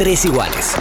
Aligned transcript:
Tres 0.00 0.24
iguales. 0.24 0.76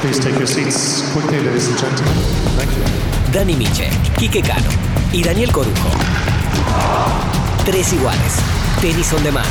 Dani 3.34 3.54
Miche, 3.54 3.90
Quique 4.18 4.42
Cano 4.42 4.70
y 5.12 5.22
Daniel 5.22 5.52
Corujo. 5.52 5.90
Tres 7.66 7.92
iguales. 7.92 8.38
Tenis 8.80 9.12
on 9.12 9.22
demand. 9.22 9.46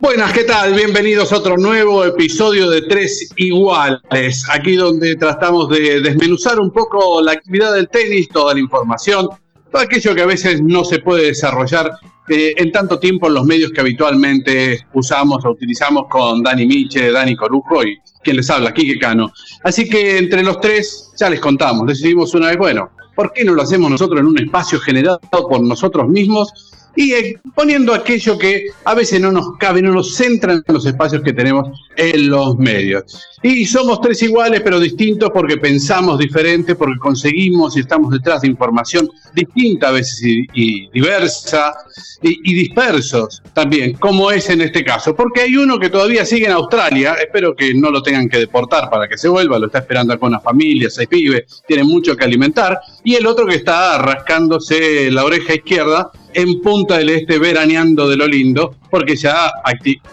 Buenas, 0.00 0.32
¿qué 0.32 0.42
tal? 0.42 0.74
Bienvenidos 0.74 1.32
a 1.32 1.36
otro 1.36 1.58
nuevo 1.58 2.04
episodio 2.04 2.68
de 2.68 2.82
Tres 2.82 3.30
Iguales, 3.36 4.44
aquí 4.50 4.74
donde 4.74 5.14
tratamos 5.14 5.68
de 5.68 6.00
desmenuzar 6.00 6.58
un 6.58 6.72
poco 6.72 7.22
la 7.22 7.30
actividad 7.30 7.72
del 7.72 7.88
tenis, 7.88 8.28
toda 8.30 8.54
la 8.54 8.58
información, 8.58 9.28
todo 9.70 9.80
aquello 9.80 10.12
que 10.12 10.22
a 10.22 10.26
veces 10.26 10.60
no 10.60 10.84
se 10.84 10.98
puede 10.98 11.26
desarrollar 11.26 11.92
eh, 12.28 12.54
en 12.56 12.72
tanto 12.72 12.98
tiempo 12.98 13.26
en 13.26 13.34
los 13.34 13.44
medios 13.44 13.70
que 13.70 13.80
habitualmente 13.80 14.86
usamos 14.94 15.44
o 15.44 15.50
utilizamos 15.50 16.04
con 16.08 16.42
Dani 16.42 16.66
Miche, 16.66 17.10
Dani 17.10 17.36
Corujo 17.36 17.84
y 17.84 17.98
quien 18.22 18.36
les 18.36 18.48
habla, 18.48 18.72
Quique 18.72 18.98
Cano. 18.98 19.32
Así 19.62 19.88
que 19.88 20.18
entre 20.18 20.42
los 20.42 20.60
tres 20.60 21.12
ya 21.18 21.28
les 21.28 21.40
contamos, 21.40 21.86
decidimos 21.86 22.34
una 22.34 22.48
vez, 22.48 22.56
bueno, 22.56 22.90
¿por 23.14 23.32
qué 23.32 23.44
no 23.44 23.54
lo 23.54 23.62
hacemos 23.62 23.90
nosotros 23.90 24.20
en 24.20 24.26
un 24.26 24.38
espacio 24.38 24.80
generado 24.80 25.20
por 25.30 25.60
nosotros 25.60 26.08
mismos? 26.08 26.52
Y 26.96 27.12
eh, 27.12 27.40
poniendo 27.54 27.92
aquello 27.94 28.38
que 28.38 28.66
a 28.84 28.94
veces 28.94 29.20
no 29.20 29.32
nos 29.32 29.56
cabe, 29.58 29.82
no 29.82 29.92
nos 29.92 30.14
centra 30.14 30.52
en 30.52 30.62
los 30.68 30.86
espacios 30.86 31.22
que 31.22 31.32
tenemos 31.32 31.68
en 31.96 32.28
los 32.28 32.56
medios. 32.56 33.28
Y 33.42 33.66
somos 33.66 34.00
tres 34.00 34.22
iguales 34.22 34.62
pero 34.62 34.80
distintos 34.80 35.30
porque 35.30 35.56
pensamos 35.56 36.18
diferente, 36.18 36.74
porque 36.74 36.98
conseguimos 36.98 37.76
y 37.76 37.80
estamos 37.80 38.10
detrás 38.10 38.42
de 38.42 38.48
información 38.48 39.08
distinta 39.34 39.88
a 39.88 39.92
veces 39.92 40.22
y, 40.22 40.88
diversa 40.90 41.74
y, 42.22 42.54
dispersos 42.54 43.42
también, 43.52 43.94
como 43.94 44.30
es 44.30 44.48
en 44.48 44.60
este 44.62 44.84
caso. 44.84 45.14
Porque 45.14 45.42
hay 45.42 45.56
uno 45.56 45.78
que 45.78 45.90
todavía 45.90 46.24
sigue 46.24 46.46
en 46.46 46.52
Australia, 46.52 47.14
espero 47.14 47.54
que 47.54 47.74
no 47.74 47.90
lo 47.90 48.02
tengan 48.02 48.28
que 48.28 48.38
deportar 48.38 48.88
para 48.88 49.08
que 49.08 49.18
se 49.18 49.28
vuelva, 49.28 49.58
lo 49.58 49.66
está 49.66 49.80
esperando 49.80 50.18
con 50.18 50.28
una 50.28 50.40
familia, 50.40 50.88
seis 50.88 51.08
pibes, 51.08 51.62
tiene 51.66 51.84
mucho 51.84 52.16
que 52.16 52.24
alimentar, 52.24 52.78
y 53.02 53.14
el 53.14 53.26
otro 53.26 53.46
que 53.46 53.56
está 53.56 53.98
rascándose 53.98 55.10
la 55.10 55.24
oreja 55.24 55.54
izquierda 55.54 56.10
en 56.34 56.60
Punta 56.60 56.98
del 56.98 57.10
Este 57.10 57.38
veraneando 57.38 58.08
de 58.08 58.16
lo 58.16 58.26
lindo, 58.26 58.74
porque 58.90 59.16
ya 59.16 59.50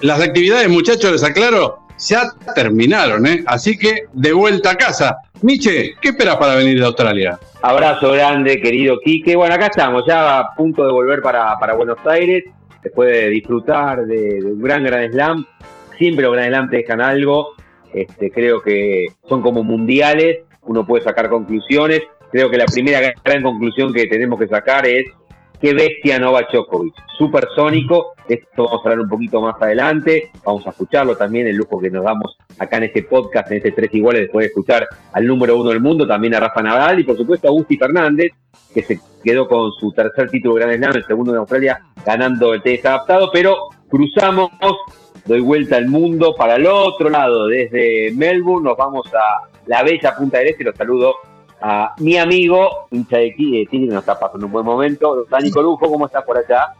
las 0.02 0.22
actividades, 0.22 0.70
muchachos, 0.70 1.12
les 1.12 1.24
aclaro, 1.24 1.80
ya 1.98 2.32
terminaron, 2.56 3.26
¿eh? 3.28 3.44
Así 3.46 3.78
que 3.78 4.06
de 4.14 4.34
vuelta 4.34 4.72
a 4.72 4.76
casa. 4.76 5.18
Miche, 5.42 5.96
¿qué 6.02 6.10
esperas 6.10 6.38
para 6.38 6.56
venir 6.56 6.80
de 6.80 6.86
Australia? 6.86 7.40
Abrazo 7.62 8.12
grande, 8.12 8.62
querido 8.62 9.00
Quique. 9.00 9.36
Bueno, 9.36 9.56
acá 9.56 9.68
estamos, 9.68 10.04
ya 10.08 10.40
a 10.40 10.56
punto 10.56 10.86
de 10.86 10.92
volver 10.92 11.22
para, 11.22 11.56
Buenos 11.76 11.98
Aires, 12.06 12.44
después 12.84 13.12
de 13.12 13.30
disfrutar 13.30 14.06
de, 14.06 14.40
un 14.44 14.62
gran 14.62 14.84
Gran 14.84 15.12
Slam. 15.12 15.46
Siempre 15.98 16.26
los 16.26 16.34
Gran 16.34 16.50
Slam 16.50 16.70
te 16.70 16.78
dejan 16.78 17.02
algo. 17.02 17.56
Este, 17.94 18.32
creo 18.32 18.62
que 18.62 19.08
son 19.28 19.42
como 19.42 19.64
mundiales, 19.64 20.40
uno 20.64 20.86
puede 20.86 21.04
sacar 21.04 21.30
conclusiones. 21.30 22.02
Creo 22.32 22.50
que 22.50 22.58
la 22.58 22.66
primera 22.66 23.14
gran 23.24 23.44
conclusión 23.44 23.94
que 23.94 24.08
tenemos 24.08 24.40
que 24.40 24.48
sacar 24.48 24.88
es 24.88 25.06
qué 25.62 25.74
bestia 25.76 26.18
Novak 26.18 26.52
Djokovic, 26.52 26.96
supersónico, 27.18 28.14
esto 28.28 28.66
vamos 28.66 28.82
a 28.84 28.90
hablar 28.90 29.00
un 29.02 29.10
poquito 29.10 29.42
más 29.42 29.62
adelante, 29.62 30.32
vamos 30.44 30.66
a 30.66 30.72
escucharlo 30.72 31.16
también, 31.16 31.46
el 31.48 31.56
lujo 31.56 31.80
que 31.80 31.92
nos 31.92 32.04
damos 32.04 32.36
acá 32.58 32.78
en 32.78 32.84
este 32.84 33.04
podcast, 33.04 33.52
en 33.52 33.58
este 33.58 33.72
Tres 33.72 33.94
Iguales, 33.94 34.24
después 34.24 34.44
de 34.44 34.48
escuchar 34.48 34.88
al 35.14 35.28
número 35.28 35.56
uno 35.58 35.70
del 35.70 35.80
mundo, 35.80 36.08
también 36.08 36.34
a 36.34 36.40
Rafa 36.40 36.64
Nadal 36.64 37.00
y 37.00 37.04
por 37.04 37.16
supuesto 37.16 37.48
a 37.48 37.52
Agustín 37.52 37.78
Fernández, 37.78 38.32
que 38.74 38.82
se 38.82 39.00
quedó 39.24 39.48
con 39.48 39.72
su 39.74 39.92
tercer 39.92 40.32
título 40.32 40.56
de 40.56 40.62
Grand 40.62 40.78
Slam, 40.78 40.96
el 40.96 41.06
segundo 41.06 41.32
de 41.32 41.38
Australia, 41.38 41.80
ganando 42.04 42.56
el 42.56 42.64
tenis 42.64 42.84
adaptado, 42.84 43.30
pero 43.32 43.56
cruzamos, 43.88 44.50
doy 45.26 45.42
vuelta 45.42 45.78
al 45.78 45.88
mundo 45.88 46.34
para 46.36 46.56
el 46.56 46.66
otro 46.66 47.10
lado, 47.10 47.46
desde 47.48 48.12
Melbourne. 48.16 48.68
Nos 48.68 48.78
vamos 48.78 49.06
a 49.14 49.48
la 49.68 49.84
bella 49.84 50.16
Punta 50.16 50.40
del 50.40 50.48
Este, 50.48 50.64
los 50.64 50.76
saludo 50.76 51.16
a 51.62 51.94
mi 51.98 52.18
amigo, 52.18 52.88
hincha 52.92 53.18
de 53.18 53.32
Tigre, 53.38 53.68
nos 53.88 54.02
está 54.02 54.20
pasando 54.20 54.48
un 54.48 54.52
buen 54.52 54.66
momento. 54.66 55.26
Dani 55.30 55.52
Corujo, 55.52 55.90
¿cómo 55.90 56.08
estás 56.08 56.24
por 56.24 56.38
allá? 56.38 56.74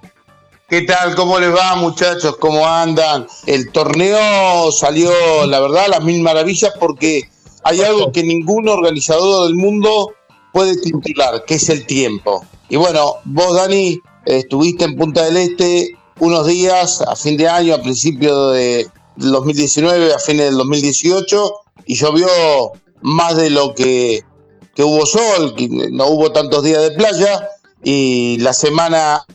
¿Qué 0.68 0.84
tal? 0.84 1.16
¿Cómo 1.16 1.40
les 1.40 1.54
va, 1.54 1.76
muchachos? 1.76 2.38
¿Cómo 2.38 2.66
andan? 2.66 3.28
El 3.46 3.72
torneo 3.72 4.72
salió, 4.72 5.12
la 5.46 5.60
verdad, 5.60 5.86
a 5.86 5.90
las 5.90 6.04
mil 6.04 6.22
maravillas 6.22 6.74
porque 6.80 7.30
hay 7.64 7.82
algo 7.82 8.12
que 8.12 8.24
ningún 8.24 8.70
organizador 8.70 9.48
del 9.48 9.56
mundo 9.56 10.14
puede 10.54 10.80
titular, 10.80 11.44
que 11.46 11.56
es 11.56 11.70
el 11.70 11.86
tiempo. 11.86 12.46
Y 12.70 12.78
bueno, 12.78 13.16
vos, 13.26 13.56
Dani, 13.56 14.00
estuviste 14.26 14.86
en 14.86 14.96
Punta 14.96 15.26
del 15.26 15.38
Este 15.38 15.96
unos 16.20 16.48
días 16.48 17.02
a 17.02 17.16
fin 17.16 17.36
de 17.36 17.50
año, 17.50 17.76
a 17.76 17.82
principio 17.82 18.52
de 18.52 18.88
2019, 19.18 20.14
a 20.14 20.20
fines 20.20 20.46
del 20.46 20.58
2018, 20.58 21.54
y 21.86 21.96
llovió 21.96 22.28
más 23.02 23.36
de 23.36 23.50
lo 23.50 23.74
que 23.76 24.24
hubo 24.84 25.06
sol, 25.06 25.56
no 25.92 26.08
hubo 26.08 26.32
tantos 26.32 26.64
días 26.64 26.82
de 26.82 26.92
playa, 26.92 27.50
y 27.84 28.38
la 28.40 28.54
semana 28.54 29.26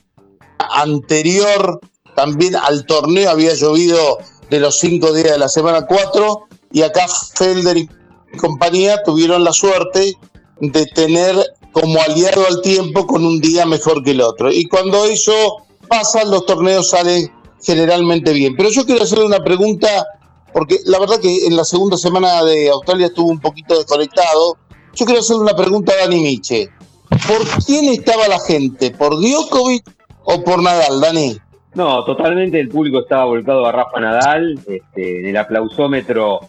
anterior 0.58 1.80
también 2.14 2.56
al 2.56 2.86
torneo 2.86 3.30
había 3.30 3.54
llovido 3.54 4.18
de 4.50 4.60
los 4.60 4.78
cinco 4.78 5.12
días 5.12 5.32
de 5.32 5.38
la 5.38 5.48
semana 5.48 5.86
cuatro, 5.86 6.46
y 6.72 6.82
acá 6.82 7.06
Felder 7.34 7.76
y 7.76 7.88
compañía 8.36 9.02
tuvieron 9.02 9.44
la 9.44 9.52
suerte 9.52 10.14
de 10.60 10.86
tener 10.86 11.36
como 11.72 12.00
aliado 12.00 12.46
al 12.46 12.62
tiempo 12.62 13.06
con 13.06 13.24
un 13.24 13.40
día 13.40 13.66
mejor 13.66 14.02
que 14.02 14.12
el 14.12 14.22
otro. 14.22 14.50
Y 14.50 14.64
cuando 14.66 15.04
eso 15.04 15.66
pasa, 15.88 16.24
los 16.24 16.46
torneos 16.46 16.88
salen 16.90 17.30
generalmente 17.62 18.32
bien. 18.32 18.56
Pero 18.56 18.70
yo 18.70 18.86
quiero 18.86 19.04
hacerle 19.04 19.26
una 19.26 19.44
pregunta, 19.44 20.06
porque 20.52 20.80
la 20.84 20.98
verdad 20.98 21.20
que 21.20 21.46
en 21.46 21.56
la 21.56 21.64
segunda 21.64 21.96
semana 21.96 22.42
de 22.44 22.70
Australia 22.70 23.08
estuvo 23.08 23.28
un 23.28 23.40
poquito 23.40 23.76
desconectado, 23.76 24.56
yo 24.96 25.04
quiero 25.04 25.20
hacerle 25.20 25.42
una 25.42 25.54
pregunta 25.54 25.92
a 25.92 26.04
Dani 26.04 26.22
Miche. 26.22 26.70
¿Por 27.08 27.64
quién 27.64 27.84
estaba 27.92 28.26
la 28.28 28.40
gente? 28.40 28.90
¿Por 28.90 29.20
Djokovic 29.20 29.84
o 30.24 30.42
por 30.42 30.62
Nadal, 30.62 31.00
Dani? 31.00 31.36
No, 31.74 32.02
totalmente 32.04 32.58
el 32.58 32.68
público 32.68 33.00
estaba 33.00 33.26
volcado 33.26 33.66
a 33.66 33.72
Rafa 33.72 34.00
Nadal. 34.00 34.58
Este, 34.66 35.20
en 35.20 35.26
el 35.26 35.36
aplausómetro, 35.36 36.40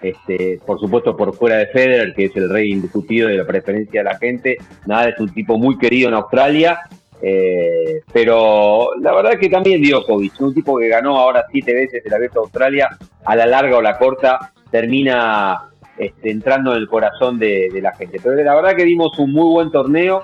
este, 0.00 0.58
por 0.64 0.80
supuesto 0.80 1.14
por 1.14 1.34
fuera 1.36 1.56
de 1.56 1.66
Federer, 1.66 2.14
que 2.14 2.24
es 2.24 2.36
el 2.36 2.48
rey 2.48 2.72
indiscutido 2.72 3.28
de 3.28 3.36
la 3.36 3.46
preferencia 3.46 4.00
de 4.00 4.04
la 4.04 4.18
gente. 4.18 4.56
Nadal 4.86 5.10
es 5.10 5.20
un 5.20 5.32
tipo 5.34 5.58
muy 5.58 5.76
querido 5.76 6.08
en 6.08 6.14
Australia. 6.14 6.80
Eh, 7.22 8.00
pero 8.14 8.94
la 8.98 9.12
verdad 9.12 9.38
que 9.38 9.50
también 9.50 9.82
Djokovic, 9.82 10.40
un 10.40 10.54
tipo 10.54 10.78
que 10.78 10.88
ganó 10.88 11.18
ahora 11.18 11.44
siete 11.52 11.74
veces 11.74 12.02
el 12.02 12.14
Abierto 12.14 12.40
de 12.40 12.44
Australia, 12.44 12.88
a 13.26 13.36
la 13.36 13.44
larga 13.44 13.76
o 13.76 13.82
la 13.82 13.98
corta, 13.98 14.54
termina 14.70 15.69
este, 16.00 16.30
entrando 16.30 16.72
en 16.72 16.78
el 16.78 16.88
corazón 16.88 17.38
de, 17.38 17.68
la 17.82 17.94
gente. 17.94 18.18
Pero 18.22 18.34
la 18.36 18.54
verdad 18.54 18.74
que 18.74 18.84
vimos 18.84 19.18
un 19.18 19.32
muy 19.32 19.52
buen 19.52 19.70
torneo, 19.70 20.22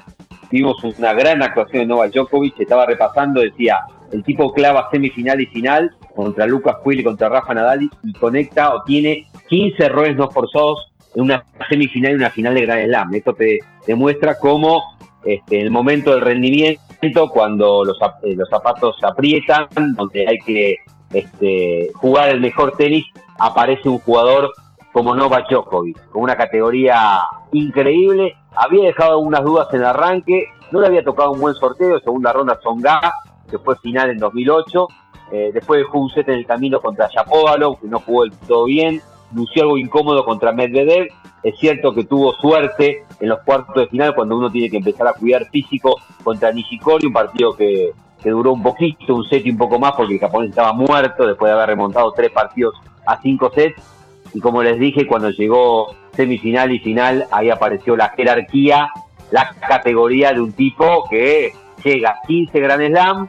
vimos 0.50 0.82
una 0.82 1.12
gran 1.12 1.42
actuación 1.42 1.82
de 1.82 1.86
Novak 1.86 2.12
Djokovic, 2.12 2.58
estaba 2.58 2.86
repasando, 2.86 3.42
decía, 3.42 3.80
el 4.10 4.24
tipo 4.24 4.54
clava 4.54 4.88
semifinal 4.90 5.38
y 5.38 5.46
final 5.46 5.94
contra 6.14 6.46
Lucas 6.46 6.76
Puig 6.82 7.00
y 7.00 7.04
contra 7.04 7.28
Rafa 7.28 7.52
Nadal 7.52 7.90
y 8.02 8.12
conecta 8.14 8.74
o 8.74 8.84
tiene 8.84 9.26
15 9.48 9.84
errores 9.84 10.16
no 10.16 10.30
forzados 10.30 10.92
en 11.14 11.24
una 11.24 11.44
semifinal 11.68 12.12
y 12.12 12.14
una 12.14 12.30
final 12.30 12.54
de 12.54 12.62
Grand 12.62 12.86
Slam. 12.86 13.14
Esto 13.14 13.34
te 13.34 13.58
demuestra 13.86 14.38
cómo 14.38 14.82
este, 15.26 15.60
en 15.60 15.66
el 15.66 15.70
momento 15.70 16.12
del 16.12 16.22
rendimiento, 16.22 17.28
cuando 17.30 17.84
los, 17.84 17.98
eh, 18.22 18.34
los 18.34 18.48
zapatos 18.48 18.96
se 18.98 19.06
aprietan, 19.06 19.68
donde 19.94 20.26
hay 20.26 20.38
que 20.38 20.76
este, 21.12 21.90
jugar 21.96 22.30
el 22.30 22.40
mejor 22.40 22.76
tenis, 22.78 23.04
aparece 23.38 23.90
un 23.90 23.98
jugador 23.98 24.52
como 24.96 25.14
Novak 25.14 25.50
Djokovic, 25.50 26.08
con 26.08 26.22
una 26.22 26.36
categoría 26.36 27.20
increíble. 27.52 28.34
Había 28.54 28.84
dejado 28.84 29.18
algunas 29.18 29.44
dudas 29.44 29.68
en 29.74 29.80
el 29.80 29.84
arranque, 29.84 30.46
no 30.72 30.80
le 30.80 30.86
había 30.86 31.04
tocado 31.04 31.32
un 31.32 31.40
buen 31.42 31.54
sorteo, 31.54 32.00
segunda 32.00 32.32
ronda 32.32 32.58
Songa, 32.62 33.12
que 33.50 33.58
fue 33.58 33.76
final 33.76 34.08
en 34.08 34.16
2008. 34.16 34.88
Eh, 35.32 35.50
después 35.52 35.80
dejó 35.80 35.98
un 35.98 36.08
set 36.08 36.26
en 36.30 36.36
el 36.36 36.46
camino 36.46 36.80
contra 36.80 37.10
Shapovalov, 37.14 37.78
que 37.78 37.88
no 37.88 38.00
jugó 38.00 38.24
todo 38.48 38.64
bien. 38.64 39.02
Lució 39.34 39.64
algo 39.64 39.76
incómodo 39.76 40.24
contra 40.24 40.52
Medvedev. 40.52 41.08
Es 41.42 41.58
cierto 41.58 41.92
que 41.92 42.04
tuvo 42.04 42.32
suerte 42.32 43.04
en 43.20 43.28
los 43.28 43.40
cuartos 43.40 43.74
de 43.74 43.88
final 43.88 44.14
cuando 44.14 44.38
uno 44.38 44.50
tiene 44.50 44.70
que 44.70 44.78
empezar 44.78 45.08
a 45.08 45.12
cuidar 45.12 45.44
físico 45.50 45.96
contra 46.24 46.50
Nishikori, 46.52 47.08
un 47.08 47.12
partido 47.12 47.54
que, 47.54 47.92
que 48.22 48.30
duró 48.30 48.54
un 48.54 48.62
poquito, 48.62 49.14
un 49.14 49.24
set 49.24 49.44
y 49.44 49.50
un 49.50 49.58
poco 49.58 49.78
más, 49.78 49.92
porque 49.92 50.14
el 50.14 50.20
japonés 50.20 50.48
estaba 50.48 50.72
muerto 50.72 51.26
después 51.26 51.50
de 51.50 51.54
haber 51.54 51.68
remontado 51.68 52.12
tres 52.12 52.30
partidos 52.30 52.74
a 53.06 53.20
cinco 53.20 53.50
sets 53.54 53.95
y 54.34 54.40
como 54.40 54.62
les 54.62 54.78
dije, 54.78 55.06
cuando 55.06 55.30
llegó 55.30 55.94
semifinal 56.12 56.72
y 56.72 56.78
final, 56.78 57.26
ahí 57.30 57.50
apareció 57.50 57.96
la 57.96 58.10
jerarquía, 58.10 58.88
la 59.30 59.50
categoría 59.68 60.32
de 60.32 60.40
un 60.40 60.52
tipo 60.52 61.06
que 61.08 61.52
llega 61.82 62.10
a 62.10 62.26
15 62.26 62.60
Grand 62.60 62.86
Slam, 62.86 63.28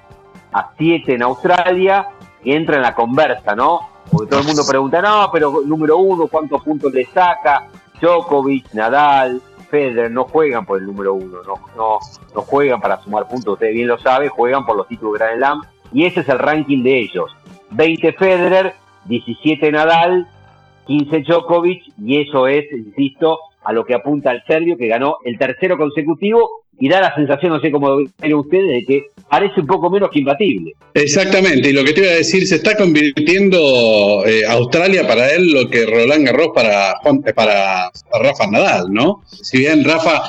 a 0.53 0.71
7 0.77 1.13
en 1.13 1.23
Australia 1.23 2.07
y 2.43 2.53
entra 2.53 2.77
en 2.77 2.81
la 2.81 2.95
conversa, 2.95 3.55
¿no? 3.55 3.89
Porque 4.11 4.29
todo 4.29 4.39
el 4.39 4.47
mundo 4.47 4.63
pregunta, 4.67 5.01
no, 5.01 5.29
pero 5.31 5.61
número 5.65 5.97
uno, 5.97 6.27
¿cuántos 6.27 6.63
puntos 6.63 6.93
le 6.93 7.05
saca? 7.05 7.67
Djokovic, 7.99 8.73
Nadal, 8.73 9.41
Federer 9.69 10.11
no 10.11 10.23
juegan 10.23 10.65
por 10.65 10.79
el 10.79 10.85
número 10.85 11.13
uno, 11.13 11.39
no, 11.45 11.55
no, 11.75 11.99
no 12.33 12.41
juegan 12.41 12.79
para 12.79 13.01
sumar 13.01 13.27
puntos, 13.27 13.53
usted 13.53 13.73
bien 13.73 13.87
lo 13.87 13.97
sabe, 13.97 14.29
juegan 14.29 14.65
por 14.65 14.77
los 14.77 14.87
títulos 14.87 15.13
de 15.13 15.19
Grand 15.19 15.37
Slam 15.37 15.61
y 15.91 16.05
ese 16.05 16.21
es 16.21 16.29
el 16.29 16.39
ranking 16.39 16.83
de 16.83 16.99
ellos. 16.99 17.35
20 17.71 18.13
Federer, 18.13 18.75
17 19.05 19.71
Nadal, 19.71 20.27
15 20.87 21.23
Djokovic, 21.23 21.83
y 22.03 22.21
eso 22.21 22.47
es, 22.47 22.65
insisto, 22.71 23.39
a 23.63 23.73
lo 23.73 23.85
que 23.85 23.93
apunta 23.93 24.31
el 24.31 24.41
serbio, 24.47 24.77
que 24.77 24.87
ganó 24.87 25.17
el 25.25 25.37
tercero 25.37 25.77
consecutivo 25.77 26.49
y 26.79 26.89
da 26.89 27.01
la 27.01 27.15
sensación, 27.15 27.51
no 27.51 27.59
sé 27.59 27.71
cómo 27.71 27.97
ven 27.97 28.33
ustedes, 28.33 28.67
de 28.67 28.85
que 28.85 29.03
parece 29.29 29.59
un 29.61 29.67
poco 29.67 29.89
menos 29.89 30.09
que 30.11 30.19
imbatible. 30.19 30.73
Exactamente, 30.93 31.69
y 31.69 31.73
lo 31.73 31.83
que 31.83 31.93
te 31.93 32.01
iba 32.01 32.11
a 32.11 32.15
decir, 32.15 32.47
se 32.47 32.55
está 32.55 32.77
convirtiendo 32.77 34.23
eh, 34.25 34.45
Australia 34.47 35.07
para 35.07 35.33
él 35.33 35.51
lo 35.51 35.69
que 35.69 35.85
Roland 35.85 36.25
Garros 36.25 36.49
para, 36.53 36.91
eh, 36.91 37.33
para, 37.33 37.91
Rafa 38.21 38.47
Nadal, 38.47 38.85
¿no? 38.89 39.23
Si 39.29 39.59
bien 39.59 39.83
Rafa 39.83 40.21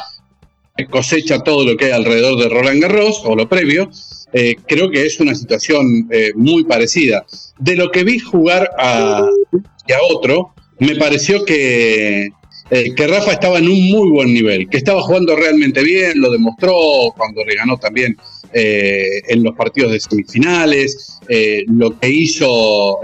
cosecha 0.90 1.40
todo 1.40 1.64
lo 1.64 1.76
que 1.76 1.86
hay 1.86 1.90
alrededor 1.92 2.38
de 2.38 2.48
Roland 2.48 2.80
Garros 2.80 3.22
o 3.24 3.36
lo 3.36 3.48
previo, 3.48 3.90
eh, 4.32 4.56
creo 4.66 4.90
que 4.90 5.06
es 5.06 5.20
una 5.20 5.34
situación 5.34 6.08
muy 6.34 6.64
parecida. 6.64 7.24
De 7.58 7.76
lo 7.76 7.90
que 7.90 8.04
vi 8.04 8.18
jugar 8.18 8.70
a, 8.78 9.28
a 9.94 9.98
otro, 10.10 10.54
me 10.78 10.96
pareció 10.96 11.44
que 11.44 12.30
eh, 12.70 12.94
que 12.94 13.06
Rafa 13.06 13.32
estaba 13.32 13.58
en 13.58 13.68
un 13.68 13.90
muy 13.90 14.10
buen 14.10 14.34
nivel, 14.34 14.68
que 14.68 14.76
estaba 14.76 15.00
jugando 15.00 15.34
realmente 15.34 15.82
bien, 15.82 16.20
lo 16.20 16.30
demostró 16.30 16.74
cuando 17.16 17.42
le 17.42 17.54
ganó 17.54 17.78
también 17.78 18.14
eh, 18.52 19.22
en 19.28 19.42
los 19.42 19.56
partidos 19.56 19.92
de 19.92 20.00
semifinales, 20.00 21.18
eh, 21.28 21.64
lo 21.66 21.98
que 21.98 22.10
hizo 22.10 22.98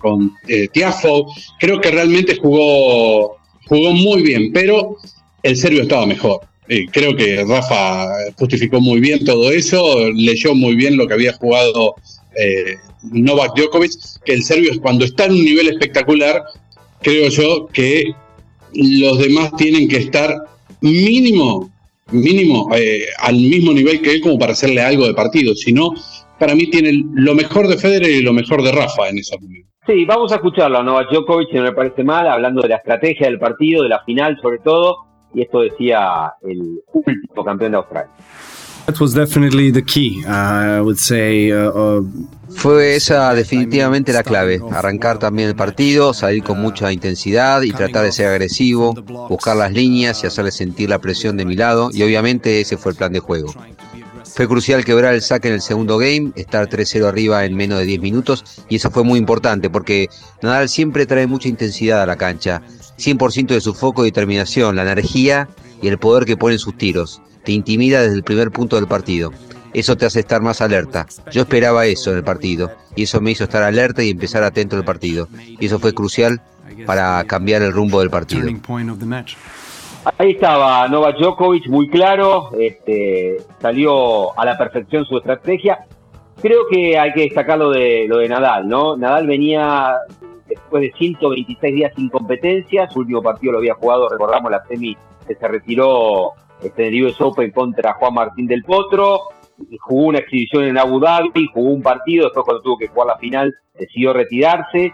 con 0.00 0.32
Tiafo, 0.72 1.26
creo 1.60 1.80
que 1.80 1.92
realmente 1.92 2.36
jugó, 2.36 3.36
jugó 3.68 3.92
muy 3.92 4.22
bien, 4.22 4.52
pero 4.52 4.96
el 5.44 5.56
serbio 5.56 5.82
estaba 5.82 6.06
mejor. 6.06 6.40
creo 6.90 7.14
que 7.14 7.44
Rafa 7.44 8.08
justificó 8.36 8.80
muy 8.80 8.98
bien 8.98 9.24
todo 9.24 9.52
eso, 9.52 10.10
leyó 10.10 10.56
muy 10.56 10.74
bien 10.74 10.96
lo 10.96 11.06
que 11.06 11.14
había 11.14 11.34
jugado 11.34 11.94
Novak 13.12 13.56
Djokovic, 13.56 13.92
que 14.24 14.32
el 14.32 14.42
serbio 14.42 14.72
cuando 14.80 15.04
está 15.04 15.26
en 15.26 15.32
un 15.32 15.44
nivel 15.44 15.68
espectacular, 15.68 16.42
creo 17.02 17.28
yo 17.28 17.68
que 17.72 18.14
los 18.72 19.18
demás 19.18 19.54
tienen 19.56 19.88
que 19.88 19.98
estar 19.98 20.34
mínimo, 20.80 21.70
mínimo, 22.10 22.70
eh, 22.74 23.06
al 23.18 23.34
mismo 23.34 23.72
nivel 23.72 24.02
que 24.02 24.12
él 24.12 24.20
como 24.20 24.38
para 24.38 24.52
hacerle 24.52 24.82
algo 24.82 25.06
de 25.06 25.14
partido. 25.14 25.54
Si 25.54 25.72
no, 25.72 25.90
para 26.38 26.54
mí 26.54 26.66
tiene 26.68 27.04
lo 27.14 27.34
mejor 27.34 27.68
de 27.68 27.76
Federer 27.76 28.10
y 28.10 28.22
lo 28.22 28.32
mejor 28.32 28.62
de 28.62 28.72
Rafa 28.72 29.08
en 29.08 29.18
esos 29.18 29.40
momentos. 29.40 29.72
Sí, 29.86 30.04
vamos 30.06 30.32
a 30.32 30.36
escucharlo 30.36 30.78
a 30.78 30.82
Novak 30.82 31.10
Djokovic, 31.10 31.52
no 31.52 31.62
me 31.62 31.72
parece 31.72 32.02
mal, 32.02 32.26
hablando 32.26 32.62
de 32.62 32.68
la 32.68 32.76
estrategia 32.76 33.26
del 33.26 33.38
partido, 33.38 33.82
de 33.82 33.90
la 33.90 34.02
final 34.04 34.38
sobre 34.40 34.58
todo, 34.58 34.96
y 35.34 35.42
esto 35.42 35.60
decía 35.60 36.32
el 36.42 36.80
último 36.92 37.44
campeón 37.44 37.72
de 37.72 37.76
Australia. 37.76 38.10
That. 38.86 40.82
Uh, 40.82 42.00
uh, 42.00 42.28
fue 42.54 42.96
esa 42.96 43.34
definitivamente 43.34 44.12
la 44.12 44.22
clave, 44.22 44.60
arrancar 44.70 45.18
también 45.18 45.48
el 45.48 45.56
partido, 45.56 46.14
salir 46.14 46.42
con 46.42 46.60
mucha 46.60 46.92
intensidad 46.92 47.62
y 47.62 47.72
tratar 47.72 48.04
de 48.04 48.12
ser 48.12 48.28
agresivo, 48.28 48.94
buscar 49.28 49.56
las 49.56 49.72
líneas 49.72 50.22
y 50.22 50.26
hacerle 50.26 50.52
sentir 50.52 50.90
la 50.90 50.98
presión 50.98 51.36
de 51.36 51.44
mi 51.44 51.56
lado 51.56 51.90
y 51.92 52.02
obviamente 52.02 52.60
ese 52.60 52.76
fue 52.76 52.92
el 52.92 52.98
plan 52.98 53.12
de 53.12 53.20
juego. 53.20 53.54
Fue 54.24 54.48
crucial 54.48 54.84
quebrar 54.84 55.14
el 55.14 55.22
saque 55.22 55.48
en 55.48 55.54
el 55.54 55.62
segundo 55.62 55.96
game, 55.98 56.32
estar 56.36 56.68
3-0 56.68 57.06
arriba 57.06 57.44
en 57.44 57.56
menos 57.56 57.78
de 57.78 57.86
10 57.86 58.00
minutos 58.00 58.44
y 58.68 58.76
eso 58.76 58.90
fue 58.90 59.04
muy 59.04 59.18
importante 59.18 59.70
porque 59.70 60.08
Nadal 60.42 60.68
siempre 60.68 61.06
trae 61.06 61.26
mucha 61.26 61.48
intensidad 61.48 62.02
a 62.02 62.06
la 62.06 62.16
cancha, 62.16 62.62
100% 62.98 63.48
de 63.48 63.60
su 63.60 63.74
foco 63.74 64.04
y 64.04 64.08
determinación, 64.08 64.76
la 64.76 64.82
energía 64.82 65.48
y 65.80 65.88
el 65.88 65.98
poder 65.98 66.24
que 66.24 66.36
pone 66.36 66.54
en 66.54 66.60
sus 66.60 66.76
tiros. 66.76 67.20
Te 67.44 67.52
intimida 67.52 68.02
desde 68.02 68.14
el 68.14 68.24
primer 68.24 68.50
punto 68.50 68.76
del 68.76 68.86
partido 68.86 69.32
eso 69.74 69.96
te 69.96 70.06
hace 70.06 70.20
estar 70.20 70.40
más 70.40 70.62
alerta. 70.62 71.06
Yo 71.32 71.42
esperaba 71.42 71.84
eso 71.84 72.12
en 72.12 72.18
el 72.18 72.24
partido 72.24 72.70
y 72.94 73.02
eso 73.02 73.20
me 73.20 73.32
hizo 73.32 73.44
estar 73.44 73.62
alerta 73.62 74.02
y 74.02 74.10
empezar 74.10 74.44
atento 74.44 74.76
al 74.76 74.84
partido. 74.84 75.28
Y 75.36 75.66
eso 75.66 75.78
fue 75.80 75.92
crucial 75.92 76.40
para 76.86 77.22
cambiar 77.24 77.62
el 77.62 77.72
rumbo 77.72 78.00
del 78.00 78.08
partido. 78.08 78.46
Ahí 80.18 80.32
estaba 80.32 80.86
Novak 80.88 81.16
Djokovic, 81.18 81.66
muy 81.66 81.88
claro, 81.88 82.50
este, 82.58 83.38
salió 83.60 84.38
a 84.38 84.44
la 84.44 84.56
perfección 84.56 85.04
su 85.06 85.16
estrategia. 85.16 85.86
Creo 86.40 86.66
que 86.70 86.98
hay 86.98 87.12
que 87.14 87.22
destacar 87.22 87.58
lo 87.58 87.70
de, 87.70 88.06
lo 88.06 88.18
de 88.18 88.28
Nadal, 88.28 88.68
¿no? 88.68 88.96
Nadal 88.96 89.26
venía 89.26 89.94
después 90.46 90.82
de 90.82 90.92
126 90.98 91.74
días 91.74 91.92
sin 91.96 92.10
competencia, 92.10 92.88
su 92.90 92.98
último 93.00 93.22
partido 93.22 93.52
lo 93.52 93.58
había 93.58 93.74
jugado, 93.74 94.08
recordamos 94.10 94.50
la 94.50 94.62
semi 94.66 94.94
que 95.26 95.34
se 95.36 95.48
retiró 95.48 96.34
este, 96.64 96.88
en 96.88 96.94
el 96.94 97.04
US 97.06 97.20
Open 97.20 97.50
contra 97.50 97.94
Juan 97.94 98.14
Martín 98.14 98.46
del 98.46 98.64
Potro, 98.64 99.20
jugó 99.80 100.06
una 100.06 100.18
exhibición 100.18 100.64
en 100.64 100.78
Abu 100.78 100.98
Dhabi, 101.00 101.48
jugó 101.52 101.70
un 101.70 101.82
partido, 101.82 102.24
después 102.24 102.44
cuando 102.44 102.62
tuvo 102.62 102.78
que 102.78 102.88
jugar 102.88 103.08
la 103.08 103.18
final 103.18 103.54
decidió 103.78 104.12
retirarse, 104.12 104.92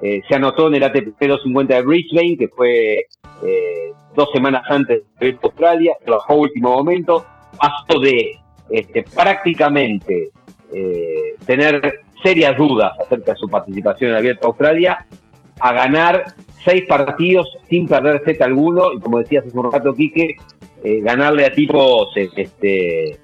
eh, 0.00 0.22
se 0.28 0.34
anotó 0.34 0.68
en 0.68 0.76
el 0.76 0.84
ATP 0.84 1.18
250 1.18 1.74
de 1.74 1.82
Brisbane, 1.82 2.36
que 2.36 2.48
fue 2.48 3.06
eh, 3.44 3.92
dos 4.14 4.30
semanas 4.32 4.62
antes 4.68 5.02
de 5.18 5.38
Australia, 5.42 5.94
trabajó 6.04 6.36
último 6.36 6.70
momento, 6.70 7.24
pasó 7.58 7.98
de 8.00 8.38
este, 8.70 9.02
prácticamente 9.02 10.30
eh, 10.72 11.34
tener 11.46 12.00
serias 12.22 12.56
dudas 12.56 12.92
acerca 13.00 13.32
de 13.32 13.38
su 13.38 13.48
participación 13.48 14.10
en 14.10 14.16
Abierto 14.16 14.48
Australia 14.48 15.06
a 15.60 15.72
ganar 15.72 16.34
seis 16.64 16.84
partidos 16.88 17.58
sin 17.68 17.86
perder 17.86 18.22
set 18.24 18.42
alguno. 18.42 18.92
Y 18.92 19.00
como 19.00 19.18
decías 19.18 19.46
hace 19.46 19.58
un 19.58 19.72
rato 19.72 19.94
Quique, 19.94 20.36
ganarle 20.82 21.44
a 21.44 21.52
tipos 21.52 22.08
este, 22.16 23.18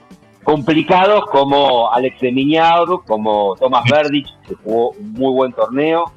complicados 0.44 1.24
como 1.26 1.90
Alex 1.90 2.20
de 2.20 2.30
Miñado, 2.30 3.02
como 3.02 3.56
Thomas 3.56 3.84
Verdich, 3.90 4.28
que 4.46 4.54
jugó 4.54 4.90
un 4.90 5.12
muy 5.12 5.32
buen 5.32 5.52
torneo, 5.52 6.12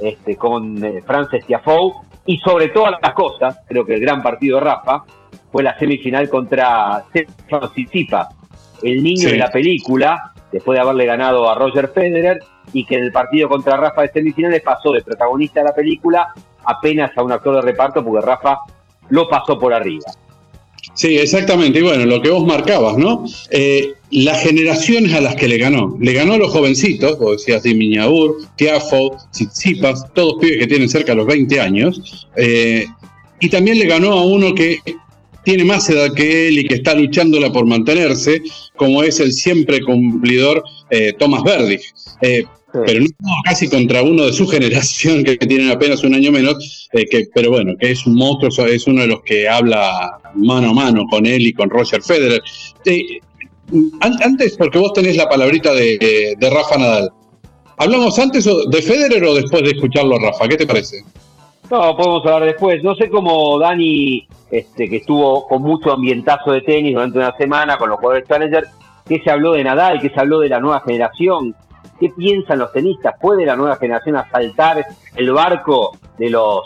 este, 0.00 0.36
con 0.36 0.82
eh, 0.84 1.02
Frances 1.06 1.44
Tiafoe, 1.46 1.92
y 2.24 2.38
sobre 2.38 2.68
todas 2.68 2.94
las 3.00 3.12
cosas, 3.14 3.60
creo 3.68 3.84
que 3.84 3.94
el 3.94 4.00
gran 4.00 4.22
partido 4.22 4.58
de 4.58 4.64
Rafa 4.64 5.04
fue 5.52 5.62
la 5.62 5.78
semifinal 5.78 6.28
contra 6.28 7.04
Stefano 7.10 7.70
Tsitsipas, 7.70 8.28
el 8.82 9.02
niño 9.02 9.28
de 9.28 9.36
la 9.36 9.50
película, 9.50 10.32
después 10.52 10.76
de 10.76 10.82
haberle 10.82 11.06
ganado 11.06 11.48
a 11.50 11.54
Roger 11.54 11.88
Federer, 11.88 12.40
y 12.72 12.84
que 12.84 12.96
en 12.96 13.04
el 13.04 13.12
partido 13.12 13.48
contra 13.48 13.76
Rafa 13.76 14.02
de 14.02 14.12
semifinales 14.12 14.62
pasó 14.62 14.92
de 14.92 15.02
protagonista 15.02 15.60
de 15.60 15.66
la 15.66 15.74
película 15.74 16.34
apenas 16.64 17.16
a 17.16 17.22
un 17.22 17.32
actor 17.32 17.56
de 17.56 17.62
reparto, 17.62 18.04
porque 18.04 18.26
Rafa 18.26 18.58
lo 19.08 19.28
pasó 19.28 19.58
por 19.58 19.72
arriba. 19.72 20.04
Sí, 20.94 21.18
exactamente. 21.18 21.78
Y 21.80 21.82
bueno, 21.82 22.06
lo 22.06 22.22
que 22.22 22.30
vos 22.30 22.46
marcabas, 22.46 22.96
¿no? 22.96 23.24
Eh, 23.50 23.92
las 24.10 24.42
generaciones 24.42 25.12
a 25.14 25.20
las 25.20 25.34
que 25.34 25.48
le 25.48 25.58
ganó. 25.58 25.96
Le 26.00 26.12
ganó 26.12 26.34
a 26.34 26.38
los 26.38 26.52
jovencitos, 26.52 27.18
vos 27.18 27.38
decías 27.38 27.62
de 27.62 27.74
Miñaur, 27.74 28.36
Tiafo, 28.56 29.16
Tsitsipas, 29.30 30.12
todos 30.14 30.36
pibes 30.40 30.58
que 30.58 30.66
tienen 30.66 30.88
cerca 30.88 31.12
de 31.12 31.16
los 31.16 31.26
20 31.26 31.60
años. 31.60 32.28
Eh, 32.36 32.86
y 33.40 33.48
también 33.48 33.78
le 33.78 33.86
ganó 33.86 34.12
a 34.12 34.24
uno 34.24 34.54
que 34.54 34.80
tiene 35.44 35.64
más 35.64 35.88
edad 35.90 36.12
que 36.14 36.48
él 36.48 36.58
y 36.58 36.66
que 36.66 36.74
está 36.74 36.94
luchándola 36.94 37.52
por 37.52 37.66
mantenerse, 37.66 38.42
como 38.76 39.02
es 39.02 39.20
el 39.20 39.32
siempre 39.32 39.80
cumplidor 39.80 40.62
eh, 40.90 41.12
Thomas 41.18 41.42
Verdi. 41.42 41.78
Eh, 42.22 42.44
pero 42.84 43.00
no 43.00 43.30
casi 43.44 43.68
contra 43.68 44.02
uno 44.02 44.26
de 44.26 44.32
su 44.32 44.46
generación 44.48 45.24
que 45.24 45.36
tienen 45.36 45.70
apenas 45.70 46.04
un 46.04 46.14
año 46.14 46.30
menos, 46.30 46.88
eh, 46.92 47.06
que, 47.06 47.26
pero 47.34 47.50
bueno, 47.50 47.74
que 47.78 47.92
es 47.92 48.06
un 48.06 48.14
monstruo, 48.14 48.66
es 48.66 48.86
uno 48.86 49.02
de 49.02 49.08
los 49.08 49.22
que 49.22 49.48
habla 49.48 50.18
mano 50.34 50.70
a 50.70 50.74
mano 50.74 51.06
con 51.08 51.26
él 51.26 51.46
y 51.46 51.52
con 51.52 51.70
Roger 51.70 52.02
Federer. 52.02 52.42
Antes, 54.00 54.56
porque 54.56 54.78
vos 54.78 54.92
tenés 54.92 55.16
la 55.16 55.28
palabrita 55.28 55.72
de, 55.72 56.36
Rafa 56.40 56.78
Nadal, 56.78 57.10
¿hablamos 57.78 58.18
antes 58.18 58.44
de 58.44 58.82
Federer 58.82 59.24
o 59.24 59.34
después 59.34 59.62
de 59.62 59.70
escucharlo 59.70 60.16
a 60.16 60.30
Rafa? 60.30 60.48
¿Qué 60.48 60.56
te 60.56 60.66
parece? 60.66 61.02
No, 61.70 61.96
podemos 61.96 62.24
hablar 62.24 62.44
después. 62.44 62.82
No 62.82 62.94
sé 62.94 63.08
cómo 63.08 63.58
Dani, 63.58 64.26
este, 64.50 64.88
que 64.88 64.96
estuvo 64.98 65.46
con 65.48 65.62
mucho 65.62 65.92
ambientazo 65.92 66.52
de 66.52 66.60
tenis 66.62 66.94
durante 66.94 67.18
una 67.18 67.36
semana 67.36 67.76
con 67.76 67.90
los 67.90 67.98
jugadores 67.98 68.28
Challenger, 68.28 68.66
que 69.06 69.20
se 69.20 69.30
habló 69.30 69.52
de 69.52 69.64
Nadal, 69.64 70.00
que 70.00 70.10
se 70.10 70.20
habló 70.20 70.40
de 70.40 70.48
la 70.48 70.60
nueva 70.60 70.80
generación, 70.80 71.54
¿Qué 71.98 72.10
piensan 72.10 72.58
los 72.58 72.72
tenistas? 72.72 73.14
¿Puede 73.20 73.46
la 73.46 73.56
nueva 73.56 73.76
generación 73.76 74.16
asaltar 74.16 74.86
el 75.14 75.32
barco 75.32 75.96
de 76.18 76.30
los... 76.30 76.62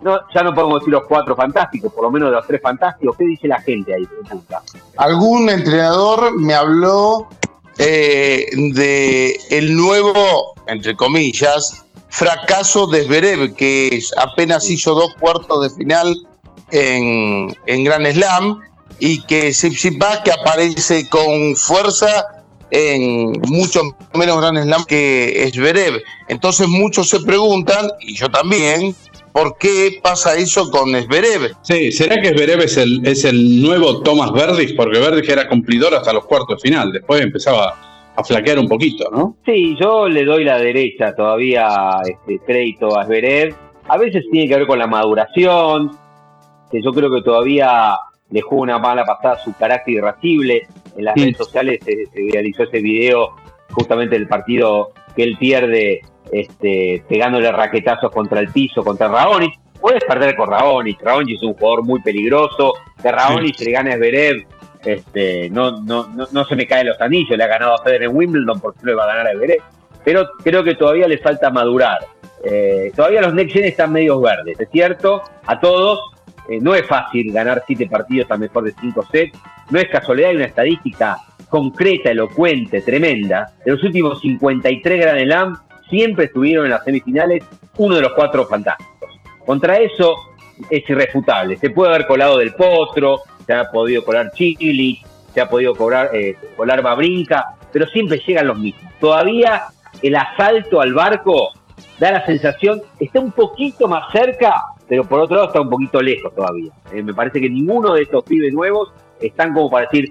No, 0.00 0.18
ya 0.34 0.42
no 0.42 0.52
podemos 0.52 0.80
decir 0.80 0.92
los 0.92 1.04
cuatro 1.04 1.36
fantásticos, 1.36 1.92
por 1.92 2.02
lo 2.02 2.10
menos 2.10 2.30
de 2.30 2.36
los 2.36 2.46
tres 2.46 2.60
fantásticos. 2.60 3.16
¿Qué 3.16 3.24
dice 3.24 3.46
la 3.46 3.60
gente 3.60 3.94
ahí? 3.94 4.02
Algún 4.96 5.48
entrenador 5.48 6.36
me 6.36 6.54
habló 6.54 7.28
eh, 7.78 8.46
de 8.74 9.38
el 9.50 9.76
nuevo, 9.76 10.54
entre 10.66 10.96
comillas, 10.96 11.86
fracaso 12.12 12.86
de 12.86 13.04
Zverev, 13.04 13.54
que 13.56 13.98
apenas 14.18 14.68
hizo 14.70 14.94
dos 14.94 15.14
cuartos 15.18 15.62
de 15.62 15.70
final 15.70 16.14
en, 16.70 17.56
en 17.66 17.84
Grand 17.84 18.06
Slam 18.06 18.60
y 18.98 19.22
que 19.22 19.50
Tsitsipas 19.50 20.20
que 20.20 20.30
aparece 20.30 21.08
con 21.08 21.56
fuerza 21.56 22.26
en 22.70 23.32
mucho 23.48 23.80
menos 24.14 24.38
Grand 24.42 24.62
Slam 24.62 24.84
que 24.84 25.44
Esberev. 25.44 26.02
Entonces 26.28 26.68
muchos 26.68 27.08
se 27.08 27.20
preguntan, 27.20 27.88
y 28.02 28.14
yo 28.14 28.28
también, 28.28 28.94
¿por 29.32 29.56
qué 29.56 29.98
pasa 30.02 30.36
eso 30.36 30.70
con 30.70 30.94
Esberev? 30.94 31.54
Sí, 31.62 31.92
¿será 31.92 32.20
que 32.20 32.28
Esberev 32.28 32.60
es 32.60 32.76
el, 32.76 33.00
es 33.06 33.24
el 33.24 33.62
nuevo 33.62 34.02
Thomas 34.02 34.32
Verdis? 34.32 34.74
Porque 34.74 34.98
Verdis 34.98 35.30
era 35.30 35.48
cumplidor 35.48 35.94
hasta 35.94 36.12
los 36.12 36.26
cuartos 36.26 36.60
de 36.60 36.68
final, 36.68 36.92
después 36.92 37.22
empezaba 37.22 37.91
a 38.14 38.24
flaquear 38.24 38.58
un 38.58 38.68
poquito, 38.68 39.10
¿no? 39.10 39.36
Sí, 39.44 39.76
yo 39.80 40.08
le 40.08 40.24
doy 40.24 40.44
la 40.44 40.58
derecha 40.58 41.14
todavía 41.14 41.98
este, 42.04 42.38
crédito 42.40 42.98
a 42.98 43.04
Zverev. 43.04 43.54
A 43.88 43.96
veces 43.98 44.24
tiene 44.30 44.48
que 44.48 44.56
ver 44.56 44.66
con 44.66 44.78
la 44.78 44.86
maduración, 44.86 45.90
que 46.70 46.82
yo 46.82 46.92
creo 46.92 47.10
que 47.10 47.22
todavía 47.22 47.96
le 48.30 48.40
jugó 48.40 48.62
una 48.62 48.78
mala 48.78 49.04
pasada 49.04 49.38
su 49.38 49.52
carácter 49.54 49.94
irascible. 49.94 50.66
En 50.96 51.04
las 51.04 51.14
redes 51.14 51.36
sociales 51.36 51.80
se, 51.84 52.06
se 52.06 52.32
realizó 52.32 52.64
ese 52.64 52.80
video 52.80 53.34
justamente 53.70 54.18
del 54.18 54.28
partido 54.28 54.92
que 55.16 55.22
él 55.22 55.36
pierde 55.38 56.02
este, 56.30 57.02
pegándole 57.08 57.50
raquetazos 57.50 58.10
contra 58.10 58.40
el 58.40 58.48
piso, 58.48 58.82
contra 58.82 59.08
Raonic. 59.08 59.58
Puedes 59.80 60.04
perder 60.04 60.36
con 60.36 60.48
Raonic. 60.48 61.02
Raonic 61.02 61.36
es 61.36 61.42
un 61.42 61.54
jugador 61.54 61.84
muy 61.84 62.00
peligroso. 62.00 62.74
Que 63.02 63.10
Raonic 63.10 63.58
le 63.60 63.72
gana 63.72 63.94
a 63.94 63.96
Zverev, 63.96 64.46
este, 64.84 65.48
no, 65.50 65.82
no, 65.82 66.44
se 66.44 66.56
me 66.56 66.66
caen 66.66 66.88
los 66.88 67.00
anillos. 67.00 67.36
Le 67.36 67.44
ha 67.44 67.48
ganado 67.48 67.74
a 67.74 67.82
Federer 67.82 68.04
en 68.04 68.16
Wimbledon, 68.16 68.60
porque 68.60 68.80
no 68.82 68.88
le 68.90 68.94
va 68.94 69.04
a 69.04 69.14
ganar 69.14 69.28
a 69.28 69.32
Zverev. 69.32 69.62
Pero 70.04 70.28
creo 70.42 70.64
que 70.64 70.74
todavía 70.74 71.06
le 71.06 71.18
falta 71.18 71.50
madurar. 71.50 72.00
Eh, 72.44 72.92
todavía 72.94 73.22
los 73.22 73.34
next 73.34 73.52
gen 73.52 73.64
están 73.64 73.92
medios 73.92 74.20
verdes, 74.20 74.58
es 74.58 74.68
cierto, 74.70 75.22
a 75.46 75.60
todos. 75.60 76.00
Eh, 76.48 76.58
no 76.60 76.74
es 76.74 76.84
fácil 76.86 77.32
ganar 77.32 77.62
siete 77.66 77.86
partidos 77.86 78.28
a 78.30 78.36
mejor 78.36 78.64
de 78.64 78.74
cinco 78.80 79.06
sets. 79.10 79.38
No 79.70 79.78
es 79.78 79.88
casualidad, 79.88 80.30
hay 80.30 80.36
una 80.36 80.46
estadística 80.46 81.18
concreta, 81.48 82.10
elocuente, 82.10 82.80
tremenda. 82.80 83.52
De 83.64 83.72
los 83.72 83.82
últimos 83.84 84.20
53 84.20 85.00
Grand 85.00 85.22
Slam, 85.22 85.56
siempre 85.88 86.24
estuvieron 86.24 86.64
en 86.64 86.72
las 86.72 86.84
semifinales 86.84 87.44
uno 87.76 87.94
de 87.94 88.00
los 88.00 88.12
cuatro 88.12 88.46
fantásticos. 88.46 89.20
Contra 89.44 89.76
eso 89.76 90.16
es 90.70 90.88
irrefutable. 90.88 91.56
Se 91.56 91.70
puede 91.70 91.94
haber 91.94 92.06
colado 92.06 92.38
del 92.38 92.54
Potro, 92.54 93.20
se 93.46 93.52
ha 93.52 93.70
podido 93.70 94.04
colar 94.04 94.32
Chili, 94.32 95.00
se 95.32 95.40
ha 95.40 95.48
podido 95.48 95.74
cobrar, 95.74 96.10
eh, 96.14 96.36
colar 96.56 96.82
Babrinca, 96.82 97.56
pero 97.72 97.86
siempre 97.86 98.20
llegan 98.26 98.48
los 98.48 98.58
mismos. 98.58 98.92
Todavía 99.00 99.64
el 100.02 100.16
asalto 100.16 100.80
al 100.80 100.92
barco 100.92 101.50
da 101.98 102.12
la 102.12 102.26
sensación, 102.26 102.82
está 102.98 103.20
un 103.20 103.32
poquito 103.32 103.88
más 103.88 104.10
cerca, 104.12 104.62
pero 104.88 105.04
por 105.04 105.20
otro 105.20 105.36
lado 105.36 105.48
está 105.48 105.60
un 105.60 105.70
poquito 105.70 106.02
lejos 106.02 106.34
todavía. 106.34 106.72
Eh, 106.92 107.02
me 107.02 107.14
parece 107.14 107.40
que 107.40 107.48
ninguno 107.48 107.94
de 107.94 108.02
estos 108.02 108.24
pibes 108.24 108.52
nuevos 108.52 108.92
están 109.20 109.52
como 109.52 109.70
para 109.70 109.86
decir, 109.86 110.10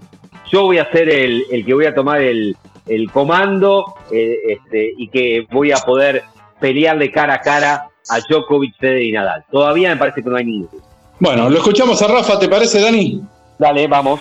yo 0.50 0.64
voy 0.64 0.78
a 0.78 0.92
ser 0.92 1.10
el, 1.10 1.66
que 1.66 1.74
voy 1.74 1.86
a 1.86 1.94
tomar 1.94 2.22
el, 2.22 2.56
el 2.88 3.12
comando 3.12 3.94
eh, 4.12 4.38
este, 4.48 4.94
y 4.98 5.08
que 5.10 5.48
voy 5.52 5.72
a 5.72 5.78
poder 5.78 6.24
pelearle 6.60 7.12
cara 7.12 7.36
a 7.36 7.42
cara 7.42 7.88
a 8.10 8.20
Djokovic, 8.20 8.78
Federer 8.78 9.04
y 9.04 9.12
Nadal. 9.12 9.46
Todavía 9.52 9.90
me 9.90 9.98
parece 9.98 10.24
que 10.24 10.30
no 10.30 10.36
hay 10.36 10.46
ninguno. 10.46 10.91
Bueno, 11.22 11.52
lo 11.52 11.58
escuchamos 11.60 12.02
a 12.02 12.08
Rafa, 12.08 12.40
¿te 12.40 12.50
parece, 12.50 12.82
Dani? 12.82 13.24
Dale, 13.60 13.88
vamos. 13.88 14.20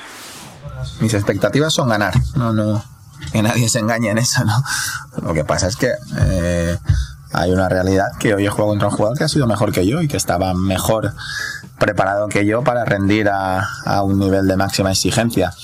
Mis 1.01 1.15
expectativas 1.15 1.73
son 1.73 1.89
ganar, 1.89 2.13
no, 2.37 2.53
no, 2.53 2.85
que 3.33 3.41
nadie 3.43 3.71
se 3.71 3.79
engañe 3.79 4.11
en 4.11 4.19
eso, 4.19 4.45
¿no? 4.45 4.63
Lo 5.23 5.33
que 5.33 5.43
pasa 5.43 5.67
es 5.69 5.77
que 5.77 5.91
eh, 6.19 6.77
hay 7.33 7.53
una 7.53 7.71
realidad 7.71 8.09
que 8.19 8.35
hoy 8.35 8.45
he 8.45 8.51
jugado 8.51 8.69
contra 8.69 8.89
un 8.89 8.95
jugador 8.95 9.17
que 9.17 9.25
ha 9.25 9.29
sido 9.29 9.47
mejor 9.47 9.73
que 9.73 9.87
yo 9.87 10.03
y 10.03 10.09
que 10.09 10.19
estaba 10.19 10.53
mejor 10.53 11.15
preparado 11.79 12.29
que 12.29 12.45
yo 12.45 12.63
para 12.63 12.85
rendir 12.85 13.31
a, 13.31 13.67
a 13.87 14.03
un 14.03 14.19
nivel 14.19 14.47
de 14.47 14.59
máxima 14.59 14.91
exigencia. 14.91 15.55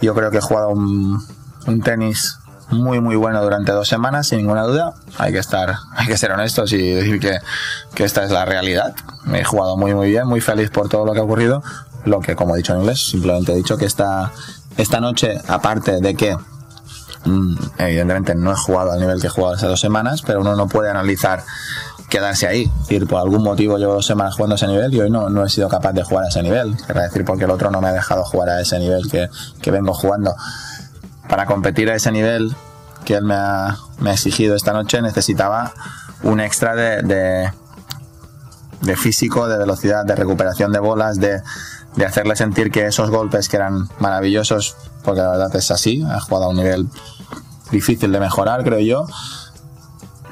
Yo 0.00 0.14
creo 0.14 0.30
que 0.30 0.38
he 0.38 0.42
jugado 0.42 0.68
un, 0.68 1.20
un 1.66 1.80
tenis 1.80 2.38
muy 2.70 3.00
muy 3.00 3.16
bueno 3.16 3.42
durante 3.42 3.72
dos 3.72 3.88
semanas 3.88 4.28
sin 4.28 4.38
ninguna 4.38 4.62
duda 4.62 4.94
hay 5.18 5.32
que 5.32 5.38
estar 5.38 5.74
hay 5.96 6.06
que 6.06 6.16
ser 6.16 6.32
honestos 6.32 6.72
y 6.72 6.92
decir 6.92 7.20
que, 7.20 7.38
que 7.94 8.04
esta 8.04 8.24
es 8.24 8.30
la 8.30 8.44
realidad 8.44 8.94
me 9.24 9.40
he 9.40 9.44
jugado 9.44 9.76
muy 9.76 9.94
muy 9.94 10.10
bien 10.10 10.26
muy 10.26 10.40
feliz 10.40 10.70
por 10.70 10.88
todo 10.88 11.04
lo 11.04 11.12
que 11.12 11.20
ha 11.20 11.22
ocurrido 11.24 11.62
lo 12.04 12.20
que 12.20 12.36
como 12.36 12.54
he 12.54 12.58
dicho 12.58 12.74
en 12.74 12.80
inglés 12.80 13.08
simplemente 13.10 13.52
he 13.52 13.56
dicho 13.56 13.76
que 13.76 13.86
esta 13.86 14.32
esta 14.76 15.00
noche 15.00 15.40
aparte 15.48 16.00
de 16.00 16.14
que 16.14 16.36
mm, 17.24 17.56
evidentemente 17.78 18.34
no 18.34 18.52
he 18.52 18.56
jugado 18.56 18.92
al 18.92 19.00
nivel 19.00 19.20
que 19.20 19.26
he 19.26 19.30
jugado 19.30 19.54
hace 19.54 19.66
dos 19.66 19.80
semanas 19.80 20.22
pero 20.22 20.40
uno 20.40 20.56
no 20.56 20.66
puede 20.68 20.90
analizar 20.90 21.44
quedarse 22.08 22.46
ahí. 22.46 22.62
Es 22.62 22.80
decir, 22.88 23.08
por 23.08 23.20
algún 23.20 23.42
motivo 23.42 23.76
llevo 23.76 23.94
dos 23.94 24.06
semanas 24.06 24.34
jugando 24.36 24.54
a 24.54 24.56
ese 24.56 24.68
nivel 24.68 24.94
y 24.94 25.00
hoy 25.00 25.10
no, 25.10 25.28
no 25.30 25.44
he 25.44 25.48
sido 25.48 25.68
capaz 25.68 25.92
de 25.92 26.04
jugar 26.04 26.26
a 26.26 26.28
ese 26.28 26.42
nivel. 26.44 26.76
Quiero 26.86 27.00
decir, 27.00 27.24
porque 27.24 27.44
el 27.44 27.50
otro 27.50 27.72
no 27.72 27.80
me 27.80 27.88
ha 27.88 27.92
dejado 27.92 28.24
jugar 28.24 28.50
a 28.50 28.60
ese 28.60 28.78
nivel 28.78 29.10
que, 29.10 29.28
que 29.60 29.70
vengo 29.72 29.92
jugando 29.94 30.34
para 31.34 31.46
competir 31.46 31.90
a 31.90 31.96
ese 31.96 32.12
nivel 32.12 32.54
que 33.04 33.14
él 33.14 33.24
me 33.24 33.34
ha, 33.34 33.76
me 33.98 34.10
ha 34.10 34.12
exigido 34.12 34.54
esta 34.54 34.72
noche 34.72 35.02
necesitaba 35.02 35.72
un 36.22 36.38
extra 36.38 36.76
de, 36.76 37.50
de, 38.80 38.96
físico, 38.96 39.48
de 39.48 39.58
velocidad, 39.58 40.04
de 40.04 40.14
recuperación 40.14 40.70
de 40.70 40.78
bolas, 40.78 41.18
de, 41.18 41.42
de 41.96 42.06
hacerle 42.06 42.36
sentir 42.36 42.70
que 42.70 42.86
esos 42.86 43.10
golpes 43.10 43.48
que 43.48 43.56
eran 43.56 43.88
maravillosos, 43.98 44.76
porque 45.02 45.22
la 45.22 45.32
verdad 45.32 45.56
es 45.56 45.72
así, 45.72 46.04
ha 46.08 46.20
jugado 46.20 46.44
a 46.44 46.48
un 46.50 46.56
nivel 46.56 46.86
difícil 47.72 48.12
de 48.12 48.20
mejorar, 48.20 48.62
creo 48.62 48.78
yo, 48.78 49.04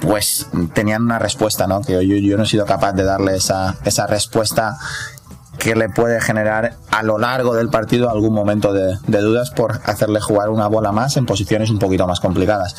pues 0.02 0.46
tenían 0.72 1.02
una 1.02 1.18
respuesta, 1.18 1.66
¿no? 1.66 1.80
Que 1.80 1.94
yo, 1.94 2.14
yo 2.14 2.36
no 2.36 2.44
he 2.44 2.46
sido 2.46 2.64
capaz 2.64 2.92
de 2.92 3.02
darle 3.02 3.34
esa 3.34 4.06
respuesta 4.06 4.78
que 5.62 5.76
le 5.76 5.88
puede 5.88 6.20
generar 6.20 6.74
a 6.90 7.04
lo 7.04 7.18
largo 7.18 7.54
del 7.54 7.68
partido 7.68 8.10
algún 8.10 8.34
momento 8.34 8.72
de, 8.72 8.96
dudas 9.06 9.50
por 9.50 9.80
hacerle 9.84 10.20
jugar 10.20 10.50
una 10.50 10.66
bola 10.66 10.90
más 10.90 11.16
en 11.16 11.24
posiciones 11.24 11.70
un 11.70 11.78
poquito 11.78 12.04
más 12.08 12.18
complicadas. 12.18 12.74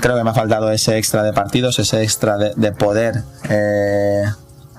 Creo 0.00 0.18
que 0.18 0.22
me 0.22 0.30
ha 0.30 0.34
faltado 0.34 0.70
ese 0.70 0.98
extra 0.98 1.22
de 1.22 1.32
partidos, 1.32 1.78
ese 1.78 2.02
extra 2.02 2.36
de, 2.36 2.52
de 2.56 2.72
poder 2.72 3.22
eh, 3.48 4.24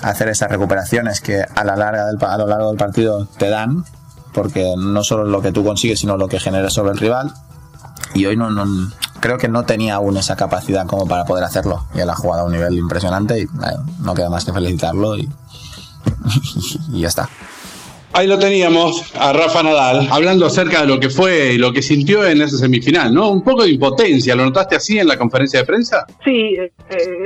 hacer 0.03 0.27
esas 0.27 0.51
recuperaciones 0.51 1.19
que 1.19 1.41
a, 1.41 1.63
la 1.63 1.75
larga 1.75 2.05
del, 2.05 2.23
a 2.23 2.37
lo 2.37 2.45
largo 2.45 2.67
del 2.67 2.77
partido 2.77 3.27
te 3.39 3.49
dan, 3.49 3.83
porque 4.31 4.75
no 4.77 5.03
solo 5.03 5.23
lo 5.23 5.41
que 5.41 5.51
tú 5.51 5.65
consigues, 5.65 6.01
sino 6.01 6.15
lo 6.15 6.27
que 6.27 6.39
generas 6.39 6.73
sobre 6.73 6.91
el 6.91 6.99
rival. 6.99 7.33
Y 8.13 8.27
hoy 8.27 8.37
no, 8.37 8.51
no, 8.51 8.65
creo 9.19 9.39
que 9.39 9.47
no 9.47 9.63
tenía 9.63 9.95
aún 9.95 10.15
esa 10.17 10.35
capacidad 10.35 10.85
como 10.85 11.07
para 11.07 11.25
poder 11.25 11.43
hacerlo. 11.43 11.87
Y 11.95 12.01
él 12.01 12.09
ha 12.11 12.15
jugado 12.15 12.43
a 12.43 12.45
un 12.45 12.51
nivel 12.51 12.75
impresionante 12.77 13.41
y 13.41 13.47
no 14.01 14.13
queda 14.13 14.29
más 14.29 14.45
que 14.45 14.53
felicitarlo 14.53 15.15
y 16.93 17.01
ya 17.01 17.07
está. 17.07 17.29
Ahí 18.13 18.27
lo 18.27 18.39
teníamos 18.39 19.13
a 19.19 19.33
Rafa 19.33 19.61
Nadal 19.61 20.07
hablando 20.09 20.45
acerca 20.45 20.81
de 20.81 20.87
lo 20.87 21.01
que 21.01 21.09
fue 21.09 21.51
y 21.53 21.57
lo 21.57 21.73
que 21.73 21.81
sintió 21.81 22.25
en 22.25 22.41
esa 22.41 22.57
semifinal, 22.57 23.13
¿no? 23.13 23.29
Un 23.29 23.43
poco 23.43 23.63
de 23.63 23.71
impotencia, 23.71 24.35
¿lo 24.35 24.45
notaste 24.45 24.77
así 24.77 24.97
en 24.97 25.07
la 25.07 25.17
conferencia 25.17 25.59
de 25.59 25.65
prensa? 25.65 26.05
Sí, 26.23 26.55
eh, 26.55 26.71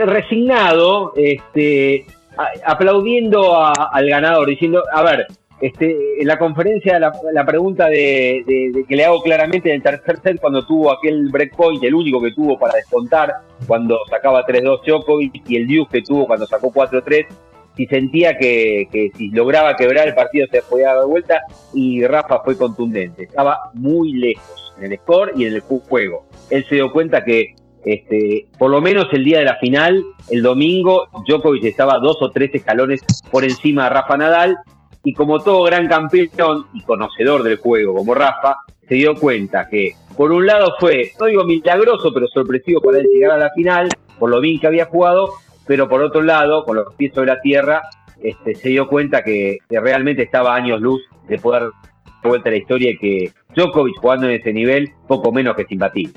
resignado, 0.06 1.13
este, 1.15 2.08
a, 2.36 2.72
aplaudiendo 2.72 3.56
a, 3.56 3.72
al 3.94 4.10
ganador, 4.10 4.50
diciendo, 4.50 4.82
a 4.91 5.03
ver, 5.03 5.27
este, 5.62 6.22
en 6.22 6.27
la 6.27 6.39
conferencia 6.39 6.98
la, 6.98 7.12
la 7.34 7.46
pregunta 7.46 7.88
de, 7.88 8.44
de, 8.48 8.72
de, 8.74 8.86
que 8.88 8.96
le 8.96 9.06
hago 9.06 9.22
claramente 9.22 9.70
en 9.70 9.75
el 9.75 9.84
tercer 9.84 10.20
set 10.24 10.39
cuando 10.39 10.65
tuvo 10.65 10.91
aquel 10.91 11.29
breakpoint, 11.29 11.84
el 11.84 11.94
único 11.94 12.20
que 12.20 12.32
tuvo 12.32 12.58
para 12.58 12.74
descontar, 12.75 13.34
cuando 13.68 14.00
sacaba 14.10 14.44
3-2 14.46 14.82
Djokovic 14.88 15.48
y 15.48 15.58
el 15.58 15.68
Duke 15.68 16.00
que 16.00 16.01
tuvo 16.01 16.25
cuando 16.25 16.48
sacó 16.48 16.72
4-3, 16.72 17.27
si 17.79 17.86
sentía 17.86 18.38
que, 18.38 19.09
si 19.15 19.29
lograba 19.29 19.77
quebrar 19.77 20.09
el 20.09 20.13
partido 20.13 20.45
se 20.51 20.62
podía 20.63 20.93
dar 20.93 21.05
vuelta 21.05 21.43
y 21.74 22.05
Rafa 22.05 22.41
fue 22.43 22.57
contundente. 22.57 23.24
Estaba 23.24 23.71
muy 23.74 24.12
lejos 24.12 24.74
en 24.81 24.91
el 24.91 24.98
score 24.98 25.31
y 25.38 25.45
en 25.45 25.53
el 25.53 25.62
juego. 25.62 26.25
Él 26.50 26.65
se 26.67 26.75
dio 26.75 26.91
cuenta 26.91 27.24
que 27.24 27.55
este, 27.86 28.48
por 28.57 28.69
lo 28.69 28.81
menos 28.81 29.07
el 29.13 29.24
día 29.24 29.39
de 29.39 29.45
la 29.45 29.55
final, 29.59 30.03
el 30.29 30.43
domingo, 30.43 31.07
Djokovic 31.25 31.63
estaba 31.63 32.00
dos 32.00 32.17
o 32.19 32.31
tres 32.31 32.53
escalones 32.53 33.00
por 33.31 33.45
encima 33.45 33.86
de 33.86 33.91
Rafa 33.91 34.17
Nadal 34.17 34.57
y 35.01 35.13
como 35.13 35.39
todo 35.39 35.63
gran 35.63 35.88
campeón 35.88 36.65
y 36.74 36.81
conocedor 36.81 37.43
del 37.43 37.59
juego 37.59 37.95
como 37.95 38.13
Rafa, 38.13 38.57
se 38.89 38.95
dio 38.95 39.15
cuenta 39.15 39.69
que 39.69 39.93
por 40.17 40.33
un 40.33 40.45
lado 40.45 40.74
fue, 40.81 41.13
no 41.17 41.27
digo 41.27 41.45
milagroso, 41.45 42.12
pero 42.13 42.27
sorpresivo 42.27 42.81
para 42.81 42.98
él 42.98 43.07
llegar 43.09 43.31
a 43.31 43.38
la 43.38 43.51
final, 43.51 43.88
por 44.19 44.29
lo 44.29 44.41
bien 44.41 44.59
que 44.59 44.67
había 44.67 44.88
jugado, 44.88 45.29
pero 45.70 45.88
por 45.88 46.02
otro 46.02 46.24
lado, 46.24 46.66
con 46.66 46.78
los 46.78 46.96
pies 46.96 47.12
sobre 47.14 47.28
la 47.28 47.42
tierra, 47.42 47.84
este, 48.24 48.56
se 48.56 48.70
dio 48.70 48.88
cuenta 48.88 49.24
que, 49.24 49.60
realmente 49.70 50.24
estaba 50.24 50.56
años 50.56 50.82
luz 50.82 51.00
de 51.28 51.38
poder 51.38 51.62
dar 51.62 51.72
vuelta 52.24 52.50
a 52.50 52.54
la 52.54 52.58
historia 52.58 52.90
y 52.90 52.98
que 52.98 53.32
Djokovic 53.56 53.98
jugando 53.98 54.28
en 54.28 54.40
ese 54.40 54.52
nivel, 54.52 54.90
poco 55.08 55.32
menos 55.32 55.56
que 55.56 55.68
imbatible. 55.70 56.14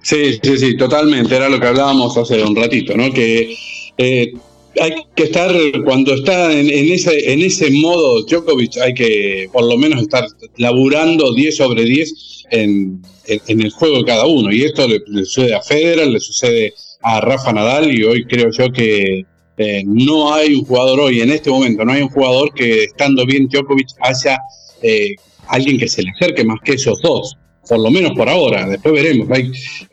Sí, 0.00 0.38
sí, 0.42 0.56
sí, 0.56 0.78
totalmente, 0.78 1.36
era 1.36 1.50
lo 1.50 1.60
que 1.60 1.66
hablábamos 1.66 2.16
hace 2.16 2.42
un 2.42 2.56
ratito, 2.56 2.96
¿no? 2.96 3.12
Que 3.12 3.54
eh, 3.98 4.32
hay 4.80 4.94
que 5.14 5.24
estar, 5.24 5.52
cuando 5.84 6.14
está 6.14 6.50
en, 6.50 6.70
ese, 6.70 7.34
en 7.34 7.42
ese 7.42 7.70
modo 7.82 8.22
Djokovic, 8.22 8.78
hay 8.78 8.94
que 8.94 9.50
por 9.52 9.64
lo 9.64 9.76
menos 9.76 10.00
estar 10.00 10.24
laburando 10.56 11.34
10 11.34 11.54
sobre 11.54 11.84
10 11.84 12.44
en, 12.52 13.02
el 13.26 13.70
juego 13.72 13.98
de 13.98 14.04
cada 14.04 14.24
uno. 14.24 14.50
Y 14.50 14.62
esto 14.62 14.88
le, 14.88 15.02
le 15.06 15.26
sucede 15.26 15.54
a 15.54 15.60
Federer, 15.60 16.08
le 16.08 16.18
sucede 16.18 16.72
a 16.88 16.89
Rafa 17.02 17.52
Nadal 17.52 17.92
y 17.92 18.04
hoy 18.04 18.24
creo 18.24 18.50
yo 18.50 18.70
que 18.72 19.24
eh, 19.56 19.82
no 19.84 20.32
hay 20.32 20.54
un 20.54 20.64
jugador 20.64 21.00
hoy, 21.00 21.20
en 21.20 21.30
este 21.30 21.50
momento, 21.50 21.84
no 21.84 21.92
hay 21.92 22.02
un 22.02 22.08
jugador 22.08 22.52
que 22.54 22.84
estando 22.84 23.26
bien 23.26 23.46
Djokovic 23.48 23.88
haya 24.00 24.38
eh, 24.82 25.14
alguien 25.48 25.78
que 25.78 25.88
se 25.88 26.02
le 26.02 26.10
acerque 26.10 26.44
más 26.44 26.58
que 26.64 26.72
esos 26.72 27.00
dos, 27.02 27.36
por 27.68 27.78
lo 27.78 27.90
menos 27.90 28.12
por 28.12 28.28
ahora, 28.28 28.66
después 28.66 28.94
veremos. 28.94 29.28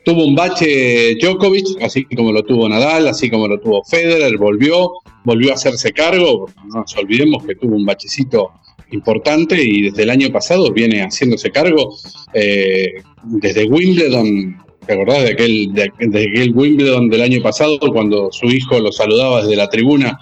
Tuvo 0.04 0.24
un 0.24 0.34
bache 0.34 1.16
Djokovic, 1.16 1.82
así 1.82 2.04
como 2.04 2.32
lo 2.32 2.42
tuvo 2.44 2.68
Nadal, 2.68 3.08
así 3.08 3.28
como 3.28 3.46
lo 3.46 3.60
tuvo 3.60 3.82
Federer, 3.84 4.38
volvió, 4.38 4.90
volvió 5.24 5.50
a 5.50 5.54
hacerse 5.54 5.92
cargo, 5.92 6.46
no 6.72 6.80
nos 6.80 6.96
olvidemos 6.96 7.44
que 7.44 7.54
tuvo 7.54 7.76
un 7.76 7.84
bachecito 7.84 8.50
importante 8.90 9.62
y 9.62 9.82
desde 9.82 10.04
el 10.04 10.10
año 10.10 10.30
pasado 10.32 10.72
viene 10.72 11.02
haciéndose 11.02 11.50
cargo 11.50 11.94
eh, 12.32 13.02
desde 13.24 13.66
Wimbledon. 13.66 14.56
¿Te 14.88 14.94
acordás 14.94 15.22
de 15.22 15.32
aquel, 15.32 15.74
de, 15.74 15.82
aquel 15.82 16.52
Wimbledon 16.54 17.10
del 17.10 17.20
año 17.20 17.42
pasado 17.42 17.78
cuando 17.92 18.32
su 18.32 18.46
hijo 18.46 18.80
lo 18.80 18.90
saludaba 18.90 19.42
desde 19.42 19.54
la 19.54 19.68
tribuna 19.68 20.18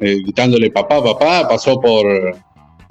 eh, 0.00 0.16
gritándole 0.22 0.70
papá, 0.70 1.04
papá? 1.04 1.46
Pasó 1.46 1.78
por, 1.78 2.06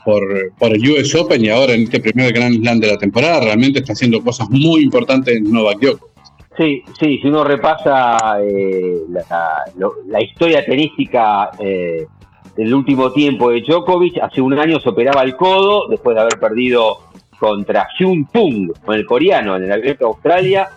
por, 0.05 0.75
el 0.75 0.91
US 0.91 1.15
Open 1.15 1.43
y 1.43 1.49
ahora 1.49 1.73
en 1.73 1.85
este 1.85 2.01
primer 2.01 2.31
Grand 2.31 2.61
Slam 2.61 2.79
de 2.79 2.87
la 2.89 2.97
temporada 2.97 3.39
realmente 3.39 3.79
está 3.79 3.93
haciendo 3.93 4.21
cosas 4.21 4.47
muy 4.51 4.81
importantes 4.83 5.35
en 5.35 5.51
Novak 5.51 5.79
Djokovic. 5.79 6.13
Sí, 6.55 6.83
sí, 6.99 7.17
si 7.19 7.27
uno 7.27 7.43
repasa 7.43 8.37
eh, 8.39 8.99
la, 9.09 10.21
historia 10.21 10.63
tenística 10.63 11.49
eh, 11.57 12.05
del 12.55 12.71
último 12.75 13.11
tiempo 13.11 13.49
de 13.49 13.61
Djokovic, 13.61 14.19
hace 14.21 14.39
un 14.39 14.53
año 14.53 14.79
se 14.79 14.89
operaba 14.89 15.23
el 15.23 15.35
codo 15.35 15.87
después 15.87 16.13
de 16.13 16.21
haber 16.21 16.39
perdido 16.39 16.99
contra 17.39 17.87
Hyun 17.97 18.27
Tung, 18.31 18.71
con 18.85 18.95
el 18.95 19.05
coreano, 19.07 19.55
en 19.55 19.63
el 19.63 19.71
Abierto 19.71 20.05
de 20.05 20.09
Australia. 20.09 20.69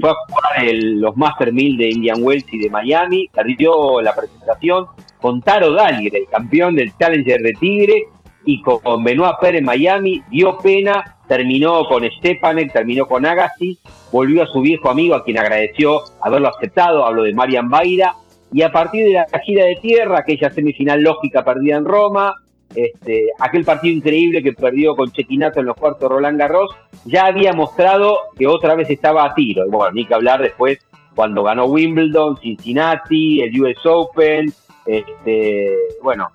Fue 0.00 0.10
a 0.10 0.14
jugar 0.28 0.64
el, 0.64 1.00
los 1.00 1.16
Master 1.16 1.52
1000 1.52 1.76
de 1.76 1.88
Indian 1.90 2.22
Wells 2.22 2.44
y 2.52 2.58
de 2.58 2.70
Miami, 2.70 3.28
perdió 3.32 4.00
la 4.00 4.14
presentación 4.14 4.86
con 5.20 5.40
Taro 5.42 5.72
Dalier, 5.72 6.14
el 6.16 6.26
campeón 6.26 6.74
del 6.74 6.92
Challenger 6.96 7.40
de 7.40 7.52
Tigre, 7.52 8.04
y 8.44 8.62
con, 8.62 8.78
con 8.80 9.04
Benoit 9.04 9.36
Pérez 9.40 9.60
en 9.60 9.66
Miami, 9.66 10.22
dio 10.30 10.58
pena 10.58 11.18
terminó 11.30 11.84
con 11.84 12.02
Stepanek, 12.02 12.72
terminó 12.72 13.06
con 13.06 13.24
Agassi, 13.24 13.78
volvió 14.10 14.42
a 14.42 14.46
su 14.46 14.60
viejo 14.62 14.90
amigo 14.90 15.14
a 15.14 15.22
quien 15.22 15.38
agradeció 15.38 16.00
haberlo 16.20 16.48
aceptado, 16.48 17.06
hablo 17.06 17.22
de 17.22 17.32
Marian 17.32 17.70
Baira, 17.70 18.16
y 18.52 18.62
a 18.62 18.72
partir 18.72 19.04
de 19.04 19.12
la 19.12 19.26
gira 19.44 19.64
de 19.64 19.76
tierra, 19.76 20.18
aquella 20.18 20.50
semifinal 20.50 21.00
lógica 21.00 21.44
perdida 21.44 21.76
en 21.76 21.84
Roma, 21.84 22.34
este, 22.74 23.28
aquel 23.38 23.64
partido 23.64 23.94
increíble 23.94 24.42
que 24.42 24.52
perdió 24.52 24.96
con 24.96 25.10
Chequinato 25.10 25.60
en 25.60 25.66
los 25.66 25.76
cuartos 25.76 26.10
Roland 26.10 26.38
Garros, 26.38 26.70
ya 27.04 27.26
había 27.26 27.52
mostrado 27.52 28.16
que 28.38 28.46
otra 28.46 28.74
vez 28.74 28.90
estaba 28.90 29.24
a 29.24 29.34
tiro. 29.34 29.66
Y 29.66 29.70
bueno, 29.70 29.92
ni 29.92 30.04
que 30.04 30.14
hablar 30.14 30.42
después 30.42 30.78
cuando 31.14 31.42
ganó 31.42 31.66
Wimbledon, 31.66 32.36
Cincinnati, 32.38 33.40
el 33.42 33.60
US 33.60 33.84
Open, 33.84 34.52
este, 34.86 35.76
bueno, 36.02 36.30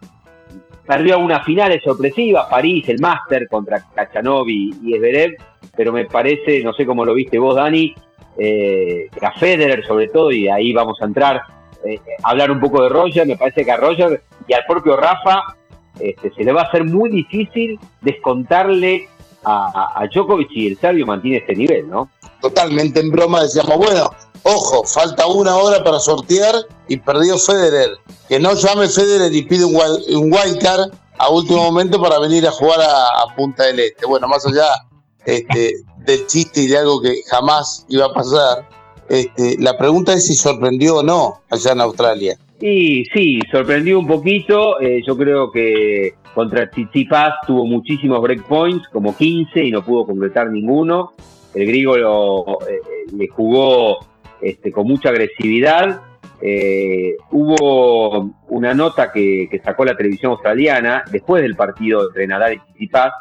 Perdió 0.85 1.17
una 1.17 1.43
finales 1.43 1.81
sorpresiva, 1.83 2.47
París, 2.47 2.87
el 2.89 2.99
Master 2.99 3.47
contra 3.47 3.83
Kachanovi 3.95 4.75
y 4.83 4.93
Esberev, 4.93 5.35
pero 5.75 5.91
me 5.91 6.05
parece, 6.05 6.61
no 6.63 6.73
sé 6.73 6.85
cómo 6.85 7.03
lo 7.03 7.15
viste 7.15 7.39
vos, 7.39 7.55
Dani, 7.55 7.95
eh, 8.37 9.07
a 9.19 9.31
Federer 9.31 9.83
sobre 9.83 10.09
todo, 10.09 10.31
y 10.31 10.47
ahí 10.47 10.73
vamos 10.73 11.01
a 11.01 11.05
entrar, 11.05 11.41
eh, 11.83 11.99
hablar 12.21 12.51
un 12.51 12.59
poco 12.59 12.83
de 12.83 12.89
Roger, 12.89 13.25
me 13.25 13.35
parece 13.35 13.65
que 13.65 13.71
a 13.71 13.77
Roger 13.77 14.21
y 14.47 14.53
al 14.53 14.63
propio 14.67 14.95
Rafa 14.95 15.41
este, 15.99 16.33
se 16.33 16.43
le 16.43 16.51
va 16.51 16.61
a 16.61 16.65
hacer 16.65 16.83
muy 16.83 17.09
difícil 17.09 17.79
descontarle 18.01 19.07
a, 19.43 20.01
a, 20.01 20.07
Djokovic 20.07 20.49
y 20.51 20.67
el 20.67 20.77
serbio 20.77 21.05
mantiene 21.05 21.37
este 21.37 21.55
nivel, 21.55 21.89
¿no? 21.89 22.09
Totalmente 22.41 22.99
en 22.99 23.11
broma 23.11 23.43
decíamos, 23.43 23.77
bueno, 23.77 24.09
ojo, 24.43 24.83
falta 24.85 25.27
una 25.27 25.55
hora 25.55 25.83
para 25.83 25.99
sortear 25.99 26.55
y 26.87 26.97
perdió 26.97 27.37
Federer. 27.37 27.97
Que 28.27 28.39
no 28.39 28.53
llame 28.53 28.87
Federer 28.87 29.33
y 29.33 29.43
pide 29.43 29.65
un, 29.65 29.75
un 29.75 30.33
wildcard 30.33 30.91
a 31.17 31.29
último 31.29 31.63
momento 31.63 32.01
para 32.01 32.19
venir 32.19 32.47
a 32.47 32.51
jugar 32.51 32.81
a, 32.81 33.35
Punta 33.35 33.63
del 33.63 33.79
Este. 33.79 34.05
Bueno, 34.05 34.27
más 34.27 34.45
allá 34.45 34.67
este, 35.25 35.73
del 36.05 36.25
chiste 36.27 36.61
y 36.61 36.67
de 36.67 36.77
algo 36.77 37.01
que 37.01 37.21
jamás 37.27 37.85
iba 37.89 38.05
a 38.05 38.13
pasar, 38.13 38.69
este, 39.09 39.57
la 39.59 39.77
pregunta 39.77 40.13
es 40.13 40.27
si 40.27 40.35
sorprendió 40.35 40.97
o 40.97 41.03
no 41.03 41.41
allá 41.49 41.71
en 41.71 41.81
Australia. 41.81 42.37
Y 42.59 43.05
sí, 43.13 43.39
sorprendió 43.51 43.99
un 43.99 44.07
poquito. 44.07 44.79
Eh, 44.79 45.01
yo 45.05 45.17
creo 45.17 45.51
que 45.51 46.13
contra 46.33 46.69
Tsitsipas 46.69 47.35
tuvo 47.45 47.65
muchísimos 47.65 48.21
breakpoints, 48.21 48.87
como 48.89 49.15
15, 49.15 49.63
y 49.63 49.71
no 49.71 49.83
pudo 49.83 50.05
completar 50.05 50.49
ninguno. 50.49 51.13
El 51.53 51.67
griego 51.67 51.97
lo, 51.97 52.59
eh, 52.67 52.79
le 53.15 53.27
jugó 53.27 53.99
este, 54.41 54.71
con 54.71 54.87
mucha 54.87 55.09
agresividad. 55.09 56.01
Eh, 56.41 57.15
hubo 57.31 58.29
una 58.49 58.73
nota 58.73 59.11
que, 59.11 59.49
sacó 59.63 59.85
la 59.85 59.95
televisión 59.95 60.33
australiana 60.33 61.03
después 61.11 61.41
del 61.41 61.55
partido 61.55 62.07
entre 62.07 62.27
Nadal 62.27 62.53
y 62.53 62.59
Tsitsipas 62.59 63.13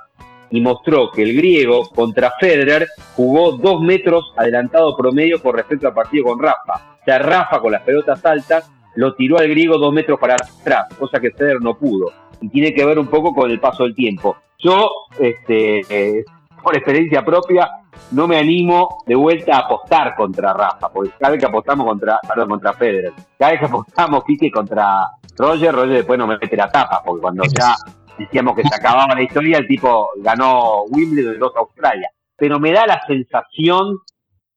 y 0.51 0.61
mostró 0.61 1.11
que 1.11 1.23
el 1.23 1.37
griego 1.37 1.89
contra 1.91 2.33
Federer 2.39 2.87
jugó 3.15 3.53
dos 3.53 3.81
metros 3.81 4.33
adelantado 4.37 4.97
promedio 4.97 5.43
con 5.43 5.57
respecto 5.57 5.89
al 5.89 5.95
partido 5.95 6.25
con 6.25 6.39
Rafa. 6.41 6.97
O 7.01 7.05
sea, 7.05 7.19
Rafa 7.19 7.61
con 7.61 7.73
las 7.73 7.83
pelotas 7.83 8.25
altas 8.25 8.71
lo 8.97 9.15
tiró 9.15 9.39
al 9.39 9.49
griego 9.49 9.79
dos 9.79 9.93
metros 9.93 10.19
para 10.19 10.35
atrás, 10.35 10.87
cosa 10.99 11.21
que 11.21 11.31
Federer 11.31 11.61
no 11.61 11.77
pudo. 11.77 12.13
Y 12.41 12.49
tiene 12.49 12.75
que 12.75 12.85
ver 12.85 12.99
un 12.99 13.07
poco 13.07 13.35
con 13.35 13.51
el 13.51 13.61
paso 13.61 13.85
del 13.85 13.95
tiempo. 13.95 14.37
Yo, 14.59 14.91
este, 15.19 15.81
eh, 15.89 16.25
por 16.63 16.77
experiencia 16.77 17.25
propia, 17.25 17.69
no 18.11 18.27
me 18.27 18.39
animo 18.39 19.03
de 19.07 19.15
vuelta 19.15 19.57
a 19.57 19.61
apostar 19.61 20.15
contra 20.15 20.53
Rafa, 20.53 20.89
porque 20.91 21.13
cada 21.19 21.33
vez 21.33 21.41
que 21.41 21.47
apostamos 21.47 21.87
contra, 21.87 22.19
perdón, 22.27 22.49
contra 22.51 22.73
Federer, 22.73 23.13
cada 23.39 23.53
vez 23.53 23.61
que 23.61 23.67
apostamos 23.67 24.25
Kike 24.25 24.51
contra 24.51 25.07
Roger, 25.37 25.75
Roger 25.75 25.97
después 25.97 26.19
no 26.19 26.27
me 26.27 26.39
mete 26.39 26.57
la 26.57 26.71
tapa, 26.71 27.03
porque 27.05 27.23
cuando 27.23 27.45
ya 27.45 27.75
decíamos 28.19 28.57
que 28.57 28.63
se 28.63 28.75
acababa 28.75 29.15
la 29.15 29.23
historia, 29.23 29.59
el 29.59 29.67
tipo 29.67 30.11
ganó 30.17 30.85
Wimbledon 30.85 31.35
y 31.35 31.39
dos 31.39 31.53
Australia. 31.57 32.09
Pero 32.37 32.59
me 32.59 32.73
da 32.73 32.87
la 32.87 33.01
sensación 33.07 33.99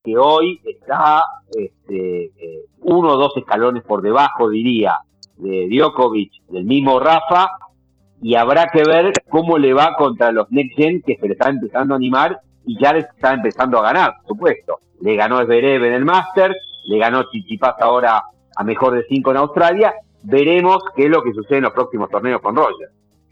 que 0.04 0.17
hoy 0.17 0.62
está 0.65 1.23
este, 1.50 2.26
eh, 2.26 2.65
uno 2.88 3.13
o 3.13 3.17
dos 3.17 3.36
escalones 3.36 3.84
por 3.84 4.02
debajo, 4.02 4.50
diría, 4.50 5.00
de 5.36 5.67
Djokovic, 5.69 6.32
del 6.50 6.63
mismo 6.63 7.00
Rafa, 7.00 7.50
y 8.21 8.36
habrá 8.36 8.67
que 8.67 8.84
ver 8.84 9.12
cómo 9.30 9.58
le 9.58 9.73
va 9.73 9.93
contra 9.97 10.32
los 10.32 10.50
Next 10.52 10.78
Gen 10.78 11.02
que 11.06 11.17
se 11.17 11.28
le 11.28 11.34
está 11.34 11.50
empezando 11.50 11.93
a 11.93 11.97
animar 11.97 12.39
y 12.65 12.80
ya 12.82 12.93
le 12.93 13.00
está 13.00 13.34
empezando 13.34 13.78
a 13.78 13.84
ganar, 13.84 14.15
por 14.21 14.36
supuesto. 14.36 14.80
Le 15.02 15.15
ganó 15.15 15.43
Zverev 15.43 15.84
en 15.84 15.93
el 15.93 16.06
Masters, 16.06 16.56
le 16.88 16.97
ganó 16.97 17.23
Chichipas 17.30 17.76
ahora 17.82 18.23
a 18.56 18.63
mejor 18.63 18.95
de 18.95 19.06
cinco 19.08 19.32
en 19.32 19.38
Australia. 19.38 19.93
Veremos 20.23 20.80
qué 20.95 21.04
es 21.04 21.10
lo 21.10 21.21
que 21.21 21.34
sucede 21.34 21.58
en 21.58 21.65
los 21.65 21.73
próximos 21.73 22.10
torneos 22.10 22.41
con 22.41 22.56
Roger. 22.56 22.89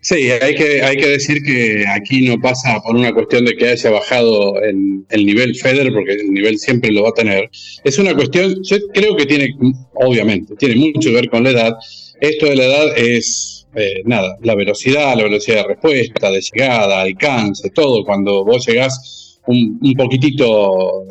Sí, 0.08 0.30
hay 0.30 0.54
que, 0.54 0.84
hay 0.84 0.98
que 0.98 1.08
decir 1.08 1.41
que 1.41 1.84
aquí 1.88 2.22
no 2.22 2.39
pasa 2.39 2.80
por 2.80 2.96
una 2.96 3.12
cuestión 3.12 3.44
de 3.44 3.56
que 3.58 3.70
haya 3.70 3.89
bajado 3.89 4.62
el, 4.62 5.04
el, 5.10 5.26
nivel 5.26 5.56
Federer, 5.56 5.91
porque 5.91 6.13
el 6.13 6.32
nivel 6.32 6.60
siempre 6.60 6.91
lo 6.91 7.02
va 7.02 7.10
a 7.10 7.13
tener. 7.13 7.50
Es 7.84 7.98
una 7.98 8.13
cuestión, 8.13 8.56
yo 8.62 8.78
creo 8.94 9.15
que 9.15 9.26
tiene, 9.26 9.56
obviamente, 9.96 10.54
tiene 10.58 10.76
mucho 10.76 11.10
que 11.10 11.15
ver 11.15 11.28
con 11.28 11.44
la 11.44 11.50
edad. 11.50 11.74
Esto 12.22 12.46
de 12.46 12.56
la 12.56 12.65
edad 12.65 12.98
es, 13.00 13.65
eh, 13.76 14.04
nada, 14.06 14.38
la 14.44 14.54
velocidad, 14.54 15.18
la 15.18 15.24
velocidad 15.24 15.63
de 15.63 15.70
respuesta, 15.70 16.30
de 16.30 16.39
llegada, 16.39 17.02
alcance, 17.02 17.72
todo. 17.72 18.06
Cuando 18.06 18.46
vos 18.46 18.63
llegás 18.68 19.39
un, 19.48 19.96
poquitito 19.98 21.04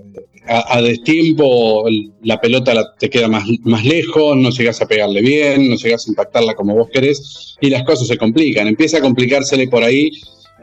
a, 0.46 0.82
destiempo, 0.82 1.86
la 2.22 2.40
pelota 2.40 2.94
te 2.98 3.08
queda 3.08 3.28
más, 3.28 3.44
más 3.62 3.84
lejos, 3.84 4.36
no 4.36 4.50
llegas 4.50 4.80
a 4.82 4.86
pegarle 4.86 5.22
bien, 5.22 5.70
no 5.70 5.76
llegas 5.76 6.06
a 6.06 6.10
impactarla 6.10 6.54
como 6.54 6.74
vos 6.74 6.88
querés 6.92 7.56
y 7.60 7.70
las 7.70 7.84
cosas 7.84 8.08
se 8.08 8.18
complican. 8.18 8.68
Empieza 8.68 8.98
a 8.98 9.00
complicársele 9.00 9.68
por 9.68 9.82
ahí. 9.82 10.10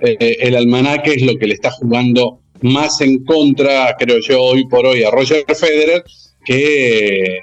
Eh, 0.01 0.37
el 0.41 0.55
almanaque 0.55 1.13
es 1.13 1.23
lo 1.23 1.35
que 1.37 1.47
le 1.47 1.55
está 1.55 1.71
jugando 1.71 2.39
más 2.61 3.01
en 3.01 3.23
contra, 3.25 3.95
creo 3.97 4.19
yo, 4.19 4.41
hoy 4.41 4.67
por 4.67 4.85
hoy 4.85 5.03
a 5.03 5.09
Roger 5.09 5.43
Federer, 5.47 6.03
que 6.45 7.39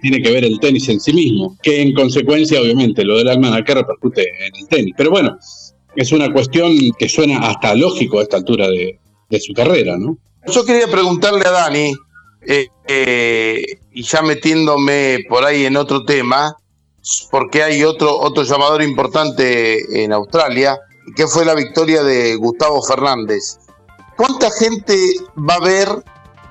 tiene 0.00 0.22
que 0.22 0.30
ver 0.30 0.44
el 0.44 0.58
tenis 0.60 0.88
en 0.88 1.00
sí 1.00 1.12
mismo, 1.12 1.58
que 1.62 1.82
en 1.82 1.92
consecuencia, 1.92 2.60
obviamente, 2.60 3.04
lo 3.04 3.18
del 3.18 3.28
almanaque 3.28 3.74
repercute 3.74 4.22
en 4.22 4.56
el 4.56 4.68
tenis. 4.68 4.94
Pero 4.96 5.10
bueno, 5.10 5.36
es 5.96 6.12
una 6.12 6.32
cuestión 6.32 6.74
que 6.98 7.08
suena 7.08 7.40
hasta 7.40 7.74
lógico 7.74 8.20
a 8.20 8.22
esta 8.22 8.38
altura 8.38 8.68
de 8.68 9.40
su 9.40 9.52
carrera, 9.52 9.98
¿no? 9.98 10.16
Yo 10.46 10.64
quería 10.64 10.88
preguntarle 10.88 11.46
a 11.46 11.50
Dani, 11.50 11.94
eh, 12.46 12.68
eh, 12.86 13.62
y 13.92 14.02
ya 14.02 14.20
metiéndome 14.20 15.20
por 15.28 15.44
ahí 15.44 15.64
en 15.64 15.76
otro 15.76 16.04
tema, 16.04 16.56
porque 17.30 17.62
hay 17.62 17.82
otro, 17.84 18.18
otro 18.18 18.42
llamador 18.42 18.82
importante 18.82 20.04
en 20.04 20.12
Australia, 20.12 20.78
que 21.16 21.26
fue 21.26 21.46
la 21.46 21.54
victoria 21.54 22.02
de 22.02 22.36
Gustavo 22.36 22.82
Fernández. 22.82 23.58
¿Cuánta 24.16 24.50
gente 24.50 24.96
va 25.36 25.54
a 25.54 25.60
ver, 25.60 25.88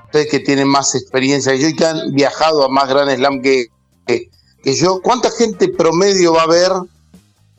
ustedes 0.06 0.28
que 0.28 0.40
tienen 0.40 0.68
más 0.68 0.94
experiencia 0.96 1.52
que 1.52 1.60
yo 1.60 1.68
y 1.68 1.76
que 1.76 1.86
han 1.86 2.12
viajado 2.12 2.64
a 2.64 2.68
más 2.68 2.88
Grand 2.88 3.14
Slam 3.14 3.42
que, 3.42 3.66
que, 4.06 4.74
yo, 4.74 5.00
cuánta 5.02 5.30
gente 5.30 5.68
promedio 5.68 6.32
va 6.32 6.42
a 6.42 6.48
ver 6.48 6.72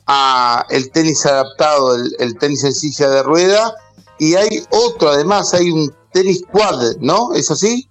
a 0.06 0.66
el 0.68 0.90
tenis 0.90 1.24
adaptado, 1.24 1.96
el, 1.96 2.14
el 2.18 2.36
tenis 2.38 2.62
en 2.64 2.74
silla 2.74 3.08
de 3.08 3.22
rueda 3.22 3.74
y 4.18 4.34
hay 4.34 4.64
otro, 4.70 5.10
además, 5.10 5.52
hay 5.54 5.70
un 5.70 5.92
tenis 6.16 6.46
quad, 6.50 6.96
¿no? 7.00 7.34
¿Es 7.34 7.50
así? 7.50 7.86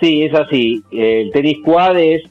Sí, 0.00 0.24
es 0.24 0.34
así. 0.34 0.82
El 0.90 1.30
tenis 1.30 1.58
quad 1.64 1.96
es 1.98 2.22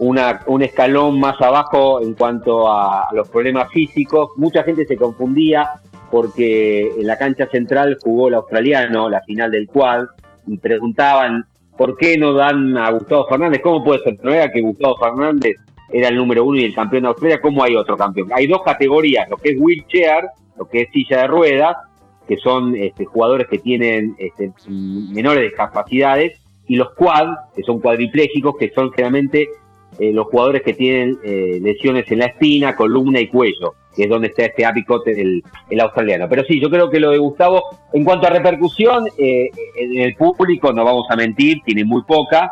una, 0.00 0.42
un 0.46 0.62
escalón 0.62 1.20
más 1.20 1.40
abajo 1.40 2.00
en 2.02 2.14
cuanto 2.14 2.68
a, 2.70 3.08
los 3.12 3.28
problemas 3.28 3.70
físicos. 3.70 4.30
Mucha 4.36 4.64
gente 4.64 4.84
se 4.84 4.96
confundía 4.96 5.70
porque 6.10 6.90
en 6.98 7.06
la 7.06 7.16
cancha 7.16 7.46
central 7.48 7.98
jugó 8.02 8.28
el 8.28 8.34
australiano 8.34 9.08
la 9.08 9.22
final 9.22 9.50
del 9.50 9.68
quad 9.68 10.06
y 10.46 10.56
preguntaban 10.58 11.44
por 11.76 11.96
qué 11.96 12.18
no 12.18 12.32
dan 12.32 12.76
a 12.76 12.90
Gustavo 12.90 13.26
Fernández. 13.28 13.60
¿Cómo 13.62 13.84
puede 13.84 14.02
ser? 14.02 14.18
Que 14.52 14.60
Gustavo 14.60 14.96
Fernández 14.96 15.56
era 15.92 16.08
el 16.08 16.16
número 16.16 16.44
uno 16.44 16.58
y 16.58 16.64
el 16.64 16.74
campeón 16.74 17.02
de 17.02 17.08
Australia. 17.10 17.40
¿Cómo 17.40 17.62
hay 17.62 17.76
otro 17.76 17.96
campeón? 17.96 18.30
Hay 18.34 18.48
dos 18.48 18.62
categorías, 18.64 19.28
lo 19.30 19.36
que 19.36 19.50
es 19.50 19.56
wheelchair 19.60 20.24
lo 20.58 20.68
que 20.68 20.82
es 20.82 20.90
silla 20.90 21.22
de 21.22 21.26
ruedas, 21.26 21.76
que 22.26 22.36
son 22.38 22.74
este, 22.76 23.04
jugadores 23.04 23.46
que 23.48 23.58
tienen 23.58 24.16
este, 24.18 24.52
menores 24.68 25.44
discapacidades, 25.44 26.40
y 26.68 26.76
los 26.76 26.92
quad, 26.94 27.28
que 27.54 27.62
son 27.62 27.80
cuadriplégicos, 27.80 28.56
que 28.56 28.70
son 28.70 28.90
generalmente 28.90 29.48
eh, 29.98 30.12
los 30.12 30.26
jugadores 30.26 30.62
que 30.62 30.74
tienen 30.74 31.18
eh, 31.24 31.58
lesiones 31.62 32.10
en 32.10 32.18
la 32.18 32.26
espina, 32.26 32.76
columna 32.76 33.20
y 33.20 33.28
cuello, 33.28 33.74
que 33.94 34.04
es 34.04 34.08
donde 34.08 34.28
está 34.28 34.44
este 34.44 34.66
apicote 34.66 35.14
del 35.14 35.42
el 35.70 35.80
australiano. 35.80 36.28
Pero 36.28 36.44
sí, 36.44 36.60
yo 36.60 36.68
creo 36.68 36.90
que 36.90 37.00
lo 37.00 37.10
de 37.10 37.18
Gustavo, 37.18 37.62
en 37.92 38.04
cuanto 38.04 38.26
a 38.26 38.30
repercusión, 38.30 39.06
eh, 39.16 39.48
en 39.76 40.00
el 40.00 40.14
público, 40.16 40.72
no 40.72 40.84
vamos 40.84 41.06
a 41.08 41.16
mentir, 41.16 41.62
tiene 41.64 41.84
muy 41.84 42.02
poca, 42.02 42.50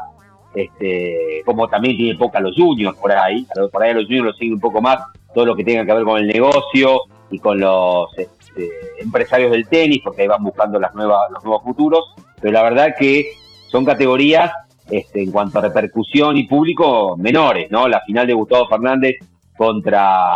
este, 0.55 1.43
como 1.45 1.69
también 1.69 1.97
tiene 1.97 2.17
poca 2.17 2.41
los 2.41 2.55
juniors 2.57 2.97
por 2.97 3.11
ahí, 3.11 3.45
por 3.73 3.83
ahí 3.83 3.93
los 3.93 4.05
juniors 4.05 4.27
lo 4.27 4.33
siguen 4.35 4.55
un 4.55 4.61
poco 4.61 4.81
más, 4.81 4.99
todo 5.35 5.45
lo 5.45 5.57
que 5.57 5.65
tenga 5.65 5.85
que 5.85 5.93
ver 5.93 6.05
con 6.05 6.21
el 6.21 6.29
negocio 6.29 7.01
y 7.31 7.41
con 7.41 7.59
los 7.59 8.09
este, 8.57 8.71
empresarios 9.03 9.51
del 9.51 9.67
tenis, 9.67 10.01
porque 10.05 10.23
ahí 10.23 10.29
van 10.29 10.45
buscando 10.45 10.79
las 10.79 10.95
nuevas, 10.95 11.31
los 11.31 11.43
nuevos 11.45 11.63
futuros, 11.65 12.15
pero 12.41 12.53
la 12.53 12.63
verdad 12.63 12.95
que 12.99 13.33
son 13.69 13.85
categorías 13.85 14.53
este, 14.89 15.23
en 15.23 15.33
cuanto 15.33 15.59
a 15.59 15.63
repercusión 15.63 16.37
y 16.37 16.47
público 16.47 17.17
menores, 17.17 17.71
¿no? 17.71 17.89
La 17.89 18.01
final 18.03 18.27
de 18.27 18.35
Gustavo 18.35 18.69
Fernández 18.69 19.17
contra 19.57 20.35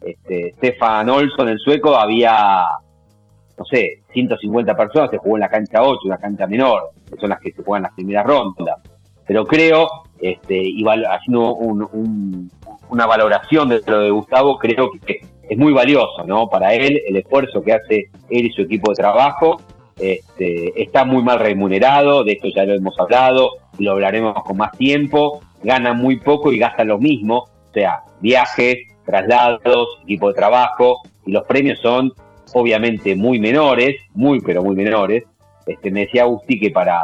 este, 0.00 0.52
Stefan 0.58 1.08
Olson, 1.08 1.48
el 1.48 1.58
sueco, 1.58 1.96
había, 1.96 2.66
no 3.58 3.64
sé, 3.64 4.02
150 4.12 4.76
personas, 4.76 5.10
se 5.10 5.18
jugó 5.18 5.36
en 5.36 5.40
la 5.40 5.48
cancha 5.48 5.82
8, 5.82 6.00
una 6.04 6.18
cancha 6.18 6.46
menor, 6.46 6.90
que 7.10 7.18
son 7.18 7.30
las 7.30 7.40
que 7.40 7.52
se 7.52 7.62
juegan 7.62 7.82
las 7.82 7.94
primeras 7.94 8.26
rondas. 8.26 8.76
Pero 9.26 9.44
creo, 9.44 9.88
este, 10.20 10.56
y 10.56 10.84
haciendo 10.86 11.54
una 11.54 13.06
valoración 13.06 13.68
de 13.68 13.82
lo 13.86 14.00
de 14.00 14.10
Gustavo, 14.10 14.58
creo 14.58 14.90
que 15.04 15.20
es 15.48 15.58
muy 15.58 15.72
valioso, 15.72 16.24
¿no? 16.26 16.48
Para 16.48 16.74
él, 16.74 17.00
el 17.06 17.16
esfuerzo 17.16 17.62
que 17.62 17.72
hace 17.72 18.10
él 18.30 18.46
y 18.46 18.52
su 18.52 18.62
equipo 18.62 18.90
de 18.90 18.96
trabajo, 18.96 19.60
este, 19.98 20.82
está 20.82 21.04
muy 21.04 21.22
mal 21.22 21.38
remunerado, 21.38 22.24
de 22.24 22.32
esto 22.32 22.48
ya 22.54 22.64
lo 22.64 22.74
hemos 22.74 22.98
hablado, 22.98 23.50
lo 23.78 23.92
hablaremos 23.92 24.34
con 24.44 24.56
más 24.56 24.72
tiempo, 24.72 25.40
gana 25.62 25.92
muy 25.92 26.20
poco 26.20 26.52
y 26.52 26.58
gasta 26.58 26.84
lo 26.84 26.98
mismo, 26.98 27.38
o 27.38 27.72
sea, 27.72 28.02
viajes, 28.20 28.78
traslados, 29.04 30.00
equipo 30.02 30.28
de 30.28 30.34
trabajo, 30.34 31.00
y 31.24 31.32
los 31.32 31.44
premios 31.46 31.78
son 31.80 32.12
obviamente 32.54 33.16
muy 33.16 33.38
menores, 33.38 33.96
muy 34.14 34.40
pero 34.40 34.62
muy 34.62 34.76
menores. 34.76 35.24
Este, 35.66 35.90
me 35.90 36.00
decía 36.00 36.22
Agustí 36.22 36.60
que 36.60 36.70
para, 36.70 36.98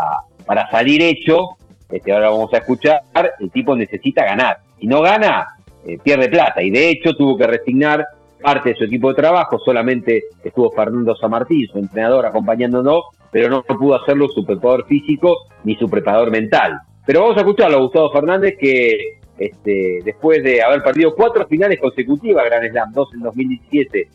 para 0.46 0.70
salir 0.70 1.02
hecho, 1.02 1.56
este, 1.90 2.12
ahora 2.12 2.30
vamos 2.30 2.52
a 2.54 2.58
escuchar, 2.58 3.02
el 3.40 3.50
tipo 3.50 3.74
necesita 3.76 4.24
ganar. 4.24 4.58
Si 4.78 4.86
no 4.86 5.02
gana, 5.02 5.56
eh, 5.84 5.98
pierde 6.02 6.28
plata. 6.28 6.62
Y 6.62 6.70
de 6.70 6.90
hecho 6.90 7.14
tuvo 7.14 7.36
que 7.36 7.46
resignar 7.46 8.06
parte 8.42 8.70
de 8.70 8.74
su 8.76 8.84
equipo 8.84 9.08
de 9.08 9.14
trabajo, 9.14 9.58
solamente 9.58 10.24
estuvo 10.42 10.70
Fernando 10.72 11.16
Samartí, 11.16 11.66
su 11.66 11.78
entrenador, 11.78 12.26
acompañándonos, 12.26 13.04
pero 13.30 13.48
no 13.48 13.62
pudo 13.62 13.94
hacerlo 13.94 14.28
su 14.28 14.44
preparador 14.44 14.86
físico 14.86 15.46
ni 15.64 15.76
su 15.76 15.88
preparador 15.88 16.30
mental. 16.30 16.80
Pero 17.06 17.22
vamos 17.22 17.36
a 17.36 17.40
escucharlo 17.40 17.78
a 17.78 17.80
Gustavo 17.80 18.10
Fernández, 18.12 18.56
que 18.58 19.20
este, 19.38 20.00
después 20.04 20.42
de 20.44 20.62
haber 20.62 20.82
perdido 20.82 21.14
cuatro 21.14 21.46
finales 21.46 21.80
consecutivas 21.80 22.44
Gran 22.44 22.68
Slam, 22.68 22.92
dos 22.92 23.12
en 23.14 23.20
2017 23.20 24.08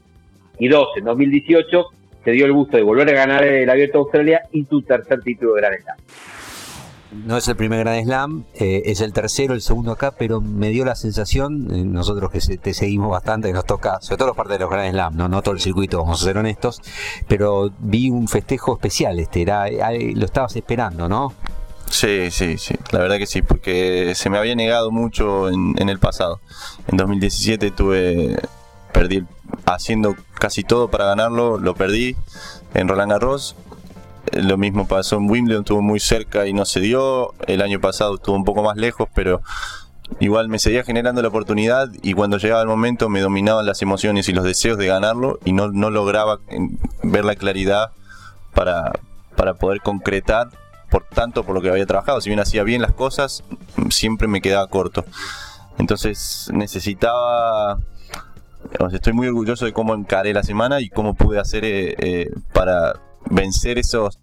y 0.60 0.68
dos 0.68 0.90
en 0.96 1.06
2018, 1.06 1.86
se 2.24 2.32
dio 2.32 2.46
el 2.46 2.54
gusto 2.54 2.78
de 2.78 2.84
volver 2.84 3.10
a 3.10 3.14
ganar 3.14 3.44
el 3.44 3.70
Abierto 3.70 3.98
de 3.98 4.04
Australia 4.04 4.42
y 4.52 4.64
su 4.66 4.82
tercer 4.84 5.22
título 5.22 5.56
de 5.56 5.62
Gran 5.62 5.74
Slam. 5.82 5.98
No 7.12 7.38
es 7.38 7.48
el 7.48 7.56
primer 7.56 7.80
Gran 7.80 8.04
Slam, 8.04 8.46
eh, 8.56 8.84
es 8.86 9.00
el 9.00 9.14
tercero, 9.14 9.54
el 9.54 9.62
segundo 9.62 9.92
acá, 9.92 10.12
pero 10.12 10.42
me 10.42 10.70
dio 10.70 10.84
la 10.84 10.96
sensación, 10.96 11.74
eh, 11.74 11.84
nosotros 11.86 12.32
que 12.32 12.58
te 12.58 12.74
seguimos 12.74 13.10
bastante, 13.10 13.52
nos 13.54 13.66
toca, 13.66 14.02
sobre 14.02 14.18
todo 14.18 14.28
los 14.30 14.38
partes 14.38 14.58
de 14.58 14.60
los 14.60 14.70
Gran 14.70 14.92
Slam, 14.92 15.16
no, 15.16 15.30
no 15.30 15.42
todo 15.42 15.54
el 15.54 15.62
circuito, 15.62 16.00
vamos 16.00 16.22
a 16.22 16.26
ser 16.26 16.38
honestos, 16.38 16.82
pero 17.28 17.72
vi 17.80 18.10
un 18.10 18.28
festejo 18.28 18.74
especial, 18.74 19.20
este, 19.20 19.42
era, 19.42 19.70
eh, 19.70 20.14
lo 20.16 20.26
estabas 20.26 20.56
esperando, 20.58 21.08
¿no? 21.08 21.34
Sí, 21.90 22.30
sí, 22.32 22.58
sí, 22.58 22.76
la 22.92 23.00
verdad 23.00 23.18
que 23.18 23.26
sí, 23.26 23.42
porque 23.42 24.14
se 24.14 24.30
me 24.30 24.38
había 24.38 24.56
negado 24.56 24.92
mucho 24.92 25.48
en, 25.48 25.76
en 25.78 25.88
el 25.88 26.00
pasado. 26.00 26.42
En 26.90 26.98
2017 26.98 27.72
tuve, 27.72 28.38
perdí, 28.92 29.24
haciendo 29.66 30.16
casi 30.34 30.64
todo 30.64 30.90
para 30.90 31.06
ganarlo, 31.06 31.58
lo 31.58 31.74
perdí 31.76 32.18
en 32.74 32.90
Roland 32.90 33.12
Garros 33.12 33.56
lo 34.34 34.58
mismo 34.58 34.88
pasó 34.88 35.18
en 35.18 35.30
Wimbledon, 35.30 35.64
estuvo 35.64 35.82
muy 35.82 36.00
cerca 36.00 36.48
y 36.48 36.54
no 36.54 36.66
se 36.66 36.80
dio. 36.80 37.34
El 37.48 37.62
año 37.62 37.80
pasado 37.80 38.16
estuvo 38.16 38.36
un 38.36 38.46
poco 38.46 38.64
más 38.64 38.78
lejos, 38.78 39.08
pero 39.14 39.42
igual 40.20 40.48
me 40.50 40.60
seguía 40.60 40.84
generando 40.84 41.22
la 41.22 41.28
oportunidad 41.28 41.90
y 42.02 42.14
cuando 42.14 42.38
llegaba 42.38 42.62
el 42.62 42.68
momento 42.68 43.10
me 43.10 43.20
dominaban 43.20 43.66
las 43.66 43.82
emociones 43.82 44.30
y 44.30 44.34
los 44.34 44.44
deseos 44.44 44.78
de 44.78 44.88
ganarlo 44.88 45.40
y 45.44 45.54
no, 45.54 45.70
no 45.70 45.90
lograba 45.90 46.40
ver 47.04 47.26
la 47.26 47.36
claridad 47.36 47.92
para, 48.54 48.92
para 49.36 49.56
poder 49.56 49.82
concretar 49.82 50.50
por 50.90 51.04
tanto 51.04 51.44
por 51.44 51.56
lo 51.56 51.62
que 51.62 51.70
había 51.70 51.86
trabajado. 51.86 52.22
Si 52.22 52.30
bien 52.30 52.40
hacía 52.40 52.64
bien 52.64 52.82
las 52.82 52.94
cosas, 52.94 53.44
siempre 53.90 54.28
me 54.28 54.42
quedaba 54.42 54.68
corto. 54.68 55.06
Entonces 55.78 56.50
necesitaba... 56.54 57.80
Estoy 58.92 59.14
muy 59.14 59.28
orgulloso 59.28 59.66
de 59.66 59.72
cómo 59.72 59.94
encaré 59.94 60.34
la 60.34 60.44
semana 60.44 60.82
y 60.82 60.90
cómo 60.90 61.14
pude 61.14 61.40
hacer 61.40 61.64
eh, 61.64 61.96
eh, 62.00 62.32
para 62.52 63.00
vencer 63.30 63.78
esos, 63.78 64.20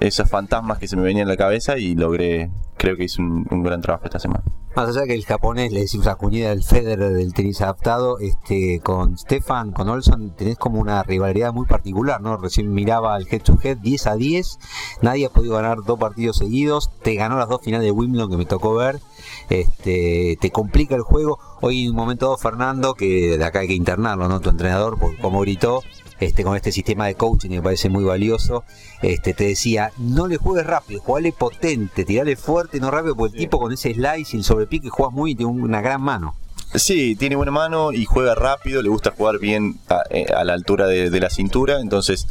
esos 0.00 0.28
fantasmas 0.28 0.78
que 0.78 0.88
se 0.88 0.96
me 0.96 1.02
venían 1.02 1.22
en 1.22 1.28
la 1.28 1.36
cabeza 1.36 1.78
y 1.78 1.94
logré, 1.94 2.50
creo 2.76 2.96
que 2.96 3.04
hice 3.04 3.20
un, 3.22 3.62
gran 3.62 3.80
trabajo 3.80 4.04
esta 4.04 4.18
semana. 4.18 4.42
Más 4.76 4.88
allá 4.88 5.06
que 5.06 5.14
el 5.14 5.24
japonés 5.24 5.70
le 5.70 5.80
decimos 5.80 6.08
a 6.08 6.16
Cuñida 6.16 6.48
del 6.48 6.64
Federer 6.64 7.12
del 7.12 7.32
tenis 7.32 7.60
adaptado, 7.60 8.18
este, 8.18 8.80
con 8.80 9.16
Stefan, 9.16 9.70
con 9.70 9.88
Olson, 9.88 10.34
tenés 10.34 10.58
como 10.58 10.80
una 10.80 11.00
rivalidad 11.04 11.52
muy 11.52 11.64
particular, 11.64 12.20
¿no? 12.20 12.36
Recién 12.36 12.72
miraba 12.72 13.16
el 13.16 13.28
head 13.30 13.42
to 13.42 13.56
head 13.62 13.76
10 13.78 14.06
a 14.08 14.16
10, 14.16 14.58
nadie 15.00 15.26
ha 15.26 15.30
podido 15.30 15.54
ganar 15.54 15.78
dos 15.86 15.98
partidos 15.98 16.38
seguidos, 16.38 16.90
te 17.02 17.14
ganó 17.14 17.38
las 17.38 17.48
dos 17.48 17.60
finales 17.62 17.84
de 17.84 17.92
Wimbledon 17.92 18.30
que 18.30 18.36
me 18.36 18.46
tocó 18.46 18.74
ver, 18.74 19.00
este, 19.48 20.36
te 20.40 20.50
complica 20.50 20.96
el 20.96 21.02
juego. 21.02 21.38
Hoy 21.60 21.84
en 21.84 21.90
un 21.90 21.96
momento 21.96 22.36
Fernando, 22.36 22.94
que 22.94 23.38
de 23.38 23.44
acá 23.44 23.60
hay 23.60 23.68
que 23.68 23.74
internarlo, 23.74 24.28
¿no? 24.28 24.40
Tu 24.40 24.50
entrenador, 24.50 24.98
como 25.20 25.40
gritó, 25.40 25.82
este, 26.20 26.44
con 26.44 26.56
este 26.56 26.72
sistema 26.72 27.06
de 27.06 27.14
coaching 27.14 27.50
que 27.50 27.56
me 27.56 27.62
parece 27.62 27.88
muy 27.88 28.04
valioso, 28.04 28.64
este, 29.02 29.34
te 29.34 29.44
decía, 29.44 29.92
no 29.98 30.26
le 30.26 30.36
juegues 30.36 30.66
rápido, 30.66 31.00
jugale 31.00 31.32
potente, 31.32 32.04
tirale 32.04 32.36
fuerte, 32.36 32.80
no 32.80 32.90
rápido, 32.90 33.16
porque 33.16 33.36
el 33.36 33.40
tipo 33.40 33.58
con 33.58 33.72
ese 33.72 33.94
slice 33.94 34.36
y 34.36 34.38
el 34.38 34.44
sobrepique 34.44 34.88
juega 34.88 35.10
muy 35.10 35.32
y 35.32 35.34
tiene 35.34 35.52
una 35.52 35.80
gran 35.80 36.00
mano. 36.00 36.34
Sí, 36.74 37.14
tiene 37.14 37.36
buena 37.36 37.52
mano 37.52 37.92
y 37.92 38.04
juega 38.04 38.34
rápido, 38.34 38.82
le 38.82 38.88
gusta 38.88 39.12
jugar 39.16 39.38
bien 39.38 39.78
a, 39.88 40.02
eh, 40.10 40.26
la 40.44 40.54
altura 40.54 40.88
de, 40.88 41.20
la 41.20 41.30
cintura, 41.30 41.78
entonces 41.78 42.26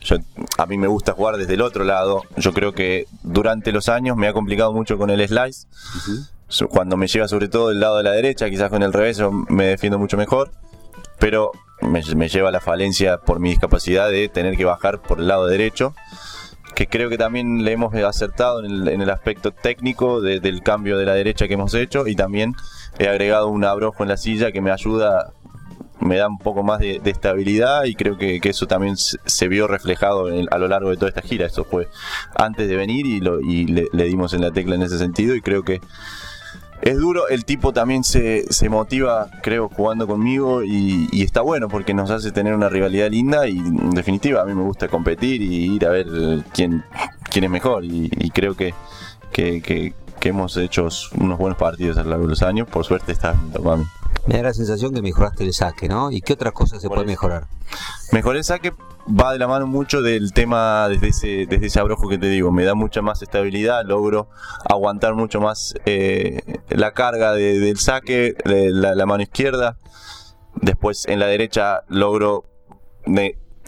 yo, 0.00 0.16
a 0.58 0.66
mí 0.66 0.76
me 0.78 0.88
gusta 0.88 1.12
jugar 1.12 1.36
desde 1.36 1.54
el 1.54 1.60
otro 1.60 1.84
lado. 1.84 2.22
Yo 2.36 2.52
creo 2.52 2.72
que 2.72 3.06
durante 3.22 3.70
los 3.70 3.88
años 3.88 4.16
me 4.16 4.26
ha 4.26 4.32
complicado 4.32 4.72
mucho 4.72 4.98
con 4.98 5.10
el 5.10 5.26
slice. 5.26 5.68
Cuando 6.70 6.96
me 6.96 7.06
llega 7.06 7.28
sobre 7.28 7.48
todo 7.48 7.68
del 7.68 7.80
lado 7.80 7.98
de 7.98 8.02
la 8.02 8.10
derecha, 8.10 8.50
quizás 8.50 8.68
con 8.68 8.82
el 8.82 8.92
revés 8.92 9.16
yo 9.16 9.30
me 9.30 9.66
defiendo 9.66 9.98
mucho 9.98 10.16
mejor. 10.16 10.50
Pero 11.20 11.52
me, 11.84 12.28
lleva 12.28 12.48
a 12.48 12.52
la 12.52 12.60
falencia 12.60 13.18
por 13.18 13.40
mi 13.40 13.50
discapacidad 13.50 14.10
de 14.10 14.28
tener 14.28 14.56
que 14.56 14.64
bajar 14.64 15.00
por 15.00 15.20
el 15.20 15.28
lado 15.28 15.46
derecho 15.46 15.94
que 16.74 16.88
creo 16.88 17.08
que 17.08 17.18
también 17.18 17.64
le 17.64 17.72
hemos 17.72 17.94
acertado 17.94 18.64
en 18.64 19.00
el, 19.00 19.10
aspecto 19.10 19.52
técnico 19.52 20.20
del 20.20 20.62
cambio 20.62 20.98
de 20.98 21.06
la 21.06 21.14
derecha 21.14 21.46
que 21.46 21.54
hemos 21.54 21.72
hecho 21.74 22.08
y 22.08 22.16
también 22.16 22.54
he 22.98 23.06
agregado 23.06 23.48
un 23.48 23.64
abrojo 23.64 24.02
en 24.02 24.08
la 24.08 24.16
silla 24.16 24.50
que 24.50 24.60
me 24.60 24.72
ayuda, 24.72 25.32
me 26.00 26.16
da 26.16 26.26
un 26.26 26.38
poco 26.38 26.64
más 26.64 26.80
de, 26.80 27.00
estabilidad 27.04 27.84
y 27.84 27.94
creo 27.94 28.18
que, 28.18 28.40
eso 28.42 28.66
también 28.66 28.96
se, 28.96 29.48
vio 29.48 29.68
reflejado 29.68 30.26
a 30.50 30.58
lo 30.58 30.66
largo 30.66 30.90
de 30.90 30.96
toda 30.96 31.10
esta 31.10 31.22
gira. 31.22 31.46
Eso 31.46 31.64
fue 31.64 31.88
antes 32.34 32.68
de 32.68 32.74
venir 32.74 33.06
y 33.06 33.20
le 33.20 34.04
dimos 34.04 34.34
en 34.34 34.40
la 34.40 34.50
tecla 34.50 34.74
en 34.74 34.82
ese 34.82 34.98
sentido 34.98 35.36
y 35.36 35.42
creo 35.42 35.62
que 35.62 35.80
es 36.84 36.98
duro, 36.98 37.28
el 37.28 37.46
tipo 37.46 37.72
también 37.72 38.04
se, 38.04 38.44
se 38.52 38.68
motiva, 38.68 39.30
creo, 39.42 39.70
jugando 39.70 40.06
conmigo 40.06 40.62
y, 40.62 41.22
está 41.22 41.40
bueno 41.40 41.68
porque 41.68 41.94
nos 41.94 42.10
hace 42.10 42.30
tener 42.30 42.54
una 42.54 42.68
rivalidad 42.68 43.10
linda 43.10 43.48
y 43.48 43.56
en 43.56 43.90
definitiva 43.92 44.42
a 44.42 44.44
mí 44.44 44.54
me 44.54 44.62
gusta 44.62 44.88
competir 44.88 45.40
y 45.40 45.74
ir 45.76 45.86
a 45.86 45.88
ver 45.88 46.06
quién, 46.52 46.84
quién 47.30 47.44
es 47.44 47.50
mejor 47.50 47.86
y, 47.86 48.10
creo 48.34 48.54
que, 48.54 48.74
que, 49.32 49.94
hemos 50.22 50.56
hecho 50.56 50.88
unos 51.18 51.38
buenos 51.38 51.58
partidos 51.58 51.98
a 51.98 52.02
lo 52.02 52.10
largo 52.10 52.24
de 52.24 52.30
los 52.30 52.42
años, 52.42 52.68
por 52.68 52.84
suerte 52.84 53.12
está 53.12 53.34
tomando. 53.52 53.86
Me 54.26 54.36
da 54.36 54.44
la 54.44 54.54
sensación 54.54 54.94
que 54.94 55.02
mejoraste 55.02 55.44
el 55.44 55.52
saque, 55.52 55.86
¿no? 55.86 56.10
¿Y 56.10 56.22
qué 56.22 56.32
otras 56.32 56.54
cosas 56.54 56.80
se 56.80 56.88
puede 56.88 57.04
mejorar? 57.04 57.46
Mejoré 58.10 58.38
el 58.38 58.44
saque 58.44 58.72
va 59.06 59.32
de 59.32 59.38
la 59.38 59.46
mano 59.46 59.66
mucho 59.66 60.02
del 60.02 60.32
tema 60.32 60.88
desde 60.88 61.08
ese, 61.08 61.46
desde 61.46 61.66
ese 61.66 61.80
abrojo 61.80 62.08
que 62.08 62.18
te 62.18 62.28
digo. 62.28 62.52
Me 62.52 62.64
da 62.64 62.74
mucha 62.74 63.02
más 63.02 63.22
estabilidad, 63.22 63.84
logro 63.84 64.28
aguantar 64.68 65.14
mucho 65.14 65.40
más 65.40 65.74
eh, 65.84 66.60
la 66.70 66.92
carga 66.92 67.32
del 67.32 67.78
saque, 67.78 68.34
de 68.44 68.70
la, 68.70 69.06
mano 69.06 69.22
izquierda. 69.22 69.76
Después 70.54 71.06
en 71.06 71.18
la 71.18 71.26
derecha 71.26 71.82
logro 71.88 72.44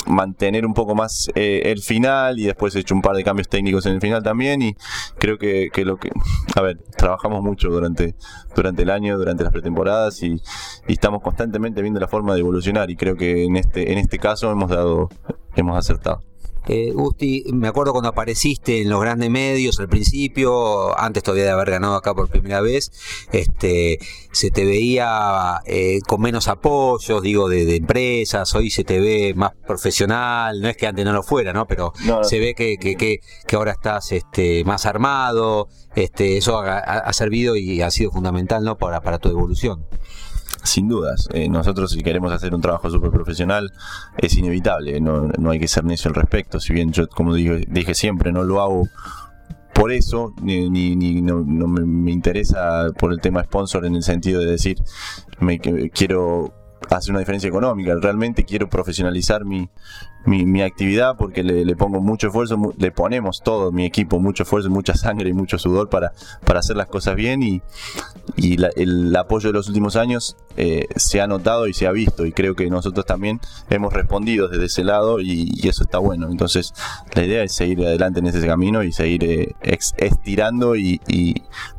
mantener 0.06 0.66
un 0.66 0.74
poco 0.74 0.94
más 0.94 1.28
eh, 1.34 1.62
el 1.66 1.82
final 1.82 2.38
y 2.38 2.44
después 2.44 2.74
he 2.74 2.80
hecho 2.80 2.94
un 2.94 3.02
par 3.02 3.16
de 3.16 3.24
cambios 3.24 3.48
técnicos 3.48 3.86
en 3.86 3.94
el 3.94 4.00
final 4.00 4.22
también 4.22 4.62
y 4.62 4.74
creo 5.18 5.38
que, 5.38 5.70
que, 5.72 5.84
lo 5.84 5.96
que, 5.96 6.10
a 6.54 6.62
ver, 6.62 6.78
trabajamos 6.96 7.42
mucho 7.42 7.68
durante, 7.68 8.14
durante 8.54 8.82
el 8.82 8.90
año, 8.90 9.18
durante 9.18 9.44
las 9.44 9.52
pretemporadas 9.52 10.22
y, 10.22 10.40
y, 10.86 10.92
estamos 10.92 11.22
constantemente 11.22 11.82
viendo 11.82 12.00
la 12.00 12.08
forma 12.08 12.34
de 12.34 12.40
evolucionar 12.40 12.90
y 12.90 12.96
creo 12.96 13.16
que 13.16 13.44
en 13.44 13.56
este, 13.56 13.92
en 13.92 13.98
este 13.98 14.18
caso 14.18 14.50
hemos 14.50 14.70
dado, 14.70 15.08
hemos 15.54 15.76
acertado. 15.76 16.22
Eh, 16.68 16.90
Gusti, 16.92 17.44
me 17.52 17.68
acuerdo 17.68 17.92
cuando 17.92 18.08
apareciste 18.08 18.82
en 18.82 18.88
los 18.88 19.00
grandes 19.00 19.30
medios 19.30 19.78
al 19.78 19.88
principio, 19.88 20.98
antes 20.98 21.22
todavía 21.22 21.44
de 21.44 21.50
haber 21.50 21.70
ganado 21.70 21.94
acá 21.94 22.12
por 22.12 22.28
primera 22.28 22.60
vez, 22.60 22.90
este, 23.30 23.98
se 24.32 24.50
te 24.50 24.64
veía 24.64 25.60
eh, 25.66 26.00
con 26.08 26.20
menos 26.20 26.48
apoyos, 26.48 27.22
digo, 27.22 27.48
de, 27.48 27.76
empresas, 27.76 28.52
hoy 28.54 28.70
se 28.70 28.82
te 28.82 28.98
ve 28.98 29.32
más 29.36 29.52
profesional, 29.66 30.60
no 30.60 30.68
es 30.68 30.76
que 30.76 30.86
antes 30.86 31.04
no 31.04 31.12
lo 31.12 31.22
fuera, 31.22 31.52
¿no? 31.52 31.66
Pero 31.66 31.92
se 32.22 32.40
ve 32.40 32.54
que, 32.54 32.78
que, 32.78 32.96
que, 32.96 33.56
ahora 33.56 33.72
estás 33.72 34.10
este, 34.12 34.64
más 34.64 34.86
armado, 34.86 35.68
este, 35.94 36.36
eso 36.36 36.58
ha, 36.58 37.12
servido 37.12 37.56
y 37.56 37.80
ha 37.80 37.90
sido 37.90 38.10
fundamental, 38.10 38.64
¿no? 38.64 38.76
Para, 38.76 39.00
para 39.02 39.18
tu 39.18 39.28
evolución. 39.28 39.86
Sin 40.66 40.88
dudas, 40.88 41.28
eh, 41.32 41.48
nosotros 41.48 41.92
si 41.92 42.02
queremos 42.02 42.32
hacer 42.32 42.54
un 42.54 42.60
trabajo 42.60 42.90
súper 42.90 43.10
profesional 43.10 43.72
es 44.18 44.36
inevitable, 44.36 45.00
no, 45.00 45.28
no, 45.38 45.50
hay 45.50 45.60
que 45.60 45.68
ser 45.68 45.84
necio 45.84 46.08
al 46.08 46.14
respecto, 46.16 46.58
si 46.58 46.72
bien 46.72 46.92
yo 46.92 47.08
como 47.08 47.32
dije, 47.34 47.64
dije 47.68 47.94
siempre 47.94 48.32
no 48.32 48.42
lo 48.42 48.60
hago 48.60 48.88
por 49.72 49.92
eso, 49.92 50.34
ni, 50.42 50.68
ni, 50.68 51.22
no, 51.22 51.44
me, 51.44 51.84
me, 51.84 52.10
interesa 52.10 52.88
por 52.98 53.12
el 53.12 53.20
tema 53.20 53.44
sponsor 53.44 53.86
en 53.86 53.94
el 53.94 54.02
sentido 54.02 54.40
de 54.40 54.50
decir 54.50 54.82
me, 55.38 55.60
quiero 55.60 56.52
hacer 56.90 57.10
una 57.10 57.20
diferencia 57.20 57.48
económica, 57.48 57.94
realmente 58.00 58.44
quiero 58.44 58.68
profesionalizar 58.68 59.44
mi, 59.44 59.68
mi, 60.26 60.62
actividad 60.62 61.16
porque 61.16 61.42
le, 61.42 61.76
pongo 61.76 62.00
mucho 62.00 62.28
esfuerzo, 62.28 62.74
le 62.78 62.90
ponemos 62.90 63.42
todo 63.42 63.72
mi 63.72 63.84
equipo, 63.84 64.18
mucho 64.18 64.42
esfuerzo, 64.42 64.70
mucha 64.70 64.94
sangre 64.94 65.30
y 65.30 65.32
mucho 65.32 65.58
sudor 65.58 65.88
para, 65.88 66.12
para 66.44 66.60
hacer 66.60 66.76
las 66.76 66.86
cosas 66.88 67.16
bien 67.16 67.42
y, 67.42 67.62
y 68.36 68.56
el 68.76 69.14
apoyo 69.16 69.48
de 69.48 69.52
los 69.54 69.68
últimos 69.68 69.96
años 69.96 70.36
eh, 70.56 70.86
se 70.96 71.20
ha 71.20 71.26
notado 71.26 71.68
y 71.68 71.74
se 71.74 71.86
ha 71.86 71.92
visto 71.92 72.26
y 72.26 72.32
creo 72.32 72.54
que 72.54 72.68
nosotros 72.68 73.06
también 73.06 73.40
hemos 73.70 73.92
respondido 73.92 74.48
desde 74.48 74.66
ese 74.66 74.84
lado 74.84 75.20
y, 75.20 75.46
eso 75.66 75.82
está 75.82 75.98
bueno. 75.98 76.28
Entonces 76.30 76.72
la 77.14 77.24
idea 77.24 77.42
es 77.42 77.52
seguir 77.52 77.84
adelante 77.84 78.20
en 78.20 78.26
ese 78.26 78.46
camino 78.46 78.84
y 78.84 78.92
seguir 78.92 79.24
eh, 79.24 79.54
estirando 79.62 80.76
y, 80.76 81.00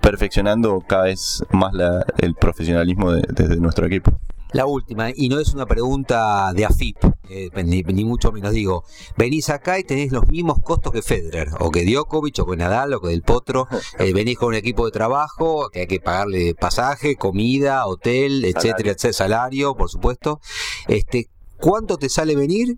perfeccionando 0.02 0.82
cada 0.86 1.04
vez 1.04 1.44
más 1.52 1.74
el 2.18 2.36
profesionalismo 2.36 3.12
desde 3.12 3.58
nuestro 3.58 3.86
equipo. 3.86 4.12
La 4.54 4.66
última, 4.66 5.10
y 5.14 5.28
no 5.30 5.40
es 5.40 5.54
una 5.54 5.66
pregunta 5.66 6.54
de 6.54 6.66
AFIP, 6.66 6.98
eh, 7.30 7.50
ni, 7.64 7.84
mucho 8.06 8.32
menos. 8.32 8.54
Digo, 8.54 8.86
venís 9.18 9.50
acá 9.50 9.78
y 9.78 9.84
tenés 9.84 10.12
los 10.12 10.28
mismos 10.28 10.62
costos 10.62 10.94
que 10.94 11.02
Federer, 11.02 11.50
o 11.60 11.70
que 11.70 11.84
Djokovic, 11.84 12.40
o 12.40 12.46
que 12.46 12.56
Nadal, 12.56 12.94
o 12.94 13.02
que 13.02 13.10
Del 13.10 13.24
Potro, 13.24 13.68
eh, 14.00 14.14
venís 14.14 14.38
con 14.38 14.50
un 14.50 14.56
equipo 14.56 14.86
de 14.86 14.92
trabajo, 14.92 15.70
que 15.70 15.82
hay 15.82 15.88
que 15.88 16.00
pagarle 16.00 16.56
pasaje, 16.56 17.18
comida, 17.18 17.86
hotel, 17.86 18.46
etcétera, 18.46 18.92
etcétera, 18.92 19.14
salario, 19.14 19.76
por 19.76 19.90
supuesto. 19.90 20.40
Este, 20.88 21.30
¿Cuánto 21.58 21.98
te 21.98 22.08
sale 22.08 22.36
venir 22.36 22.78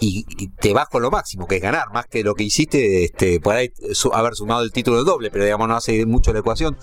y, 0.00 0.24
te 0.60 0.72
vas 0.72 0.88
con 0.88 1.02
lo 1.02 1.10
máximo, 1.10 1.46
que 1.46 1.56
es 1.56 1.62
ganar, 1.62 1.92
más 1.92 2.06
que 2.06 2.22
lo 2.22 2.34
que 2.34 2.44
hiciste, 2.44 3.04
este, 3.04 3.40
por 3.40 3.54
ahí 3.54 3.72
haber 4.12 4.34
sumado 4.34 4.62
el 4.62 4.72
título 4.72 4.98
de 4.98 5.04
doble, 5.04 5.30
pero 5.30 5.44
digamos 5.44 5.68
no 5.68 5.76
hace 5.76 6.04
mucho 6.06 6.32
la 6.32 6.40
ecuación. 6.40 6.76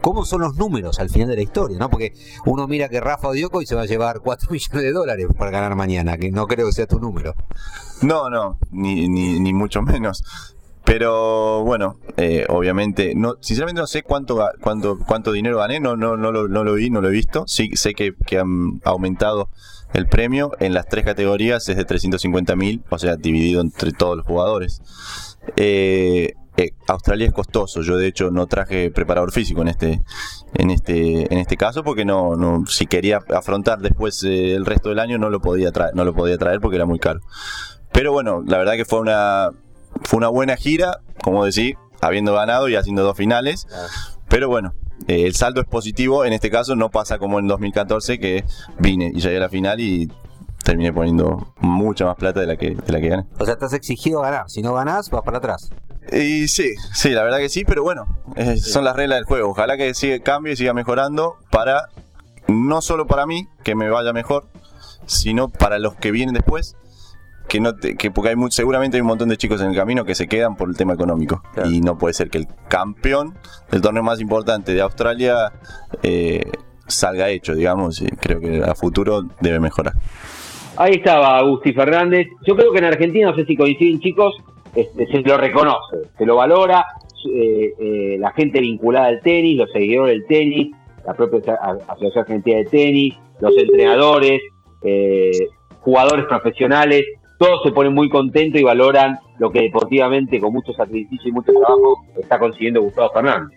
¿Cómo 0.00 0.24
son 0.24 0.42
los 0.42 0.56
números 0.56 0.98
al 0.98 1.10
final 1.10 1.28
de 1.28 1.36
la 1.36 1.42
historia? 1.42 1.78
¿no? 1.78 1.90
Porque 1.90 2.12
uno 2.46 2.66
mira 2.68 2.88
que 2.88 3.00
Rafa 3.00 3.32
Dioco 3.32 3.62
y 3.62 3.66
se 3.66 3.74
va 3.74 3.82
a 3.82 3.86
llevar 3.86 4.20
4 4.20 4.48
millones 4.52 4.82
de 4.82 4.92
dólares 4.92 5.26
para 5.36 5.50
ganar 5.50 5.74
mañana, 5.74 6.16
que 6.18 6.30
no 6.30 6.46
creo 6.46 6.66
que 6.66 6.72
sea 6.72 6.86
tu 6.86 7.00
número. 7.00 7.34
No, 8.02 8.30
no, 8.30 8.58
ni, 8.70 9.08
ni, 9.08 9.40
ni 9.40 9.52
mucho 9.52 9.82
menos. 9.82 10.22
Pero 10.84 11.64
bueno, 11.64 11.96
eh, 12.16 12.46
obviamente, 12.48 13.12
no, 13.14 13.34
sinceramente 13.40 13.82
no 13.82 13.86
sé 13.86 14.02
cuánto, 14.02 14.42
cuánto, 14.62 14.98
cuánto 15.06 15.32
dinero 15.32 15.58
gané, 15.58 15.80
no, 15.80 15.96
no, 15.96 16.16
no, 16.16 16.32
lo, 16.32 16.48
no 16.48 16.64
lo 16.64 16.74
vi, 16.74 16.88
no 16.88 17.02
lo 17.02 17.08
he 17.08 17.12
visto. 17.12 17.44
Sí 17.46 17.70
sé 17.74 17.92
que, 17.92 18.14
que 18.26 18.38
han 18.38 18.80
aumentado 18.84 19.50
el 19.94 20.06
premio 20.06 20.52
en 20.60 20.74
las 20.74 20.86
tres 20.86 21.04
categorías 21.04 21.68
es 21.68 21.76
de 21.76 21.84
350 21.84 22.56
mil, 22.56 22.82
o 22.90 22.98
sea, 22.98 23.16
dividido 23.16 23.60
entre 23.60 23.92
todos 23.92 24.16
los 24.16 24.26
jugadores. 24.26 24.82
Eh, 25.56 26.34
eh, 26.56 26.72
Australia 26.88 27.28
es 27.28 27.32
costoso. 27.32 27.82
Yo 27.82 27.96
de 27.96 28.08
hecho 28.08 28.30
no 28.30 28.46
traje 28.46 28.90
preparador 28.90 29.32
físico 29.32 29.62
en 29.62 29.68
este, 29.68 30.02
en 30.54 30.70
este, 30.70 31.32
en 31.32 31.38
este 31.38 31.56
caso 31.56 31.84
porque 31.84 32.04
no, 32.04 32.34
no, 32.34 32.66
si 32.66 32.86
quería 32.86 33.20
afrontar 33.34 33.78
después 33.78 34.22
el 34.24 34.66
resto 34.66 34.88
del 34.88 34.98
año 34.98 35.18
no 35.18 35.30
lo 35.30 35.40
podía 35.40 35.70
traer, 35.70 35.94
no 35.94 36.04
lo 36.04 36.14
podía 36.14 36.36
traer 36.36 36.60
porque 36.60 36.76
era 36.76 36.86
muy 36.86 36.98
caro. 36.98 37.20
Pero 37.92 38.12
bueno, 38.12 38.42
la 38.46 38.58
verdad 38.58 38.74
que 38.74 38.84
fue 38.84 39.00
una, 39.00 39.50
fue 40.02 40.18
una 40.18 40.28
buena 40.28 40.56
gira, 40.56 41.00
como 41.22 41.44
decir, 41.44 41.76
habiendo 42.00 42.34
ganado 42.34 42.68
y 42.68 42.74
haciendo 42.74 43.04
dos 43.04 43.16
finales. 43.16 43.66
Pero 44.28 44.48
bueno, 44.48 44.74
eh, 45.08 45.26
el 45.26 45.34
saldo 45.34 45.60
es 45.60 45.66
positivo. 45.66 46.24
En 46.24 46.32
este 46.32 46.50
caso 46.50 46.76
no 46.76 46.90
pasa 46.90 47.18
como 47.18 47.38
en 47.38 47.48
2014 47.48 48.18
que 48.18 48.44
vine 48.78 49.10
y 49.14 49.20
llegué 49.20 49.38
a 49.38 49.40
la 49.40 49.48
final 49.48 49.80
y 49.80 50.12
terminé 50.62 50.92
poniendo 50.92 51.54
mucha 51.60 52.04
más 52.04 52.16
plata 52.16 52.40
de 52.40 52.46
la 52.46 52.56
que, 52.56 52.74
de 52.74 52.92
la 52.92 53.00
que 53.00 53.08
gané. 53.08 53.26
O 53.38 53.44
sea, 53.44 53.54
estás 53.54 53.72
exigido 53.72 54.20
ganar. 54.20 54.48
Si 54.48 54.62
no 54.62 54.74
ganás, 54.74 55.10
vas 55.10 55.22
para 55.22 55.38
atrás. 55.38 55.70
Y 56.12 56.48
sí, 56.48 56.74
sí, 56.94 57.10
la 57.10 57.22
verdad 57.22 57.38
que 57.38 57.48
sí, 57.48 57.64
pero 57.64 57.82
bueno, 57.82 58.06
son 58.56 58.84
las 58.84 58.96
reglas 58.96 59.18
del 59.18 59.24
juego. 59.24 59.50
Ojalá 59.50 59.76
que 59.76 59.92
siga, 59.92 60.18
cambie 60.20 60.54
y 60.54 60.56
siga 60.56 60.72
mejorando 60.72 61.36
para, 61.50 61.88
no 62.46 62.80
solo 62.80 63.06
para 63.06 63.26
mí, 63.26 63.46
que 63.62 63.74
me 63.74 63.90
vaya 63.90 64.14
mejor, 64.14 64.46
sino 65.06 65.48
para 65.48 65.78
los 65.78 65.94
que 65.96 66.10
vienen 66.10 66.34
después 66.34 66.76
que 67.48 67.60
no 67.60 67.74
que 67.76 68.10
porque 68.10 68.30
hay 68.30 68.36
seguramente 68.50 68.96
hay 68.96 69.00
un 69.00 69.06
montón 69.06 69.28
de 69.30 69.36
chicos 69.36 69.60
en 69.62 69.70
el 69.70 69.74
camino 69.74 70.04
que 70.04 70.14
se 70.14 70.28
quedan 70.28 70.54
por 70.54 70.68
el 70.68 70.76
tema 70.76 70.92
económico. 70.92 71.42
Y 71.64 71.80
no 71.80 71.96
puede 71.96 72.14
ser 72.14 72.30
que 72.30 72.38
el 72.38 72.46
campeón 72.68 73.34
del 73.70 73.80
torneo 73.80 74.02
más 74.02 74.20
importante 74.20 74.74
de 74.74 74.82
Australia 74.82 75.52
eh, 76.02 76.50
salga 76.86 77.30
hecho 77.30 77.54
digamos 77.54 78.02
y 78.02 78.06
creo 78.06 78.38
que 78.38 78.62
a 78.62 78.74
futuro 78.74 79.22
debe 79.40 79.58
mejorar. 79.58 79.94
Ahí 80.76 80.94
estaba 80.94 81.38
Agustín 81.38 81.74
Fernández. 81.74 82.28
Yo 82.46 82.54
creo 82.54 82.70
que 82.70 82.78
en 82.78 82.84
Argentina 82.84 83.30
no 83.30 83.36
sé 83.36 83.44
si 83.46 83.56
coinciden 83.56 83.98
chicos 83.98 84.36
este, 84.74 85.06
se 85.06 85.20
lo 85.22 85.38
reconoce 85.38 85.96
se 86.18 86.26
lo 86.26 86.36
valora 86.36 86.84
eh, 87.34 87.72
eh, 87.80 88.16
la 88.18 88.30
gente 88.32 88.60
vinculada 88.60 89.06
al 89.06 89.22
tenis 89.22 89.56
los 89.56 89.72
seguidores 89.72 90.12
del 90.12 90.26
tenis 90.26 90.76
la 91.06 91.14
propia 91.14 91.54
asociación 91.88 92.20
argentina 92.20 92.58
de 92.58 92.64
tenis 92.66 93.14
los 93.40 93.56
entrenadores 93.56 94.42
jugadores 95.80 96.26
profesionales 96.26 97.04
todos 97.38 97.62
se 97.64 97.70
ponen 97.70 97.94
muy 97.94 98.08
contentos 98.08 98.60
y 98.60 98.64
valoran 98.64 99.18
lo 99.38 99.50
que 99.50 99.62
deportivamente, 99.62 100.40
con 100.40 100.52
mucho 100.52 100.72
sacrificio 100.72 101.28
y 101.28 101.32
mucho 101.32 101.52
trabajo, 101.52 102.04
está 102.20 102.38
consiguiendo 102.38 102.82
Gustavo 102.82 103.12
Fernández. 103.12 103.56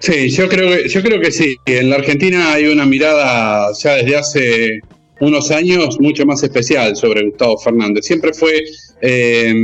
Sí, 0.00 0.28
yo 0.30 0.48
creo 0.48 0.68
que, 0.68 0.88
yo 0.88 1.02
creo 1.02 1.20
que 1.20 1.30
sí. 1.30 1.56
En 1.66 1.88
la 1.88 1.96
Argentina 1.96 2.52
hay 2.52 2.66
una 2.66 2.84
mirada 2.84 3.72
ya 3.80 3.94
desde 3.94 4.16
hace 4.16 4.80
unos 5.20 5.50
años 5.50 5.98
mucho 6.00 6.26
más 6.26 6.42
especial 6.42 6.96
sobre 6.96 7.24
Gustavo 7.24 7.56
Fernández. 7.58 8.04
Siempre 8.04 8.34
fue 8.34 8.64
eh, 9.00 9.54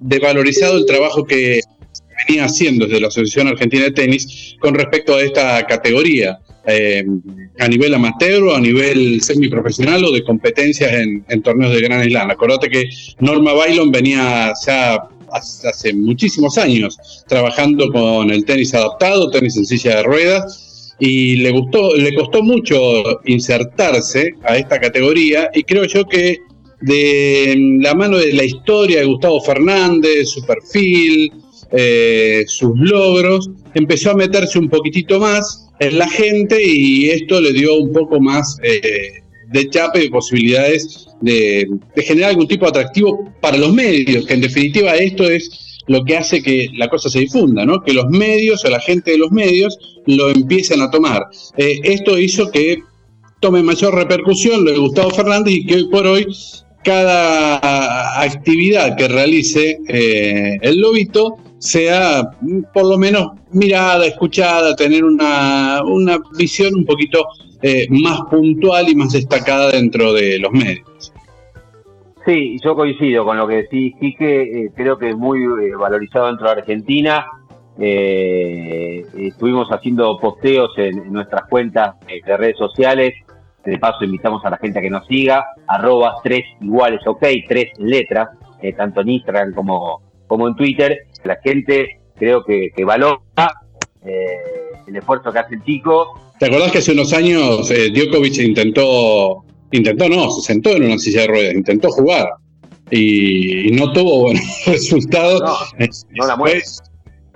devalorizado 0.00 0.78
el 0.78 0.86
trabajo 0.86 1.24
que 1.24 1.60
venía 2.26 2.44
haciendo 2.44 2.86
desde 2.86 3.00
la 3.00 3.08
Asociación 3.08 3.48
Argentina 3.48 3.84
de 3.84 3.90
Tenis 3.90 4.56
con 4.60 4.74
respecto 4.74 5.14
a 5.14 5.20
esta 5.20 5.66
categoría. 5.66 6.38
Eh, 6.68 7.04
a 7.60 7.68
nivel 7.68 7.94
amateur 7.94 8.42
o 8.42 8.56
a 8.56 8.60
nivel 8.60 9.22
semiprofesional 9.22 10.04
o 10.04 10.10
de 10.10 10.24
competencias 10.24 10.92
en, 10.92 11.42
torneos 11.42 11.72
de 11.72 11.80
Gran 11.80 12.04
Island. 12.04 12.32
Acordate 12.32 12.68
que 12.68 12.84
Norma 13.20 13.52
Bailon 13.52 13.92
venía 13.92 14.52
ya 14.66 15.08
hace 15.30 15.94
muchísimos 15.94 16.58
años 16.58 16.98
trabajando 17.28 17.90
con 17.92 18.30
el 18.30 18.44
tenis 18.44 18.74
adaptado, 18.74 19.30
tenis 19.30 19.56
en 19.56 19.64
silla 19.64 19.96
de 19.96 20.02
ruedas, 20.02 20.94
y 20.98 21.36
le 21.36 21.50
gustó, 21.52 21.94
le 21.94 22.14
costó 22.14 22.42
mucho 22.42 22.76
insertarse 23.26 24.32
a 24.42 24.56
esta 24.56 24.80
categoría, 24.80 25.50
y 25.54 25.62
creo 25.62 25.84
yo 25.84 26.04
que 26.06 26.38
de 26.80 27.78
la 27.80 27.94
mano 27.94 28.18
de 28.18 28.32
la 28.32 28.44
historia 28.44 29.00
de 29.00 29.06
Gustavo 29.06 29.40
Fernández, 29.40 30.30
su 30.30 30.44
perfil, 30.44 31.32
eh, 31.72 32.44
sus 32.46 32.72
logros, 32.76 33.50
empezó 33.74 34.10
a 34.10 34.14
meterse 34.14 34.58
un 34.58 34.68
poquitito 34.68 35.18
más 35.20 35.65
en 35.78 35.98
la 35.98 36.08
gente 36.08 36.62
y 36.62 37.10
esto 37.10 37.40
le 37.40 37.52
dio 37.52 37.76
un 37.76 37.92
poco 37.92 38.20
más 38.20 38.58
eh, 38.62 39.22
de 39.48 39.70
chape 39.70 40.00
de 40.00 40.10
posibilidades 40.10 41.06
de, 41.20 41.68
generar 41.96 42.30
algún 42.30 42.48
tipo 42.48 42.64
de 42.64 42.70
atractivo 42.70 43.32
para 43.40 43.56
los 43.56 43.72
medios, 43.72 44.26
que 44.26 44.34
en 44.34 44.40
definitiva 44.40 44.94
esto 44.96 45.24
es 45.24 45.82
lo 45.86 46.04
que 46.04 46.16
hace 46.16 46.42
que 46.42 46.68
la 46.74 46.88
cosa 46.88 47.08
se 47.08 47.20
difunda, 47.20 47.64
¿no? 47.64 47.82
que 47.82 47.92
los 47.92 48.06
medios 48.08 48.64
o 48.64 48.70
la 48.70 48.80
gente 48.80 49.12
de 49.12 49.18
los 49.18 49.30
medios 49.30 49.78
lo 50.06 50.30
empiecen 50.30 50.82
a 50.82 50.90
tomar. 50.90 51.26
Eh, 51.56 51.80
esto 51.84 52.18
hizo 52.18 52.50
que 52.50 52.78
tome 53.40 53.62
mayor 53.62 53.94
repercusión 53.94 54.64
lo 54.64 54.72
de 54.72 54.78
Gustavo 54.78 55.10
Fernández 55.10 55.54
y 55.54 55.66
que 55.66 55.76
hoy 55.76 55.88
por 55.88 56.06
hoy 56.06 56.26
cada 56.82 58.20
actividad 58.22 58.96
que 58.96 59.08
realice 59.08 59.78
eh, 59.88 60.58
el 60.62 60.80
lobito 60.80 61.36
sea 61.58 62.22
mm, 62.40 62.62
por 62.72 62.86
lo 62.86 62.98
menos 62.98 63.32
mirada, 63.52 64.06
escuchada, 64.06 64.76
tener 64.76 65.04
una, 65.04 65.82
una 65.84 66.18
visión 66.36 66.74
un 66.74 66.84
poquito 66.84 67.26
eh, 67.62 67.86
más 67.90 68.22
puntual 68.30 68.88
y 68.88 68.94
más 68.94 69.12
destacada 69.12 69.72
dentro 69.72 70.12
de 70.12 70.38
los 70.38 70.52
medios. 70.52 71.12
Sí, 72.26 72.58
yo 72.60 72.74
coincido 72.74 73.24
con 73.24 73.36
lo 73.36 73.46
que 73.46 73.54
decís, 73.54 73.94
sí 74.00 74.12
que 74.16 74.42
eh, 74.42 74.70
creo 74.74 74.98
que 74.98 75.10
es 75.10 75.16
muy 75.16 75.44
eh, 75.44 75.76
valorizado 75.78 76.26
dentro 76.26 76.46
de 76.46 76.60
Argentina. 76.60 77.24
Eh, 77.78 79.06
estuvimos 79.16 79.68
haciendo 79.68 80.18
posteos 80.18 80.76
en, 80.76 81.12
nuestras 81.12 81.48
cuentas 81.48 81.94
de 82.00 82.36
redes 82.36 82.58
sociales. 82.58 83.14
De 83.64 83.78
paso 83.78 84.04
invitamos 84.04 84.44
a 84.44 84.50
la 84.50 84.56
gente 84.56 84.80
a 84.80 84.82
que 84.82 84.90
nos 84.90 85.06
siga, 85.06 85.44
arroba 85.68 86.16
tres 86.24 86.42
iguales, 86.60 87.00
ok, 87.06 87.24
tres 87.48 87.72
letras, 87.78 88.30
tanto 88.76 89.02
en 89.02 89.08
Instagram 89.08 89.54
como, 89.54 90.02
como 90.26 90.48
en 90.48 90.56
Twitter. 90.56 91.06
La 91.24 91.38
gente 91.42 92.00
creo 92.16 92.44
que, 92.44 92.70
que 92.74 92.84
valora 92.84 93.20
el 94.86 94.96
esfuerzo 94.96 95.32
que 95.32 95.38
hace 95.38 95.54
el 95.56 95.64
chico. 95.64 96.20
¿Te 96.38 96.46
acordás 96.46 96.70
que 96.70 96.78
hace 96.78 96.92
unos 96.92 97.12
años 97.12 97.68
Djokovic 97.68 98.38
intentó 98.38 99.44
Intentó, 99.72 100.08
no, 100.08 100.30
se 100.30 100.42
sentó 100.42 100.76
en 100.76 100.84
una 100.84 100.98
silla 100.98 101.22
de 101.22 101.26
ruedas, 101.26 101.54
intentó 101.54 101.90
jugar 101.90 102.28
y, 102.90 103.70
no 103.72 103.92
tuvo 103.92 104.22
buenos 104.22 104.42
resultados. 104.66 105.42
No, 106.10 106.26
la 106.26 106.36
mueve. 106.36 106.62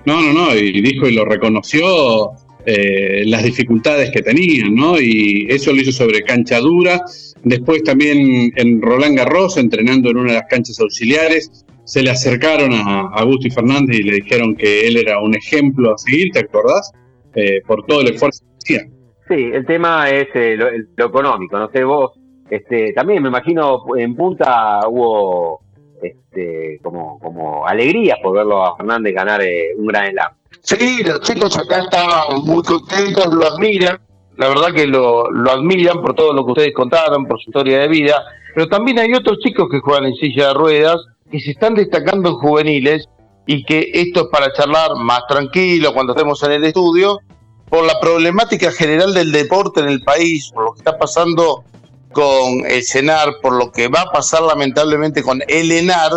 No, 0.06 0.22
no, 0.22 0.32
no, 0.32 0.56
y 0.56 0.80
dijo 0.80 1.08
y 1.08 1.14
lo 1.14 1.24
reconoció 1.24 2.30
eh, 2.64 3.24
las 3.26 3.42
dificultades 3.42 4.10
que 4.10 4.22
tenían, 4.22 4.74
¿no? 4.74 5.00
Y 5.00 5.46
eso 5.50 5.72
lo 5.72 5.80
hizo 5.80 5.92
sobre 5.92 6.22
cancha 6.22 6.60
dura. 6.60 7.02
Después 7.42 7.82
también 7.82 8.52
en 8.56 8.80
Roland 8.80 9.16
Garros, 9.16 9.56
entrenando 9.56 10.10
en 10.10 10.18
una 10.18 10.32
de 10.32 10.38
las 10.38 10.48
canchas 10.48 10.78
auxiliares, 10.80 11.64
se 11.90 12.04
le 12.04 12.10
acercaron 12.12 12.72
a 12.72 13.08
Agustín 13.16 13.50
Fernández 13.50 13.98
y 13.98 14.02
le 14.04 14.14
dijeron 14.14 14.54
que 14.54 14.86
él 14.86 14.96
era 14.96 15.18
un 15.18 15.34
ejemplo 15.34 15.92
a 15.92 15.98
seguir, 15.98 16.30
¿te 16.30 16.38
acordás? 16.38 16.92
Eh, 17.34 17.62
por 17.66 17.84
todo 17.84 18.02
el 18.02 18.14
esfuerzo 18.14 18.44
que 18.44 18.76
hacía. 18.76 18.88
Sí, 19.26 19.50
el 19.52 19.66
tema 19.66 20.08
es 20.08 20.28
eh, 20.34 20.56
lo, 20.56 21.06
económico, 21.06 21.58
no 21.58 21.68
sé 21.70 21.82
vos, 21.82 22.12
este, 22.48 22.92
también 22.92 23.24
me 23.24 23.28
imagino 23.28 23.82
en 23.96 24.14
Punta 24.14 24.80
hubo 24.86 25.62
este, 26.00 26.78
como, 26.80 27.18
como 27.18 27.66
alegría 27.66 28.18
por 28.22 28.36
verlo 28.36 28.64
a 28.64 28.76
Fernández 28.76 29.12
ganar 29.12 29.42
eh, 29.42 29.70
un 29.76 29.86
gran 29.88 30.12
Slam. 30.12 30.32
Sí, 30.60 31.02
los 31.04 31.20
chicos 31.22 31.58
acá 31.58 31.80
estaban 31.80 32.44
muy 32.44 32.62
contentos, 32.62 33.34
lo 33.34 33.46
admiran, 33.46 33.98
la 34.36 34.46
verdad 34.46 34.72
que 34.72 34.86
lo, 34.86 35.28
lo 35.28 35.50
admiran 35.50 36.00
por 36.00 36.14
todo 36.14 36.34
lo 36.34 36.44
que 36.44 36.52
ustedes 36.52 36.72
contaron, 36.72 37.26
por 37.26 37.40
su 37.40 37.50
historia 37.50 37.80
de 37.80 37.88
vida, 37.88 38.22
pero 38.54 38.68
también 38.68 39.00
hay 39.00 39.12
otros 39.12 39.38
chicos 39.40 39.68
que 39.68 39.80
juegan 39.80 40.04
en 40.04 40.14
silla 40.14 40.48
de 40.48 40.54
ruedas, 40.54 41.04
que 41.30 41.40
se 41.40 41.52
están 41.52 41.74
destacando 41.74 42.30
en 42.30 42.34
juveniles 42.36 43.08
y 43.46 43.64
que 43.64 43.90
esto 43.94 44.22
es 44.22 44.26
para 44.30 44.52
charlar 44.52 44.94
más 44.96 45.22
tranquilo 45.28 45.92
cuando 45.94 46.12
estemos 46.12 46.42
en 46.42 46.52
el 46.52 46.64
estudio, 46.64 47.20
por 47.68 47.84
la 47.84 47.98
problemática 48.00 48.72
general 48.72 49.14
del 49.14 49.32
deporte 49.32 49.80
en 49.80 49.88
el 49.88 50.02
país, 50.02 50.50
por 50.52 50.64
lo 50.64 50.72
que 50.72 50.80
está 50.80 50.98
pasando 50.98 51.64
con 52.12 52.66
el 52.66 52.84
CENAR, 52.84 53.40
por 53.40 53.52
lo 53.52 53.70
que 53.70 53.88
va 53.88 54.02
a 54.02 54.12
pasar 54.12 54.42
lamentablemente 54.42 55.22
con 55.22 55.40
el 55.46 55.70
ENAR, 55.70 56.12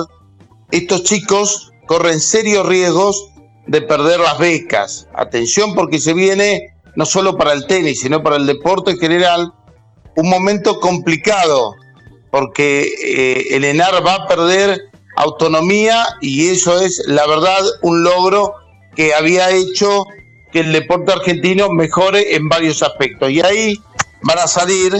estos 0.71 1.03
chicos 1.03 1.71
corren 1.85 2.19
serios 2.19 2.67
riesgos 2.67 3.29
de 3.67 3.81
perder 3.81 4.19
las 4.19 4.39
becas. 4.39 5.07
Atención 5.13 5.75
porque 5.75 5.99
se 5.99 6.13
viene 6.13 6.73
no 6.95 7.05
solo 7.05 7.37
para 7.37 7.53
el 7.53 7.67
tenis, 7.67 8.01
sino 8.01 8.23
para 8.23 8.37
el 8.37 8.45
deporte 8.45 8.91
en 8.91 8.97
general, 8.97 9.53
un 10.15 10.29
momento 10.29 10.79
complicado, 10.79 11.75
porque 12.31 12.91
eh, 13.03 13.55
el 13.55 13.63
ENAR 13.63 14.05
va 14.05 14.15
a 14.15 14.27
perder 14.27 14.92
autonomía 15.15 16.05
y 16.21 16.49
eso 16.49 16.79
es, 16.81 17.03
la 17.07 17.25
verdad, 17.27 17.61
un 17.81 18.03
logro 18.03 18.53
que 18.95 19.13
había 19.13 19.49
hecho 19.51 20.05
que 20.51 20.59
el 20.59 20.71
deporte 20.71 21.11
argentino 21.11 21.69
mejore 21.69 22.35
en 22.35 22.47
varios 22.47 22.83
aspectos. 22.83 23.29
Y 23.31 23.41
ahí 23.41 23.79
van 24.21 24.39
a 24.39 24.47
salir 24.47 24.93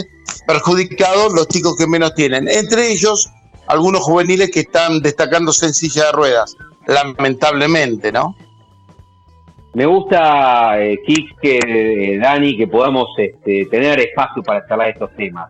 perjudicados 0.47 1.33
los 1.33 1.47
chicos 1.47 1.75
que 1.77 1.87
menos 1.87 2.15
tienen, 2.15 2.47
entre 2.47 2.91
ellos 2.91 3.31
algunos 3.67 4.01
juveniles 4.01 4.51
que 4.51 4.61
están 4.61 5.01
destacándose 5.01 5.67
en 5.67 5.73
de 5.73 6.11
ruedas, 6.11 6.55
lamentablemente, 6.87 8.11
¿no? 8.11 8.35
Me 9.73 9.85
gusta, 9.87 10.79
eh, 10.83 10.99
que 11.41 11.59
eh, 11.65 12.19
Dani, 12.19 12.55
que 12.55 12.67
podamos 12.67 13.07
este, 13.17 13.65
tener 13.65 13.99
espacio 13.99 14.43
para 14.43 14.67
charlar 14.67 14.89
estos 14.89 15.15
temas. 15.15 15.49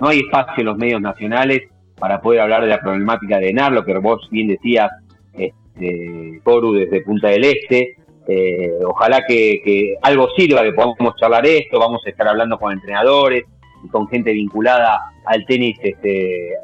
no 0.00 0.08
hay 0.08 0.20
espacio 0.20 0.54
en 0.58 0.66
los 0.66 0.78
medios 0.78 1.00
nacionales 1.02 1.62
para 2.02 2.20
poder 2.20 2.40
hablar 2.40 2.62
de 2.62 2.66
la 2.66 2.80
problemática 2.80 3.38
de 3.38 3.50
ENAR, 3.50 3.70
lo 3.70 3.84
que 3.84 3.96
vos 3.96 4.26
bien 4.28 4.48
decías, 4.48 4.90
este, 5.34 6.40
Coru 6.42 6.72
desde 6.72 7.02
Punta 7.02 7.28
del 7.28 7.44
Este. 7.44 7.94
Eh, 8.26 8.72
ojalá 8.84 9.24
que, 9.24 9.62
que, 9.64 9.94
algo 10.02 10.28
sirva, 10.36 10.64
que 10.64 10.72
podamos 10.72 11.14
charlar 11.14 11.46
esto, 11.46 11.78
vamos 11.78 12.02
a 12.04 12.10
estar 12.10 12.26
hablando 12.26 12.58
con 12.58 12.72
entrenadores, 12.72 13.44
con 13.92 14.08
gente 14.08 14.32
vinculada 14.32 15.00
al 15.26 15.46
tenis 15.46 15.78
este, 15.80 16.48
eh, 16.48 16.56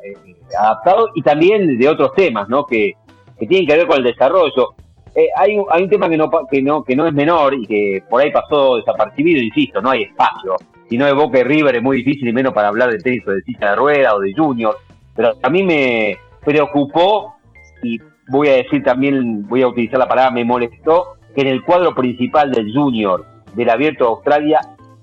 adaptado 0.58 1.10
y 1.14 1.22
también 1.22 1.78
de 1.78 1.88
otros 1.88 2.14
temas, 2.16 2.48
¿no? 2.48 2.66
Que, 2.66 2.94
tienen 3.38 3.64
que 3.64 3.76
ver 3.76 3.86
con 3.86 3.98
el 3.98 4.04
desarrollo. 4.12 4.74
Eh, 5.14 5.28
hay, 5.36 5.56
un, 5.56 5.66
hay 5.70 5.84
un 5.84 5.88
tema 5.88 6.08
que 6.08 6.16
no, 6.16 6.28
que, 6.50 6.60
no, 6.60 6.82
que 6.82 6.96
no 6.96 7.06
es 7.06 7.14
menor 7.14 7.54
y 7.54 7.64
que 7.64 8.02
por 8.10 8.20
ahí 8.20 8.32
pasó 8.32 8.78
desapercibido, 8.78 9.40
insisto, 9.40 9.80
no 9.80 9.90
hay 9.90 10.02
espacio. 10.02 10.56
Si 10.90 10.98
no 10.98 11.06
de 11.06 11.12
Boca 11.12 11.38
y 11.38 11.44
River 11.44 11.76
es 11.76 11.82
muy 11.82 11.98
difícil 11.98 12.26
y 12.26 12.32
menos 12.32 12.52
para 12.52 12.66
hablar 12.66 12.90
de 12.90 12.98
tenis 12.98 13.22
o 13.24 13.30
de 13.30 13.42
silla 13.42 13.70
de 13.70 13.76
rueda 13.76 14.16
o 14.16 14.18
de 14.18 14.34
junior. 14.34 14.76
Pero 15.18 15.32
a 15.42 15.50
mí 15.50 15.64
me 15.64 16.16
preocupó 16.44 17.34
y 17.82 18.00
voy 18.28 18.46
a 18.50 18.52
decir 18.52 18.84
también, 18.84 19.48
voy 19.48 19.62
a 19.62 19.66
utilizar 19.66 19.98
la 19.98 20.06
palabra, 20.06 20.30
me 20.30 20.44
molestó 20.44 21.16
que 21.34 21.40
en 21.40 21.48
el 21.48 21.64
cuadro 21.64 21.92
principal 21.92 22.52
del 22.52 22.72
junior 22.72 23.26
del 23.52 23.68
Abierto 23.68 24.04
de 24.04 24.10
Australia 24.10 24.60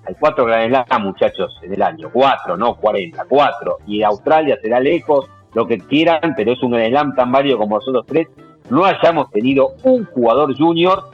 hay 0.07 0.15
cuatro 0.17 0.45
Grand 0.45 0.69
Slam, 0.69 1.03
muchachos, 1.03 1.59
en 1.63 1.73
el 1.73 1.81
año. 1.81 2.09
Cuatro, 2.13 2.55
no 2.55 2.75
cuarenta, 2.75 3.25
cuatro. 3.27 3.79
Y 3.87 4.03
Australia 4.03 4.57
será 4.61 4.79
lejos, 4.79 5.29
lo 5.53 5.67
que 5.67 5.79
quieran, 5.79 6.33
pero 6.37 6.53
es 6.53 6.63
un 6.63 6.71
Grand 6.71 6.91
Slam 6.91 7.15
tan 7.15 7.29
válido 7.33 7.57
como 7.57 7.75
nosotros 7.75 8.05
tres. 8.07 8.29
No 8.69 8.85
hayamos 8.85 9.29
tenido 9.31 9.73
un 9.83 10.05
jugador 10.05 10.55
junior 10.57 11.09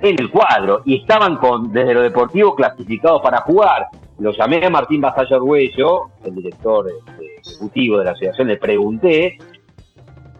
en 0.00 0.14
el 0.20 0.30
cuadro. 0.30 0.82
Y 0.84 1.00
estaban 1.00 1.38
con, 1.38 1.72
desde 1.72 1.92
lo 1.92 2.02
deportivo 2.02 2.54
clasificados 2.54 3.20
para 3.20 3.40
jugar. 3.40 3.88
Lo 4.18 4.32
llamé 4.32 4.64
a 4.64 4.70
Martín 4.70 5.00
Basallo 5.00 5.36
Arguello, 5.36 6.10
el 6.24 6.34
director 6.34 6.86
este, 6.88 7.36
ejecutivo 7.36 7.98
de 7.98 8.04
la 8.06 8.10
asociación, 8.12 8.48
le 8.48 8.56
pregunté. 8.56 9.38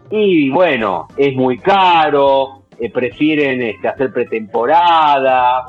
Y 0.09 0.49
bueno, 0.49 1.07
es 1.15 1.35
muy 1.35 1.59
caro, 1.59 2.63
eh, 2.79 2.91
prefieren 2.91 3.61
este, 3.61 3.87
hacer 3.87 4.11
pretemporada, 4.11 5.65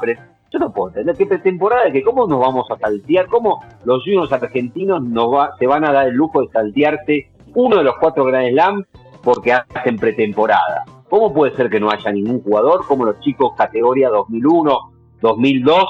yo 0.50 0.58
no 0.58 0.72
puedo 0.72 0.88
entender 0.88 1.16
qué 1.16 1.26
pretemporada, 1.26 1.90
que 1.90 2.02
cómo 2.02 2.26
nos 2.26 2.40
vamos 2.40 2.70
a 2.70 2.78
saltear, 2.78 3.26
cómo 3.26 3.62
los 3.84 4.02
juniors 4.04 4.32
argentinos 4.32 5.02
nos 5.02 5.32
va, 5.32 5.50
se 5.58 5.66
van 5.66 5.84
a 5.84 5.92
dar 5.92 6.08
el 6.08 6.14
lujo 6.14 6.40
de 6.40 6.48
saltearse 6.48 7.30
uno 7.54 7.76
de 7.76 7.84
los 7.84 7.96
cuatro 8.00 8.24
Grand 8.24 8.50
Slam 8.52 8.84
porque 9.22 9.52
hacen 9.52 9.98
pretemporada. 9.98 10.84
¿Cómo 11.10 11.34
puede 11.34 11.54
ser 11.54 11.68
que 11.68 11.80
no 11.80 11.90
haya 11.90 12.12
ningún 12.12 12.42
jugador 12.42 12.86
como 12.86 13.04
los 13.04 13.20
chicos 13.20 13.52
categoría 13.56 14.08
2001, 14.08 14.78
2002 15.20 15.84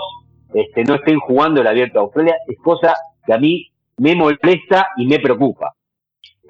este, 0.55 0.85
no 0.85 0.97
estén 0.97 1.19
jugando 1.19 1.61
el 1.61 1.67
Abierto 1.67 1.99
de 1.99 2.05
Australia? 2.05 2.37
Es 2.47 2.59
cosa 2.59 2.95
que 3.27 3.33
a 3.33 3.39
mí 3.39 3.71
me 3.99 4.15
molesta 4.15 4.89
y 4.97 5.07
me 5.07 5.19
preocupa. 5.19 5.75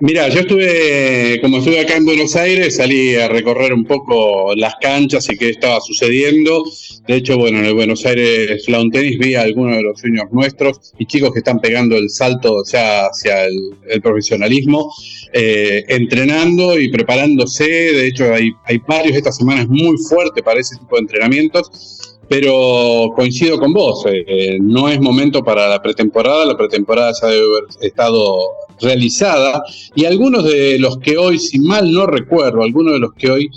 Mira, 0.01 0.29
yo 0.29 0.41
estuve, 0.41 1.41
como 1.43 1.59
estuve 1.59 1.81
acá 1.81 1.97
en 1.97 2.05
Buenos 2.05 2.37
Aires, 2.37 2.77
salí 2.77 3.17
a 3.17 3.27
recorrer 3.27 3.73
un 3.73 3.85
poco 3.85 4.55
las 4.55 4.77
canchas 4.77 5.29
y 5.29 5.37
qué 5.37 5.49
estaba 5.49 5.81
sucediendo. 5.81 6.63
De 7.09 7.17
hecho, 7.17 7.37
bueno, 7.37 7.59
en 7.59 7.65
el 7.65 7.75
Buenos 7.75 8.07
Aires 8.07 8.69
Lawn 8.69 8.93
Tennis 8.93 9.19
vi 9.19 9.35
a 9.35 9.43
algunos 9.43 9.77
de 9.77 9.83
los 9.83 9.99
sueños 9.99 10.27
nuestros 10.31 10.95
y 11.01 11.07
chicos 11.07 11.33
que 11.33 11.41
están 11.41 11.59
pegando 11.59 11.97
el 11.97 12.11
salto 12.11 12.63
ya 12.65 13.07
hacia 13.07 13.47
el, 13.47 14.01
profesionalismo, 14.01 14.89
eh, 15.33 15.85
entrenando 15.89 16.79
y 16.79 16.93
preparándose. 16.93 17.65
De 17.65 18.07
hecho, 18.07 18.33
hay, 18.33 18.53
hay 18.67 18.79
varios 18.87 19.17
esta 19.17 19.33
semana 19.33 19.63
es 19.63 19.69
muy 19.69 19.97
fuerte 19.99 20.45
para 20.45 20.61
ese 20.61 20.77
tipo 20.77 20.95
de 20.95 21.01
entrenamientos 21.01 22.18
pero 22.29 23.11
coincido 23.17 23.59
con 23.59 23.73
vos, 23.73 24.05
eh, 24.07 24.59
no 24.61 24.89
es 24.89 25.01
momento 25.01 25.43
para 25.43 25.69
la 25.69 25.81
pretemporada, 25.81 26.45
la 26.45 26.57
pretemporada 26.57 27.13
ya 27.21 27.29
debe 27.29 27.47
haber 27.47 27.65
estado 27.81 28.39
realizada 28.81 29.63
y 29.95 30.05
algunos 30.05 30.45
de 30.45 30.79
los 30.79 30.99
que 30.99 31.17
hoy, 31.17 31.39
si 31.39 31.59
mal 31.59 31.91
no 31.91 32.07
recuerdo, 32.07 32.63
algunos 32.63 32.93
de 32.93 32.99
los 32.99 33.15
que 33.15 33.31
hoy 33.31 33.51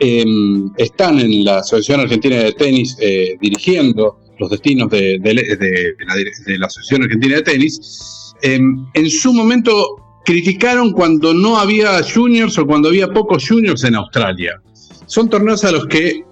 em, 0.00 0.70
están 0.78 1.18
en 1.20 1.44
la 1.44 1.58
Asociación 1.58 2.00
Argentina 2.00 2.36
de 2.36 2.52
Tenis 2.52 2.96
eh, 3.00 3.36
dirigiendo 3.40 4.18
los 4.38 4.50
destinos 4.50 4.90
de, 4.90 5.18
la, 5.22 6.66
Asociación 6.66 7.04
Argentina 7.04 7.36
de 7.36 7.42
Tenis, 7.42 8.34
em, 8.42 8.86
en 8.94 9.10
su 9.10 9.32
momento 9.32 9.96
criticaron 10.24 10.92
cuando 10.92 11.32
no 11.32 11.58
había 11.58 12.02
juniors 12.02 12.58
o 12.58 12.66
cuando 12.66 12.88
había 12.88 13.08
pocos 13.08 13.46
juniors 13.48 13.84
en 13.84 13.94
Australia. 13.94 14.60
Son 15.06 15.30
torneos 15.30 15.64
a 15.64 15.70
los 15.70 15.86
que 15.86 16.24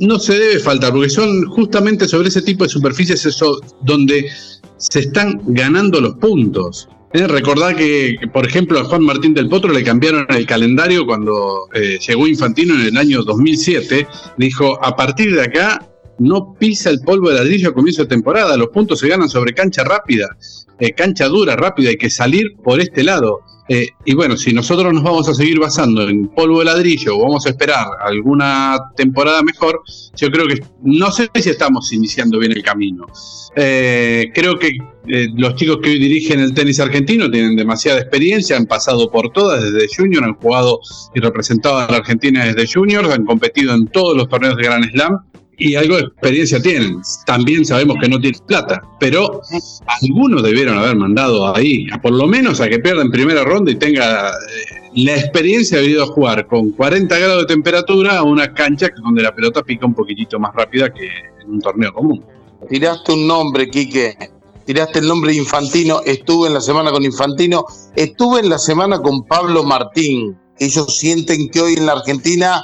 no 0.00 0.18
se 0.18 0.38
debe 0.38 0.58
faltar, 0.58 0.92
porque 0.92 1.10
son 1.10 1.44
justamente 1.46 2.08
sobre 2.08 2.28
ese 2.28 2.42
tipo 2.42 2.64
de 2.64 2.70
superficies 2.70 3.24
eso, 3.26 3.60
donde 3.82 4.30
se 4.78 5.00
están 5.00 5.40
ganando 5.46 6.00
los 6.00 6.14
puntos. 6.16 6.88
Eh, 7.12 7.26
recordar 7.26 7.76
que, 7.76 8.16
por 8.32 8.46
ejemplo, 8.46 8.80
a 8.80 8.84
Juan 8.84 9.04
Martín 9.04 9.34
del 9.34 9.48
Potro 9.48 9.70
le 9.72 9.84
cambiaron 9.84 10.26
el 10.30 10.46
calendario 10.46 11.04
cuando 11.04 11.68
eh, 11.74 11.98
llegó 12.06 12.26
Infantino 12.26 12.74
en 12.74 12.80
el 12.86 12.96
año 12.96 13.22
2007. 13.22 14.06
Dijo, 14.38 14.82
a 14.82 14.96
partir 14.96 15.34
de 15.34 15.42
acá 15.42 15.86
no 16.18 16.54
pisa 16.54 16.88
el 16.88 17.00
polvo 17.00 17.28
de 17.28 17.36
ladrillo 17.36 17.70
a 17.70 17.74
comienzo 17.74 18.02
de 18.02 18.08
temporada, 18.08 18.56
los 18.56 18.68
puntos 18.68 18.98
se 19.00 19.08
ganan 19.08 19.28
sobre 19.28 19.52
cancha 19.52 19.84
rápida, 19.84 20.36
eh, 20.78 20.92
cancha 20.92 21.26
dura, 21.28 21.56
rápida, 21.56 21.90
hay 21.90 21.96
que 21.96 22.10
salir 22.10 22.54
por 22.62 22.80
este 22.80 23.02
lado. 23.02 23.40
Eh, 23.68 23.88
y 24.04 24.14
bueno, 24.14 24.36
si 24.36 24.52
nosotros 24.52 24.92
nos 24.92 25.02
vamos 25.02 25.28
a 25.28 25.34
seguir 25.34 25.58
basando 25.58 26.08
en 26.08 26.28
polvo 26.28 26.58
de 26.58 26.66
ladrillo 26.66 27.16
o 27.16 27.22
vamos 27.22 27.46
a 27.46 27.50
esperar 27.50 27.86
alguna 28.04 28.76
temporada 28.96 29.42
mejor, 29.42 29.82
yo 30.16 30.30
creo 30.30 30.46
que 30.48 30.62
no 30.82 31.10
sé 31.12 31.30
si 31.34 31.50
estamos 31.50 31.92
iniciando 31.92 32.38
bien 32.38 32.52
el 32.52 32.62
camino. 32.62 33.06
Eh, 33.54 34.30
creo 34.34 34.58
que 34.58 34.78
eh, 35.08 35.28
los 35.36 35.54
chicos 35.56 35.78
que 35.82 35.90
hoy 35.90 35.98
dirigen 35.98 36.40
el 36.40 36.54
tenis 36.54 36.80
argentino 36.80 37.30
tienen 37.30 37.56
demasiada 37.56 38.00
experiencia, 38.00 38.56
han 38.56 38.66
pasado 38.66 39.10
por 39.10 39.30
todas 39.30 39.62
desde 39.62 39.88
junior, 39.94 40.24
han 40.24 40.34
jugado 40.34 40.80
y 41.14 41.20
representado 41.20 41.78
a 41.78 41.90
la 41.90 41.98
Argentina 41.98 42.44
desde 42.44 42.72
junior, 42.72 43.04
han 43.12 43.24
competido 43.24 43.74
en 43.74 43.86
todos 43.88 44.16
los 44.16 44.28
torneos 44.28 44.56
de 44.56 44.62
Grand 44.64 44.90
Slam 44.90 45.18
y 45.58 45.74
algo 45.74 45.96
de 45.96 46.02
experiencia 46.02 46.60
tienen. 46.60 47.00
También 47.26 47.64
sabemos 47.64 47.96
que 48.00 48.08
no 48.08 48.20
tienen 48.20 48.40
plata, 48.46 48.82
pero 48.98 49.40
algunos 49.86 50.42
debieron 50.42 50.78
haber 50.78 50.96
mandado 50.96 51.54
ahí, 51.54 51.86
por 52.02 52.12
lo 52.12 52.26
menos 52.26 52.60
a 52.60 52.68
que 52.68 52.78
pierda 52.78 53.02
en 53.02 53.10
primera 53.10 53.44
ronda 53.44 53.70
y 53.70 53.76
tenga 53.76 54.30
eh, 54.30 54.90
la 54.94 55.16
experiencia 55.16 55.78
de 55.78 55.86
ir 55.86 56.00
a 56.00 56.06
jugar 56.06 56.46
con 56.46 56.70
40 56.70 57.18
grados 57.18 57.42
de 57.42 57.46
temperatura 57.46 58.18
a 58.18 58.22
una 58.22 58.52
cancha 58.52 58.88
donde 59.02 59.22
la 59.22 59.34
pelota 59.34 59.62
pica 59.62 59.86
un 59.86 59.94
poquitito 59.94 60.38
más 60.38 60.54
rápida 60.54 60.92
que 60.92 61.08
en 61.42 61.50
un 61.50 61.60
torneo 61.60 61.92
común. 61.92 62.24
Tiraste 62.68 63.12
un 63.12 63.26
nombre, 63.26 63.68
Quique. 63.68 64.16
Tiraste 64.64 65.00
el 65.00 65.08
nombre 65.08 65.32
de 65.32 65.38
Infantino. 65.38 66.00
Estuve 66.04 66.48
en 66.48 66.54
la 66.54 66.60
semana 66.60 66.90
con 66.92 67.04
Infantino. 67.04 67.64
Estuve 67.96 68.40
en 68.40 68.48
la 68.48 68.58
semana 68.58 69.00
con 69.00 69.24
Pablo 69.24 69.64
Martín. 69.64 70.38
Ellos 70.58 70.96
sienten 70.96 71.48
que 71.50 71.60
hoy 71.60 71.74
en 71.74 71.86
la 71.86 71.92
Argentina 71.92 72.62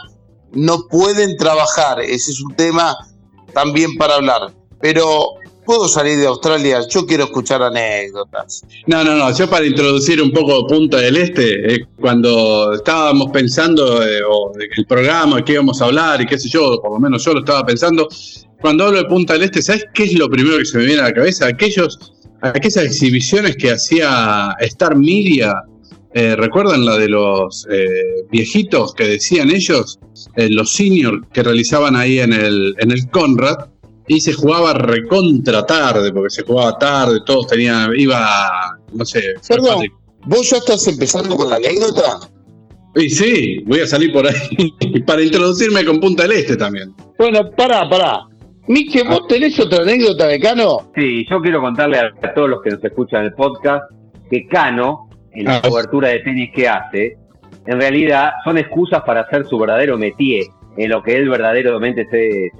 no 0.53 0.87
pueden 0.89 1.37
trabajar. 1.37 2.01
Ese 2.01 2.33
es 2.33 2.41
un 2.41 2.55
tema 2.55 2.97
también 3.53 3.97
para 3.97 4.15
hablar. 4.15 4.53
Pero 4.81 5.39
puedo 5.69 5.87
salir 5.87 6.17
de 6.19 6.27
Australia, 6.27 6.81
yo 6.89 7.05
quiero 7.05 7.25
escuchar 7.25 7.63
anécdotas. 7.63 8.63
No, 8.87 9.05
no, 9.05 9.17
no, 9.17 9.37
yo 9.37 9.51
para 9.51 9.67
introducir 9.67 10.23
un 10.23 10.31
poco 10.31 10.67
Punta 10.67 10.97
del 10.97 11.19
Este, 11.19 11.75
eh, 11.75 11.87
cuando 12.01 12.73
estábamos 12.73 13.31
pensando 13.31 14.03
eh, 14.03 14.21
el 14.75 14.87
programa, 14.87 15.45
qué 15.45 15.53
íbamos 15.53 15.83
a 15.83 15.85
hablar 15.85 16.23
y 16.23 16.27
qué 16.27 16.39
sé 16.39 16.49
yo, 16.49 16.81
por 16.81 16.93
lo 16.93 16.99
menos 16.99 17.23
yo 17.23 17.35
lo 17.35 17.41
estaba 17.41 17.67
pensando, 17.67 18.09
cuando 18.63 18.87
hablo 18.87 19.03
de 19.03 19.05
Punta 19.05 19.35
del 19.35 19.43
Este, 19.43 19.61
¿sabes 19.61 19.85
qué 19.93 20.05
es 20.05 20.15
lo 20.15 20.31
primero 20.31 20.57
que 20.57 20.65
se 20.65 20.79
me 20.79 20.87
viene 20.87 21.03
a 21.03 21.05
la 21.05 21.13
cabeza? 21.13 21.47
Aquellos, 21.47 22.15
aquellas 22.41 22.85
exhibiciones 22.85 23.55
que 23.57 23.71
hacía 23.71 24.57
Star 24.61 24.97
Media 24.97 25.53
eh, 26.19 26.35
¿Recuerdan 26.35 26.85
la 26.85 26.99
de 26.99 27.09
los 27.09 27.65
eh, 27.71 28.25
viejitos 28.29 28.93
que 28.93 29.05
decían 29.05 29.51
ellos? 29.51 30.01
Eh, 30.35 30.49
los 30.51 30.73
seniors 30.73 31.25
que 31.33 31.45
realizaban 31.45 31.95
ahí 31.95 32.19
en 32.19 32.33
el, 32.33 32.75
en 32.79 32.91
el 32.91 33.09
Conrad. 33.11 33.69
Y 34.09 34.21
se 34.21 34.33
jugaba 34.33 34.73
recontra 34.73 35.65
tarde, 35.65 36.11
porque 36.13 36.31
se 36.31 36.43
jugaba 36.43 36.77
tarde, 36.77 37.21
todos 37.25 37.47
tenían, 37.47 37.93
iba, 37.95 38.19
no 38.95 39.05
sé. 39.05 39.35
Perdón, 39.47 39.85
¿vos 40.25 40.51
ya 40.51 40.57
estás 40.57 40.89
empezando 40.89 41.37
con 41.37 41.51
la 41.51 41.57
anécdota? 41.57 42.19
Y 42.97 43.11
sí, 43.11 43.63
voy 43.67 43.81
a 43.81 43.87
salir 43.87 44.13
por 44.13 44.27
ahí 44.27 45.03
para 45.07 45.23
introducirme 45.23 45.85
con 45.85 46.01
Punta 46.01 46.25
del 46.25 46.33
Este 46.33 46.57
también. 46.57 46.95
Bueno, 47.19 47.49
pará, 47.57 47.89
pará. 47.89 48.23
Miche, 48.67 49.05
¿vos 49.05 49.29
tenés 49.29 49.61
otra 49.61 49.83
anécdota 49.83 50.27
de 50.27 50.41
Cano? 50.41 50.91
Sí, 50.97 51.25
yo 51.31 51.41
quiero 51.41 51.61
contarle 51.61 51.99
a 51.99 52.35
todos 52.35 52.49
los 52.49 52.63
que 52.63 52.71
nos 52.71 52.83
escuchan 52.83 53.27
el 53.27 53.35
podcast 53.35 53.85
que 54.31 54.49
Cano 54.49 55.08
en 55.33 55.45
la 55.45 55.57
ah. 55.57 55.63
cobertura 55.63 56.09
de 56.09 56.21
tenis 56.21 56.51
que 56.55 56.69
hace, 56.69 57.17
en 57.67 57.81
realidad 57.81 58.33
son 58.45 58.59
excusas 58.59 59.03
para 59.03 59.21
hacer 59.21 59.47
su 59.47 59.59
verdadero 59.59 59.99
métier, 59.99 60.45
en 60.77 60.91
lo 60.91 61.03
que 61.03 61.17
él 61.17 61.29
verdaderamente 61.29 62.07
se, 62.07 62.51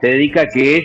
se, 0.00 0.06
dedica, 0.06 0.46
que 0.48 0.76
es 0.76 0.84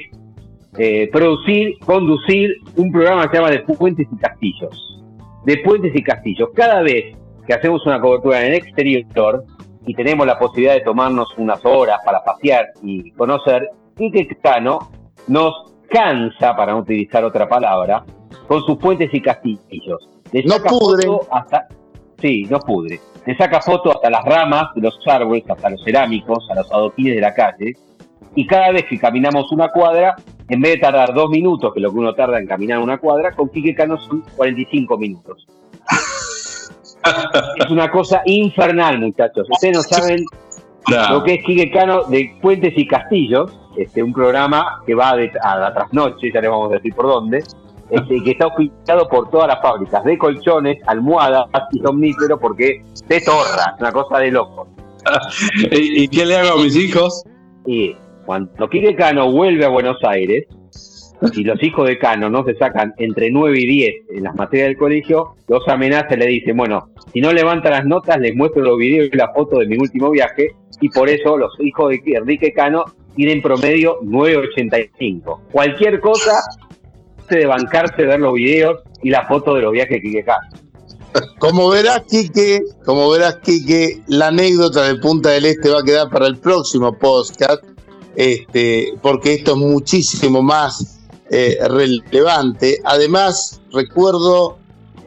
eh, 0.77 1.09
producir, 1.11 1.77
conducir 1.85 2.55
un 2.75 2.91
programa 2.91 3.23
que 3.23 3.29
se 3.31 3.35
llama 3.37 3.51
De 3.51 3.59
Puentes 3.59 4.07
y 4.11 4.17
Castillos. 4.17 5.01
De 5.43 5.57
Puentes 5.57 5.95
y 5.95 6.03
Castillos. 6.03 6.49
Cada 6.55 6.81
vez 6.81 7.15
que 7.45 7.53
hacemos 7.53 7.85
una 7.85 7.99
cobertura 7.99 8.41
en 8.41 8.53
el 8.53 8.53
exterior 8.55 9.43
y 9.85 9.93
tenemos 9.93 10.25
la 10.25 10.39
posibilidad 10.39 10.73
de 10.73 10.81
tomarnos 10.81 11.27
unas 11.37 11.63
horas 11.65 11.99
para 12.05 12.23
pasear 12.23 12.69
y 12.83 13.11
conocer, 13.11 13.69
que 13.97 14.27
Cano 14.41 14.91
nos 15.27 15.73
cansa, 15.89 16.55
para 16.55 16.73
no 16.73 16.79
utilizar 16.79 17.23
otra 17.23 17.47
palabra, 17.47 18.03
con 18.47 18.63
sus 18.65 18.77
puentes 18.77 19.13
y 19.13 19.21
castillos 19.21 20.14
no 20.43 20.57
pudre. 20.59 21.07
Hasta, 21.31 21.67
sí, 22.19 22.43
no 22.49 22.59
pudre. 22.59 22.99
Le 23.25 23.36
saca 23.38 23.61
foto 23.61 23.91
hasta 23.91 24.09
las 24.09 24.23
ramas 24.23 24.73
de 24.75 24.81
los 24.81 24.99
árboles, 25.07 25.43
hasta 25.49 25.69
los 25.69 25.83
cerámicos, 25.83 26.47
a 26.51 26.55
los 26.55 26.71
adoquines 26.71 27.15
de 27.15 27.21
la 27.21 27.33
calle. 27.33 27.73
Y 28.36 28.45
cada 28.45 28.71
vez 28.71 28.86
que 28.89 28.99
caminamos 28.99 29.51
una 29.51 29.69
cuadra, 29.69 30.15
en 30.49 30.61
vez 30.61 30.73
de 30.73 30.79
tardar 30.79 31.13
dos 31.13 31.29
minutos, 31.29 31.73
que 31.73 31.79
es 31.79 31.83
lo 31.83 31.91
que 31.91 31.99
uno 31.99 32.13
tarda 32.13 32.39
en 32.39 32.47
caminar 32.47 32.79
una 32.79 32.97
cuadra, 32.97 33.31
con 33.31 33.49
Quique 33.49 33.73
Cano 33.73 33.97
son 33.97 34.23
45 34.36 34.97
minutos. 34.97 35.47
es 37.57 37.69
una 37.71 37.89
cosa 37.89 38.21
infernal, 38.25 38.99
muchachos. 38.99 39.47
Ustedes 39.49 39.77
no 39.77 39.83
saben 39.83 40.25
lo 41.11 41.23
que 41.23 41.36
es 41.36 41.43
Quique 41.43 41.71
Cano 41.71 42.03
de 42.03 42.36
Puentes 42.41 42.73
y 42.75 42.86
Castillos, 42.88 43.57
este, 43.77 44.03
un 44.03 44.13
programa 44.13 44.83
que 44.86 44.93
va 44.93 45.11
a 45.11 45.57
la 45.57 45.73
trasnoche, 45.73 46.31
ya 46.31 46.41
le 46.41 46.47
vamos 46.47 46.71
a 46.71 46.75
decir 46.75 46.93
por 46.93 47.07
dónde, 47.07 47.43
este, 47.89 48.23
que 48.23 48.31
está 48.31 48.47
oficiado 48.47 49.07
por 49.07 49.29
todas 49.29 49.47
las 49.47 49.61
fábricas 49.61 50.03
de 50.03 50.17
colchones, 50.17 50.77
almohadas 50.88 51.45
y 51.71 51.79
somníferos 51.79 52.39
porque 52.39 52.83
se 52.93 53.21
torra, 53.21 53.75
una 53.79 53.91
cosa 53.91 54.19
de 54.19 54.31
loco. 54.31 54.67
¿Y, 55.71 56.07
qué 56.07 56.25
le 56.25 56.36
hago 56.36 56.59
a 56.59 56.63
mis 56.63 56.75
hijos? 56.75 57.23
Y 57.65 57.95
cuando 58.25 58.67
Quique 58.69 58.95
Cano 58.95 59.31
vuelve 59.31 59.65
a 59.65 59.69
Buenos 59.69 59.97
Aires, 60.03 60.45
y 61.33 61.43
los 61.43 61.61
hijos 61.63 61.88
de 61.88 61.97
Cano 61.97 62.29
no 62.29 62.43
se 62.43 62.55
sacan 62.55 62.93
entre 62.97 63.31
9 63.31 63.57
y 63.59 63.67
10 63.67 63.95
en 64.17 64.23
las 64.23 64.36
materias 64.36 64.69
del 64.69 64.77
colegio, 64.77 65.36
los 65.47 65.67
amenaza 65.67 66.15
y 66.15 66.17
le 66.17 66.25
dice, 66.27 66.53
bueno, 66.53 66.89
si 67.13 67.21
no 67.21 67.31
levanta 67.31 67.69
las 67.69 67.86
notas, 67.86 68.19
les 68.19 68.36
muestro 68.36 68.61
los 68.61 68.77
videos 68.77 69.09
y 69.11 69.17
la 69.17 69.31
foto 69.33 69.59
de 69.59 69.67
mi 69.67 69.77
último 69.77 70.09
viaje, 70.09 70.55
y 70.81 70.89
por 70.89 71.09
eso 71.09 71.38
los 71.38 71.53
hijos 71.59 71.89
de 71.89 72.01
Enrique 72.05 72.51
Cano 72.51 72.86
tienen 73.15 73.41
promedio 73.41 73.99
9.85. 74.01 75.39
Cualquier 75.51 75.99
cosa 76.01 76.41
de 77.34 77.45
bancarse 77.45 78.03
ver 78.03 78.19
los 78.19 78.34
videos 78.34 78.82
y 79.01 79.09
la 79.09 79.26
foto 79.28 79.55
de 79.55 79.61
los 79.61 79.71
viajes 79.71 80.01
que 80.01 80.19
acá. 80.19 80.38
Como 81.39 81.69
verás, 81.69 82.03
Quique, 82.09 82.61
como 82.84 83.09
verás, 83.09 83.38
Quique, 83.38 84.01
la 84.07 84.28
anécdota 84.28 84.84
de 84.84 84.95
Punta 84.95 85.30
del 85.30 85.45
Este 85.45 85.69
va 85.69 85.80
a 85.80 85.84
quedar 85.84 86.09
para 86.09 86.28
el 86.28 86.38
próximo 86.38 86.97
podcast, 86.97 87.63
este, 88.15 88.93
porque 89.01 89.36
esto 89.36 89.51
es 89.51 89.57
muchísimo 89.57 90.41
más 90.41 90.99
eh, 91.32 91.57
relevante. 91.69 92.82
Además, 92.84 93.61
recuerdo 93.71 94.57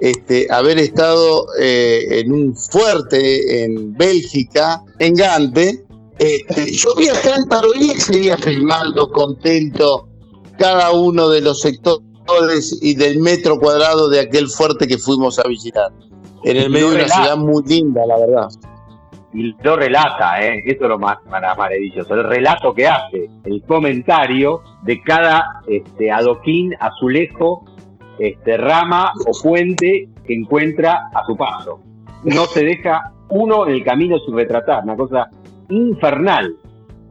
este, 0.00 0.46
haber 0.50 0.78
estado 0.78 1.46
eh, 1.60 2.20
en 2.20 2.32
un 2.32 2.56
fuerte 2.56 3.64
en 3.64 3.92
Bélgica, 3.94 4.82
en 4.98 5.14
Gante. 5.14 5.84
Este, 6.18 6.72
yo 6.72 6.94
vi 6.96 7.08
a 7.08 7.20
Cántaro 7.20 7.68
y 7.74 7.90
seguía 8.00 8.36
filmando 8.36 9.10
contento 9.10 10.08
cada 10.58 10.90
uno 10.92 11.28
de 11.28 11.40
los 11.40 11.60
sectores 11.60 12.07
y 12.80 12.94
del 12.94 13.20
metro 13.20 13.58
cuadrado 13.58 14.08
de 14.08 14.20
aquel 14.20 14.48
fuerte 14.48 14.86
que 14.86 14.98
fuimos 14.98 15.38
a 15.38 15.48
visitar. 15.48 15.90
En 16.44 16.56
el 16.56 16.70
medio 16.70 16.90
de 16.90 16.96
una 16.96 17.08
ciudad 17.08 17.36
muy 17.36 17.62
linda, 17.64 18.06
la 18.06 18.18
verdad. 18.18 18.48
Y 19.34 19.54
lo 19.62 19.76
relata, 19.76 20.42
¿eh? 20.42 20.62
eso 20.64 20.84
es 20.84 20.88
lo 20.88 20.98
más 20.98 21.18
maravilloso, 21.26 22.14
el 22.14 22.24
relato 22.24 22.72
que 22.72 22.86
hace, 22.86 23.28
el 23.44 23.62
comentario 23.62 24.62
de 24.82 25.02
cada 25.02 25.44
este, 25.66 26.10
adoquín, 26.10 26.74
azulejo, 26.80 27.64
este, 28.18 28.56
rama 28.56 29.12
o 29.26 29.42
puente 29.42 30.08
que 30.26 30.34
encuentra 30.34 31.10
a 31.12 31.24
su 31.26 31.36
paso. 31.36 31.80
No 32.24 32.46
se 32.46 32.64
deja 32.64 33.12
uno 33.28 33.66
en 33.66 33.74
el 33.74 33.84
camino 33.84 34.18
sin 34.24 34.34
retratar, 34.34 34.82
una 34.84 34.96
cosa 34.96 35.28
infernal. 35.68 36.56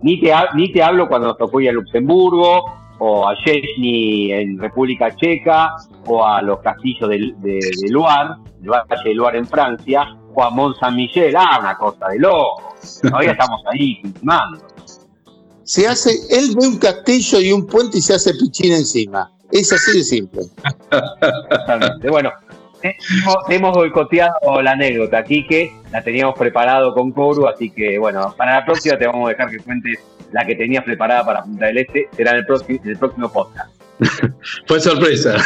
Ni 0.01 0.20
te, 0.20 0.34
ni 0.55 0.72
te 0.72 0.82
hablo 0.82 1.07
cuando 1.07 1.28
nos 1.28 1.38
tocó 1.38 1.61
ir 1.61 1.70
a 1.70 1.74
Luxemburgo, 1.74 2.65
o 3.00 3.28
a 3.28 3.36
Chechny 3.43 4.32
en 4.32 4.58
República 4.60 5.16
Checa, 5.16 5.76
o 6.06 6.26
a 6.26 6.41
los 6.41 6.60
castillos 6.60 7.10
de, 7.10 7.34
de, 7.38 7.60
de 7.60 7.89
Loire, 7.89 8.36
el 8.62 8.70
Valle 8.70 9.04
de 9.04 9.16
Loire 9.16 9.38
en 9.38 9.48
Francia, 9.48 10.18
o 10.34 10.43
a 10.43 10.50
Mont 10.50 10.78
Saint-Michel, 10.80 11.36
ah, 11.36 11.58
una 11.60 11.78
cosa 11.78 12.10
de 12.10 12.20
loco. 12.20 12.76
Todavía 13.02 13.32
estamos 13.32 13.62
ahí 13.72 14.02
filmando. 14.02 14.60
Se 15.64 15.88
hace, 15.88 16.12
él 16.30 16.56
ve 16.56 16.68
un 16.68 16.78
castillo 16.78 17.39
y 17.41 17.52
un 17.52 17.68
puente 17.68 17.98
y 17.98 18.02
se 18.02 18.14
hace 18.14 18.34
pichina 18.34 18.78
encima. 18.78 19.32
Es 19.52 19.72
así 19.74 19.98
de 19.98 20.04
simple. 20.04 20.43
Totalmente. 21.50 22.10
Bueno, 22.10 22.32
hemos, 23.50 23.74
boicoteado 23.74 24.62
la 24.62 24.72
anécdota, 24.72 25.20
aquí 25.20 25.45
que 25.45 25.74
la 25.91 26.04
teníamos 26.04 26.38
preparado 26.38 26.93
con 26.93 27.12
Coru, 27.12 27.48
así 27.48 27.70
que 27.70 27.98
bueno, 27.98 28.34
para 28.38 28.60
la 28.60 28.66
próxima 28.66 28.98
te 28.98 29.08
vamos 29.08 29.28
a 29.28 29.30
dejar 29.32 29.50
que 29.50 29.60
cuentes 29.60 30.00
la 30.32 30.45
que 30.45 30.55
tenías 30.55 30.84
preparada 30.84 31.25
para 31.25 31.43
Punta 31.43 31.65
del 31.67 31.80
Este, 31.80 32.09
será 32.15 32.32
en 32.32 32.38
el 32.38 32.45
próximo, 32.45 32.80
el 32.84 32.97
próximo 32.97 33.32
podcast. 33.32 33.71
Fue 34.67 34.80
sorpresa. 34.80 35.38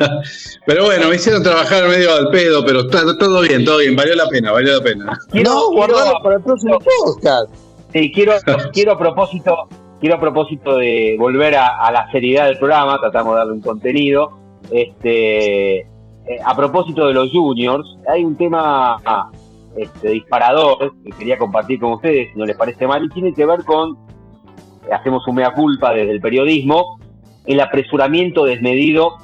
pero 0.66 0.84
bueno, 0.84 1.08
me 1.08 1.16
hicieron 1.16 1.42
trabajar 1.42 1.88
medio 1.88 2.14
al 2.14 2.28
pedo, 2.28 2.64
pero 2.64 2.86
todo 2.88 3.40
bien, 3.40 3.64
todo 3.64 3.78
bien, 3.78 3.96
valió 3.96 4.14
la 4.14 4.28
pena, 4.28 4.52
valió 4.52 4.76
la 4.78 4.84
pena. 4.84 5.18
no, 5.32 5.70
guardalo 5.70 6.20
para 6.22 6.36
el 6.36 6.42
próximo 6.42 6.78
podcast. 6.78 7.50
Sí, 7.92 8.12
quiero, 8.12 8.34
quiero 8.72 8.92
a 8.92 8.98
propósito, 8.98 9.68
quiero 10.00 10.16
a 10.16 10.20
propósito 10.20 10.76
de 10.76 11.16
volver 11.18 11.56
a, 11.56 11.90
la 11.90 12.10
seriedad 12.12 12.46
del 12.46 12.58
programa, 12.58 12.98
tratamos 13.00 13.34
de 13.34 13.38
darle 13.38 13.52
un 13.54 13.62
contenido. 13.62 14.38
Este 14.70 15.86
eh, 16.28 16.40
a 16.44 16.56
propósito 16.56 17.06
de 17.06 17.14
los 17.14 17.30
juniors, 17.30 17.86
hay 18.08 18.24
un 18.24 18.36
tema 18.36 18.96
ah, 19.04 19.30
este, 19.76 20.10
disparador 20.10 20.92
que 21.04 21.10
quería 21.10 21.38
compartir 21.38 21.78
con 21.78 21.92
ustedes, 21.92 22.32
si 22.32 22.38
no 22.38 22.44
les 22.44 22.56
parece 22.56 22.86
mal, 22.86 23.04
y 23.04 23.08
tiene 23.10 23.32
que 23.32 23.46
ver 23.46 23.64
con, 23.64 23.96
hacemos 24.92 25.26
un 25.26 25.36
mea 25.36 25.52
culpa 25.52 25.92
desde 25.92 26.12
el 26.12 26.20
periodismo, 26.20 26.98
el 27.46 27.60
apresuramiento 27.60 28.44
desmedido 28.44 29.16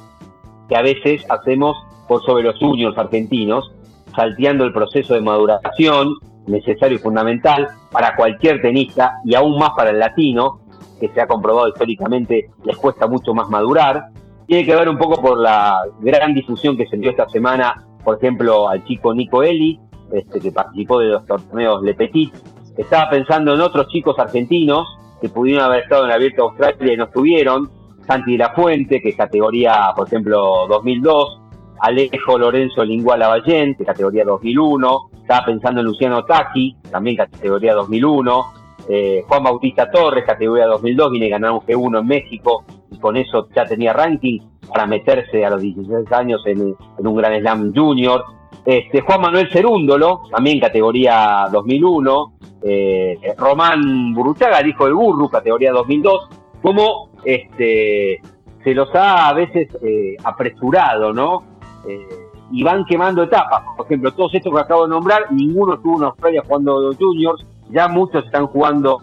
que 0.69 0.75
a 0.75 0.81
veces 0.81 1.25
hacemos 1.29 1.77
por 2.07 2.23
sobre 2.23 2.43
los 2.43 2.57
juniors 2.57 2.97
argentinos, 2.97 3.71
salteando 4.15 4.63
el 4.65 4.73
proceso 4.73 5.13
de 5.13 5.21
maduración 5.21 6.15
necesario 6.47 6.97
y 6.97 6.99
fundamental 6.99 7.69
para 7.91 8.15
cualquier 8.15 8.61
tenista 8.61 9.13
y 9.23 9.35
aún 9.35 9.57
más 9.57 9.71
para 9.71 9.91
el 9.91 9.99
latino, 9.99 10.59
que 10.99 11.09
se 11.09 11.21
ha 11.21 11.27
comprobado 11.27 11.67
históricamente 11.67 12.49
les 12.63 12.77
cuesta 12.77 13.07
mucho 13.07 13.33
más 13.33 13.49
madurar. 13.49 14.07
Tiene 14.47 14.65
que 14.65 14.75
ver 14.75 14.89
un 14.89 14.97
poco 14.97 15.21
por 15.21 15.37
la 15.37 15.81
gran 15.99 16.33
difusión 16.33 16.77
que 16.77 16.87
se 16.87 16.97
dio 16.97 17.11
esta 17.11 17.27
semana, 17.29 17.85
por 18.03 18.17
ejemplo, 18.17 18.67
al 18.69 18.83
chico 18.85 19.13
Nico 19.13 19.43
Eli, 19.43 19.79
este, 20.11 20.39
que 20.39 20.51
participó 20.51 20.99
de 20.99 21.07
los 21.07 21.25
torneos 21.25 21.81
Le 21.81 21.93
Petit. 21.93 22.33
Estaba 22.77 23.09
pensando 23.09 23.53
en 23.53 23.61
otros 23.61 23.87
chicos 23.87 24.17
argentinos 24.19 24.87
que 25.23 25.29
pudieron 25.29 25.63
haber 25.63 25.83
estado 25.83 26.03
en 26.03 26.09
el 26.09 26.15
Abierto 26.15 26.43
Australia 26.43 26.93
y 26.93 26.97
no 26.97 27.05
estuvieron. 27.05 27.71
Santi 28.05 28.33
de 28.33 28.39
la 28.39 28.49
Fuente, 28.49 29.01
que 29.01 29.09
es 29.09 29.15
categoría, 29.15 29.93
por 29.95 30.05
ejemplo, 30.05 30.67
2002. 30.67 31.39
Alejo 31.79 32.37
Lorenzo 32.37 32.83
Lingua 32.83 33.15
Lavallén, 33.15 33.73
de 33.79 33.85
categoría 33.85 34.25
2001. 34.25 35.11
Estaba 35.21 35.45
pensando 35.45 35.79
en 35.79 35.85
Luciano 35.85 36.25
Taki, 36.25 36.75
también 36.91 37.15
categoría 37.15 37.73
2001. 37.73 38.53
Eh, 38.89 39.23
Juan 39.25 39.43
Bautista 39.43 39.89
Torres, 39.89 40.25
categoría 40.25 40.65
2002, 40.65 41.11
viene 41.11 41.27
a 41.27 41.29
ganar 41.29 41.51
un 41.51 41.61
G1 41.61 42.01
en 42.01 42.05
México 42.05 42.65
y 42.91 42.99
con 42.99 43.15
eso 43.15 43.47
ya 43.55 43.63
tenía 43.63 43.93
ranking 43.93 44.41
para 44.67 44.85
meterse 44.85 45.45
a 45.45 45.51
los 45.51 45.61
16 45.61 46.11
años 46.11 46.45
en, 46.47 46.75
un 46.97 47.15
Gran 47.15 47.39
Slam 47.39 47.73
Junior. 47.73 48.25
Este, 48.65 49.01
Juan 49.01 49.21
Manuel 49.21 49.49
Cerúndolo, 49.51 50.23
también 50.31 50.59
categoría 50.59 51.47
2001. 51.51 52.33
Eh, 52.65 53.17
Román 53.37 54.13
Burruchaga, 54.13 54.59
el 54.59 54.69
hijo 54.69 54.85
del 54.85 54.93
Burru, 54.93 55.29
categoría 55.29 55.71
2002. 55.71 56.29
Como 56.61 57.09
este, 57.25 58.21
se 58.63 58.73
los 58.73 58.93
ha 58.95 59.27
a 59.27 59.33
veces 59.33 59.67
eh, 59.83 60.15
apresurado, 60.23 61.11
¿no? 61.13 61.43
Eh, 61.87 62.07
y 62.51 62.63
van 62.63 62.85
quemando 62.85 63.23
etapas. 63.23 63.63
Por 63.75 63.85
ejemplo, 63.85 64.13
todos 64.13 64.33
estos 64.33 64.53
que 64.53 64.59
acabo 64.61 64.83
de 64.83 64.89
nombrar, 64.89 65.31
ninguno 65.31 65.75
estuvo 65.75 65.97
en 65.97 66.03
Australia 66.05 66.43
jugando 66.47 66.93
juniors, 66.93 67.45
ya 67.69 67.87
muchos 67.87 68.25
están 68.25 68.47
jugando 68.47 68.99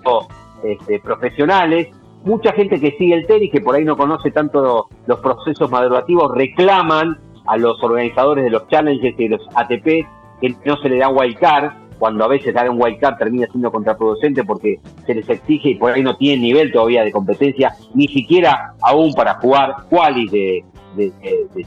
este, 0.62 1.00
profesionales. 1.00 1.88
Mucha 2.24 2.52
gente 2.52 2.80
que 2.80 2.92
sigue 2.92 3.14
el 3.14 3.26
tenis, 3.26 3.50
que 3.50 3.60
por 3.60 3.74
ahí 3.74 3.84
no 3.84 3.96
conoce 3.96 4.30
tanto 4.30 4.88
los 5.06 5.18
procesos 5.20 5.70
madurativos, 5.70 6.32
reclaman 6.34 7.18
a 7.50 7.56
los 7.56 7.82
organizadores 7.82 8.44
de 8.44 8.50
los 8.50 8.68
challenges 8.68 9.12
y 9.18 9.24
de 9.24 9.30
los 9.30 9.42
ATP 9.54 10.06
que 10.40 10.54
no 10.64 10.76
se 10.80 10.88
le 10.88 10.98
da 10.98 11.08
wild 11.08 11.36
card, 11.38 11.72
cuando 11.98 12.24
a 12.24 12.28
veces 12.28 12.54
dar 12.54 12.70
un 12.70 12.80
wild 12.80 13.00
card 13.00 13.18
termina 13.18 13.48
siendo 13.48 13.72
contraproducente 13.72 14.44
porque 14.44 14.78
se 15.04 15.14
les 15.16 15.28
exige 15.28 15.70
y 15.70 15.74
por 15.74 15.90
ahí 15.90 16.02
no 16.02 16.16
tienen 16.16 16.42
nivel 16.42 16.72
todavía 16.72 17.02
de 17.02 17.10
competencia, 17.10 17.74
ni 17.92 18.06
siquiera 18.06 18.74
aún 18.80 19.12
para 19.14 19.34
jugar 19.34 19.74
qualis 19.90 20.30
de, 20.30 20.64
de, 20.96 21.12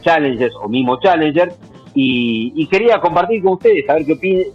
Challengers 0.02 0.56
o 0.64 0.70
mismo 0.70 1.00
Challenger. 1.02 1.52
Y, 1.94 2.66
quería 2.68 3.00
compartir 3.02 3.44
con 3.44 3.54
ustedes, 3.54 3.86
saber 3.86 4.06
qué 4.06 4.14
opinan, 4.14 4.46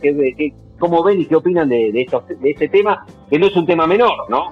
cómo 0.78 1.04
ven 1.04 1.20
y 1.20 1.26
qué 1.26 1.36
opinan 1.36 1.68
de, 1.68 1.92
de, 1.92 2.06
de 2.40 2.50
este 2.50 2.68
tema, 2.68 3.06
que 3.28 3.38
no 3.38 3.46
es 3.46 3.54
un 3.54 3.66
tema 3.66 3.86
menor, 3.86 4.28
¿no? 4.30 4.50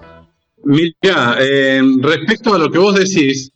Mira, 0.63 1.37
eh, 1.41 1.81
respecto 2.01 2.55
a 2.55 2.59
lo 2.59 2.71
que 2.71 2.79
vos 2.79 2.95
decís, 2.95 3.51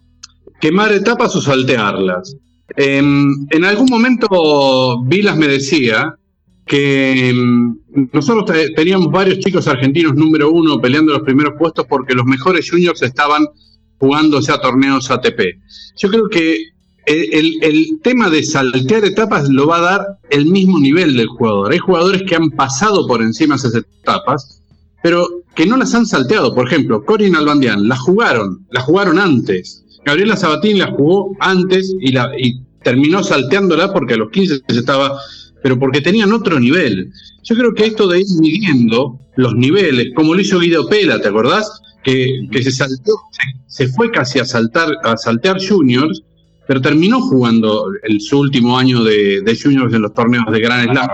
quemar 0.61 0.91
etapas 0.93 1.37
o 1.37 1.41
saltearlas. 1.41 2.37
En 2.77 3.65
algún 3.65 3.89
momento 3.91 5.03
Vilas 5.05 5.37
me 5.37 5.49
decía 5.49 6.15
que 6.71 7.35
nosotros 8.13 8.57
teníamos 8.77 9.11
varios 9.11 9.41
chicos 9.41 9.67
argentinos 9.67 10.15
número 10.15 10.53
uno 10.53 10.81
peleando 10.81 11.13
los 11.13 11.23
primeros 11.23 11.55
puestos 11.59 11.85
porque 11.89 12.15
los 12.15 12.25
mejores 12.25 12.71
juniors 12.71 13.03
estaban 13.03 13.45
jugándose 13.99 14.53
a 14.53 14.61
torneos 14.61 15.11
ATP. 15.11 15.41
Yo 15.97 16.09
creo 16.09 16.29
que 16.29 16.57
el, 17.07 18.01
tema 18.03 18.31
de 18.31 18.45
saltear 18.45 19.05
etapas 19.05 19.49
lo 19.49 19.67
va 19.67 19.79
a 19.79 19.81
dar 19.81 20.07
el 20.31 20.47
mismo 20.47 20.79
nivel 20.79 21.17
del 21.17 21.27
jugador. 21.27 21.73
Hay 21.73 21.79
jugadores 21.79 22.23
que 22.23 22.37
han 22.37 22.51
pasado 22.51 23.07
por 23.09 23.21
encima 23.21 23.57
esas 23.57 23.75
etapas, 23.75 24.63
pero 25.03 25.27
que 25.57 25.67
no 25.67 25.77
las 25.77 25.93
han 25.95 26.07
salteado. 26.07 26.55
Por 26.55 26.69
ejemplo, 26.69 27.05
Corin 27.05 27.35
Albandian, 27.35 27.89
la 27.89 27.97
jugaron, 27.97 28.65
la 28.71 28.81
jugaron 28.81 29.19
antes. 29.19 29.85
Gabriela 30.05 30.37
Sabatini 30.37 30.81
la 30.81 30.91
jugó 30.91 31.37
antes 31.41 31.95
y, 32.01 32.13
la, 32.13 32.33
y 32.39 32.61
terminó 32.83 33.23
salteándola 33.23 33.93
porque 33.93 34.15
a 34.15 34.19
los 34.19 34.31
15 34.31 34.61
se 34.69 34.79
estaba, 34.79 35.19
pero 35.63 35.79
porque 35.79 36.01
tenían 36.01 36.33
otro 36.33 36.59
nivel. 36.59 37.13
Yo 37.45 37.57
creo 37.57 37.75
que 37.75 37.87
esto 37.87 38.09
de 38.09 38.21
ir 38.21 38.27
midiendo 38.41 39.19
los 39.37 39.55
niveles, 39.55 40.09
como 40.15 40.35
lo 40.35 40.41
hizo 40.41 40.59
Guido 40.59 40.89
Pela, 40.89 41.21
¿te 41.21 41.29
acordás? 41.29 41.81
que, 42.03 42.63
se 42.63 42.71
saltó, 42.71 43.13
se, 43.67 43.89
fue 43.89 44.11
casi 44.11 44.39
a 44.39 44.45
saltar, 44.45 44.89
a 45.03 45.17
saltear 45.17 45.59
juniors, 45.65 46.23
pero 46.67 46.81
terminó 46.81 47.21
jugando 47.21 47.87
el, 48.03 48.21
su 48.21 48.39
último 48.39 48.79
año 48.79 49.03
de, 49.05 49.59
juniors 49.61 49.93
en 49.93 50.03
los 50.03 50.15
torneos 50.15 50.51
de 50.51 50.61
Gran 50.61 50.85
Slam 50.85 51.09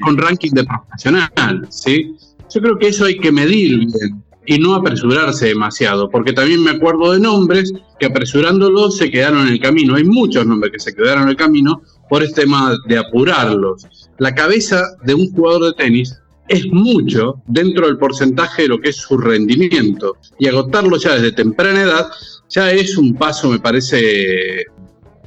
con 0.00 0.16
ranking 0.16 0.52
de 0.52 0.64
profesional, 0.64 1.68
¿sí? 1.68 2.16
Yo 2.52 2.60
creo 2.60 2.78
que 2.78 2.88
eso 2.88 3.04
hay 3.04 3.18
que 3.18 3.30
medir 3.30 3.78
bien 3.78 4.24
y 4.46 4.58
no 4.58 4.74
apresurarse 4.74 5.46
demasiado, 5.46 6.08
porque 6.08 6.32
también 6.32 6.62
me 6.62 6.70
acuerdo 6.70 7.12
de 7.12 7.20
nombres 7.20 7.72
que 7.98 8.06
apresurándolos 8.06 8.96
se 8.96 9.10
quedaron 9.10 9.46
en 9.46 9.54
el 9.54 9.60
camino. 9.60 9.94
Hay 9.94 10.04
muchos 10.04 10.46
nombres 10.46 10.72
que 10.72 10.80
se 10.80 10.94
quedaron 10.94 11.24
en 11.24 11.28
el 11.30 11.36
camino 11.36 11.82
por 12.08 12.22
este 12.22 12.42
tema 12.42 12.74
de 12.86 12.98
apurarlos. 12.98 13.86
La 14.18 14.34
cabeza 14.34 14.82
de 15.04 15.14
un 15.14 15.30
jugador 15.32 15.66
de 15.66 15.72
tenis 15.74 16.18
es 16.48 16.66
mucho 16.72 17.42
dentro 17.46 17.86
del 17.86 17.98
porcentaje 17.98 18.62
de 18.62 18.68
lo 18.68 18.80
que 18.80 18.88
es 18.88 18.96
su 18.96 19.16
rendimiento. 19.16 20.16
Y 20.38 20.48
agotarlo 20.48 20.96
ya 20.96 21.14
desde 21.14 21.32
temprana 21.32 21.82
edad 21.82 22.10
ya 22.48 22.72
es 22.72 22.98
un 22.98 23.14
paso, 23.14 23.50
me 23.50 23.60
parece, 23.60 24.64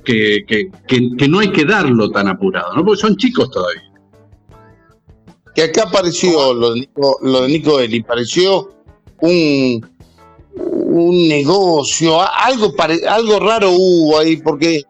que, 0.04 1.28
no 1.30 1.40
hay 1.40 1.52
que 1.52 1.66
darlo 1.66 2.10
tan 2.12 2.28
apurado, 2.28 2.76
¿no? 2.76 2.86
porque 2.86 3.02
son 3.02 3.16
chicos 3.16 3.50
todavía. 3.50 3.84
Que 5.56 5.64
acá 5.64 5.84
apareció 5.84 6.54
lo 6.54 6.74
de 6.74 6.82
Nico, 6.82 7.20
lo 7.22 7.42
de 7.44 7.48
Nico 7.48 7.80
Eli, 7.80 8.02
pareció 8.02 8.70
un, 9.24 9.86
un 10.56 11.28
negocio, 11.28 12.22
algo, 12.22 12.74
algo 13.08 13.40
raro 13.40 13.72
hubo 13.72 14.20
ahí, 14.20 14.38
porque 14.38 14.84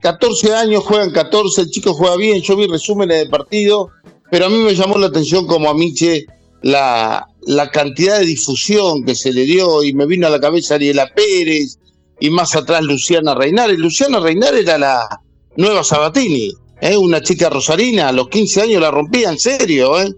14 0.00 0.48
eh, 0.48 0.54
años 0.54 0.84
juegan 0.84 1.10
14, 1.10 1.62
el 1.62 1.70
chico 1.70 1.94
juega 1.94 2.16
bien, 2.16 2.40
yo 2.42 2.56
vi 2.56 2.66
resúmenes 2.66 3.18
de 3.18 3.30
partido 3.30 3.90
pero 4.30 4.46
a 4.46 4.48
mí 4.48 4.56
me 4.58 4.74
llamó 4.74 4.98
la 4.98 5.06
atención 5.06 5.46
como 5.46 5.70
a 5.70 5.74
Miche 5.74 6.26
la, 6.62 7.26
la 7.46 7.70
cantidad 7.70 8.18
de 8.18 8.26
difusión 8.26 9.04
que 9.04 9.14
se 9.14 9.32
le 9.32 9.44
dio 9.44 9.82
y 9.82 9.92
me 9.94 10.06
vino 10.06 10.26
a 10.26 10.30
la 10.30 10.40
cabeza 10.40 10.74
Ariela 10.74 11.08
Pérez 11.14 11.78
y 12.20 12.30
más 12.30 12.54
atrás 12.56 12.82
Luciana 12.82 13.34
Reinar. 13.34 13.70
Y 13.70 13.76
Luciana 13.76 14.20
Reinar 14.20 14.54
era 14.54 14.76
la 14.76 15.20
nueva 15.56 15.82
Sabatini, 15.82 16.52
¿eh? 16.80 16.96
una 16.96 17.22
chica 17.22 17.48
rosarina, 17.48 18.08
a 18.08 18.12
los 18.12 18.28
15 18.28 18.62
años 18.62 18.82
la 18.82 18.90
rompía 18.90 19.30
en 19.30 19.38
serio, 19.38 20.00
¿eh? 20.00 20.12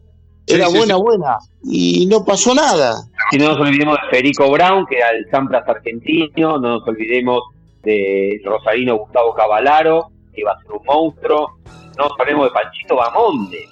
Era 0.46 0.68
buena, 0.68 0.96
buena, 0.96 1.38
y 1.62 2.06
no 2.06 2.24
pasó 2.24 2.54
nada. 2.54 2.96
Si 3.30 3.38
no 3.38 3.48
nos 3.48 3.60
olvidemos 3.60 3.98
de 4.02 4.08
Federico 4.10 4.50
Brown, 4.50 4.86
que 4.86 4.96
era 4.96 5.10
el 5.10 5.30
Sampras 5.30 5.68
argentino, 5.68 6.58
no 6.58 6.78
nos 6.78 6.88
olvidemos 6.88 7.42
de 7.82 8.40
Rosarino 8.44 8.96
Gustavo 8.96 9.34
Cavalaro, 9.34 10.10
que 10.34 10.40
iba 10.40 10.52
a 10.52 10.60
ser 10.62 10.72
un 10.72 10.84
monstruo, 10.84 11.58
no 11.96 12.04
nos 12.04 12.12
olvidemos 12.18 12.46
de 12.46 12.50
Panchito 12.52 12.96
Bamonde, 12.96 13.68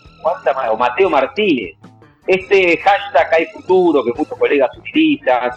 o 0.71 0.77
Mateo 0.77 1.11
Martínez. 1.11 1.77
Este 2.27 2.77
hashtag 2.77 3.33
hay 3.33 3.47
futuro 3.47 4.05
que 4.05 4.13
muchos 4.17 4.39
colegas 4.39 4.71
utilizan. 4.77 5.51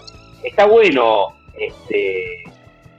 Está 0.44 0.66
bueno 0.66 1.28
este, 1.60 2.44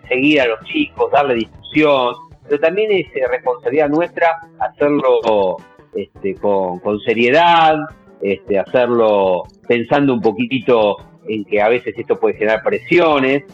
seguir 0.08 0.40
a 0.42 0.46
los 0.46 0.60
chicos, 0.64 1.10
darle 1.10 1.34
discusión, 1.34 2.14
pero 2.48 2.60
también 2.60 2.92
es 2.92 3.06
eh, 3.16 3.26
responsabilidad 3.30 3.88
nuestra 3.88 4.36
hacerlo 4.58 5.56
este, 5.94 6.34
con, 6.36 7.00
seriedad, 7.00 7.76
este, 8.22 8.58
hacerlo 8.58 9.42
pensando 9.66 10.14
un 10.14 10.20
poquito 10.20 10.96
en 11.28 11.44
que 11.44 11.60
a 11.60 11.68
veces 11.68 11.94
esto 11.96 12.18
puede 12.18 12.36
generar 12.36 12.62
presiones. 12.62 13.44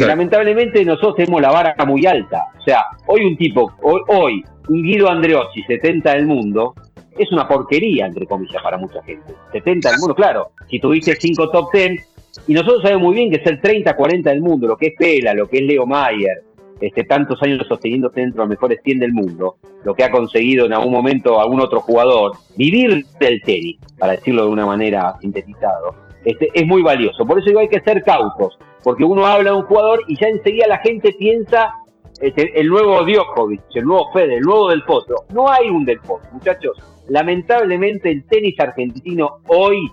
lamentablemente 0.00 0.84
nosotros 0.84 1.16
tenemos 1.16 1.42
la 1.42 1.50
vara 1.50 1.74
muy 1.86 2.06
alta. 2.06 2.46
O 2.58 2.62
sea, 2.62 2.84
hoy 3.06 3.24
un 3.24 3.36
tipo, 3.36 3.72
hoy, 3.82 4.00
hoy 4.08 4.44
un 4.68 4.82
Guido 4.82 5.10
Andreotti, 5.10 5.62
70 5.64 6.12
del 6.14 6.26
mundo, 6.26 6.74
es 7.18 7.30
una 7.32 7.46
porquería, 7.46 8.06
entre 8.06 8.26
comillas, 8.26 8.62
para 8.62 8.78
mucha 8.78 9.02
gente. 9.02 9.34
70 9.52 9.90
del 9.90 9.98
mundo, 9.98 10.14
claro. 10.14 10.52
Si 10.70 10.78
tuviste 10.78 11.14
5 11.14 11.50
top 11.50 11.72
10, 11.72 12.08
y 12.46 12.54
nosotros 12.54 12.82
sabemos 12.82 13.02
muy 13.02 13.14
bien 13.14 13.30
que 13.30 13.36
es 13.36 13.46
el 13.46 13.60
30, 13.60 13.94
40 13.94 14.30
del 14.30 14.40
mundo, 14.40 14.66
lo 14.66 14.76
que 14.76 14.88
es 14.88 14.94
Pela, 14.96 15.34
lo 15.34 15.46
que 15.48 15.58
es 15.58 15.64
Leo 15.64 15.86
Mayer, 15.86 16.42
este, 16.80 17.04
tantos 17.04 17.42
años 17.42 17.66
sosteniéndose 17.68 18.20
dentro 18.20 18.42
de 18.42 18.48
los 18.48 18.50
mejores 18.50 18.80
100 18.82 18.98
del 18.98 19.12
mundo, 19.12 19.56
lo 19.84 19.94
que 19.94 20.04
ha 20.04 20.10
conseguido 20.10 20.66
en 20.66 20.72
algún 20.72 20.92
momento 20.92 21.40
algún 21.40 21.60
otro 21.60 21.80
jugador, 21.80 22.32
vivir 22.56 23.04
del 23.20 23.42
tenis, 23.42 23.78
para 23.98 24.12
decirlo 24.12 24.44
de 24.44 24.50
una 24.50 24.66
manera 24.66 25.14
sintetizado, 25.20 25.94
este, 26.24 26.50
es 26.54 26.66
muy 26.66 26.82
valioso. 26.82 27.26
Por 27.26 27.38
eso 27.38 27.48
digo 27.48 27.60
hay 27.60 27.68
que 27.68 27.80
ser 27.80 28.02
cautos, 28.02 28.58
porque 28.82 29.04
uno 29.04 29.26
habla 29.26 29.50
de 29.50 29.56
un 29.56 29.64
jugador 29.64 30.02
y 30.08 30.16
ya 30.16 30.28
enseguida 30.28 30.66
la 30.66 30.78
gente 30.78 31.12
piensa 31.18 31.74
este, 32.20 32.58
el 32.58 32.68
nuevo 32.68 33.04
Djokovic, 33.04 33.62
el 33.74 33.84
nuevo 33.84 34.12
Fede, 34.12 34.36
el 34.36 34.42
nuevo 34.42 34.68
Del 34.70 34.84
Potro. 34.84 35.24
No 35.32 35.50
hay 35.50 35.68
un 35.68 35.84
Del 35.84 35.98
Potro, 35.98 36.30
muchachos. 36.32 36.76
Lamentablemente 37.08 38.10
el 38.10 38.24
tenis 38.24 38.58
argentino 38.60 39.40
hoy 39.48 39.90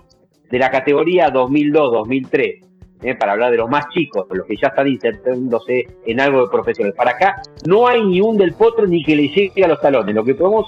de 0.50 0.58
la 0.58 0.70
categoría 0.70 1.32
2002-2003, 1.32 2.69
eh, 3.02 3.14
para 3.14 3.32
hablar 3.32 3.50
de 3.50 3.56
los 3.56 3.70
más 3.70 3.88
chicos, 3.88 4.26
los 4.30 4.46
que 4.46 4.56
ya 4.56 4.68
están 4.68 4.88
insertándose 4.88 5.86
en 6.04 6.20
algo 6.20 6.42
de 6.42 6.48
profesional. 6.48 6.92
Para 6.94 7.12
acá 7.12 7.42
no 7.66 7.86
hay 7.86 8.04
ni 8.04 8.20
un 8.20 8.36
del 8.36 8.52
potro 8.54 8.86
ni 8.86 9.02
que 9.02 9.16
le 9.16 9.28
llegue 9.28 9.64
a 9.64 9.68
los 9.68 9.80
talones. 9.80 10.14
Lo 10.14 10.24
que 10.24 10.34
podemos 10.34 10.66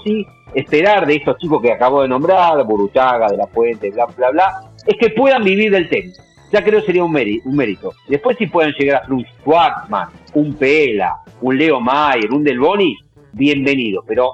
esperar 0.53 1.05
de 1.05 1.15
estos 1.15 1.37
chicos 1.37 1.61
que 1.61 1.71
acabo 1.71 2.01
de 2.01 2.07
nombrar, 2.07 2.63
Buruchaga, 2.65 3.27
De 3.27 3.37
La 3.37 3.47
Fuente, 3.47 3.91
bla, 3.91 4.05
bla, 4.05 4.31
bla, 4.31 4.71
es 4.85 4.97
que 4.97 5.09
puedan 5.11 5.43
vivir 5.43 5.71
del 5.71 5.89
tenis. 5.89 6.19
Ya 6.51 6.63
creo 6.63 6.79
que 6.81 6.85
sería 6.85 7.03
un, 7.03 7.11
mérito. 7.11 7.93
Después 8.07 8.37
si 8.37 8.47
pueden 8.47 8.73
llegar 8.73 9.03
a 9.07 9.13
un 9.13 9.25
Schwartzman, 9.25 10.09
un 10.35 10.53
Pela, 10.53 11.17
un 11.41 11.57
Leo 11.57 11.79
Mayer, 11.79 12.31
un 12.31 12.43
Del 12.43 12.59
Boni, 12.59 12.95
bienvenido. 13.31 14.03
Pero 14.07 14.31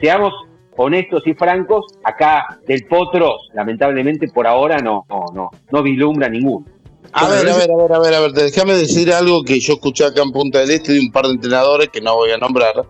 seamos 0.00 0.34
honestos 0.76 1.26
y 1.26 1.34
francos, 1.34 1.86
acá 2.04 2.58
del 2.66 2.84
Potros, 2.84 3.48
lamentablemente 3.54 4.28
por 4.28 4.46
ahora 4.46 4.78
no, 4.78 5.04
no, 5.08 5.24
no, 5.32 5.50
no 5.70 5.82
vislumbra 5.82 6.28
ninguno. 6.28 6.66
A 7.16 7.28
ver, 7.28 7.48
a 7.48 7.56
ver, 7.56 7.70
a 7.70 7.76
ver, 7.76 7.92
a 7.92 7.98
ver, 8.00 8.14
a 8.14 8.20
ver, 8.20 8.32
déjame 8.32 8.74
decir 8.74 9.12
algo 9.12 9.44
que 9.44 9.60
yo 9.60 9.74
escuché 9.74 10.04
acá 10.04 10.22
en 10.22 10.32
Punta 10.32 10.58
del 10.58 10.72
Este 10.72 10.94
de 10.94 10.98
un 10.98 11.12
par 11.12 11.26
de 11.26 11.34
entrenadores 11.34 11.88
que 11.90 12.00
no 12.00 12.16
voy 12.16 12.32
a 12.32 12.38
nombrar, 12.38 12.84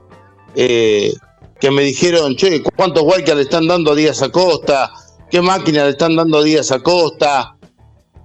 eh, 0.56 1.12
que 1.60 1.70
me 1.70 1.82
dijeron, 1.82 2.34
che, 2.34 2.62
¿cuántos 2.62 3.02
Wildcats 3.02 3.36
le 3.36 3.42
están 3.42 3.68
dando 3.68 3.92
a 3.92 3.94
Díaz 3.94 4.22
Acosta? 4.22 4.90
¿Qué 5.30 5.42
máquina 5.42 5.84
le 5.84 5.90
están 5.90 6.16
dando 6.16 6.38
a 6.38 6.42
Díaz 6.42 6.72
Acosta? 6.72 7.58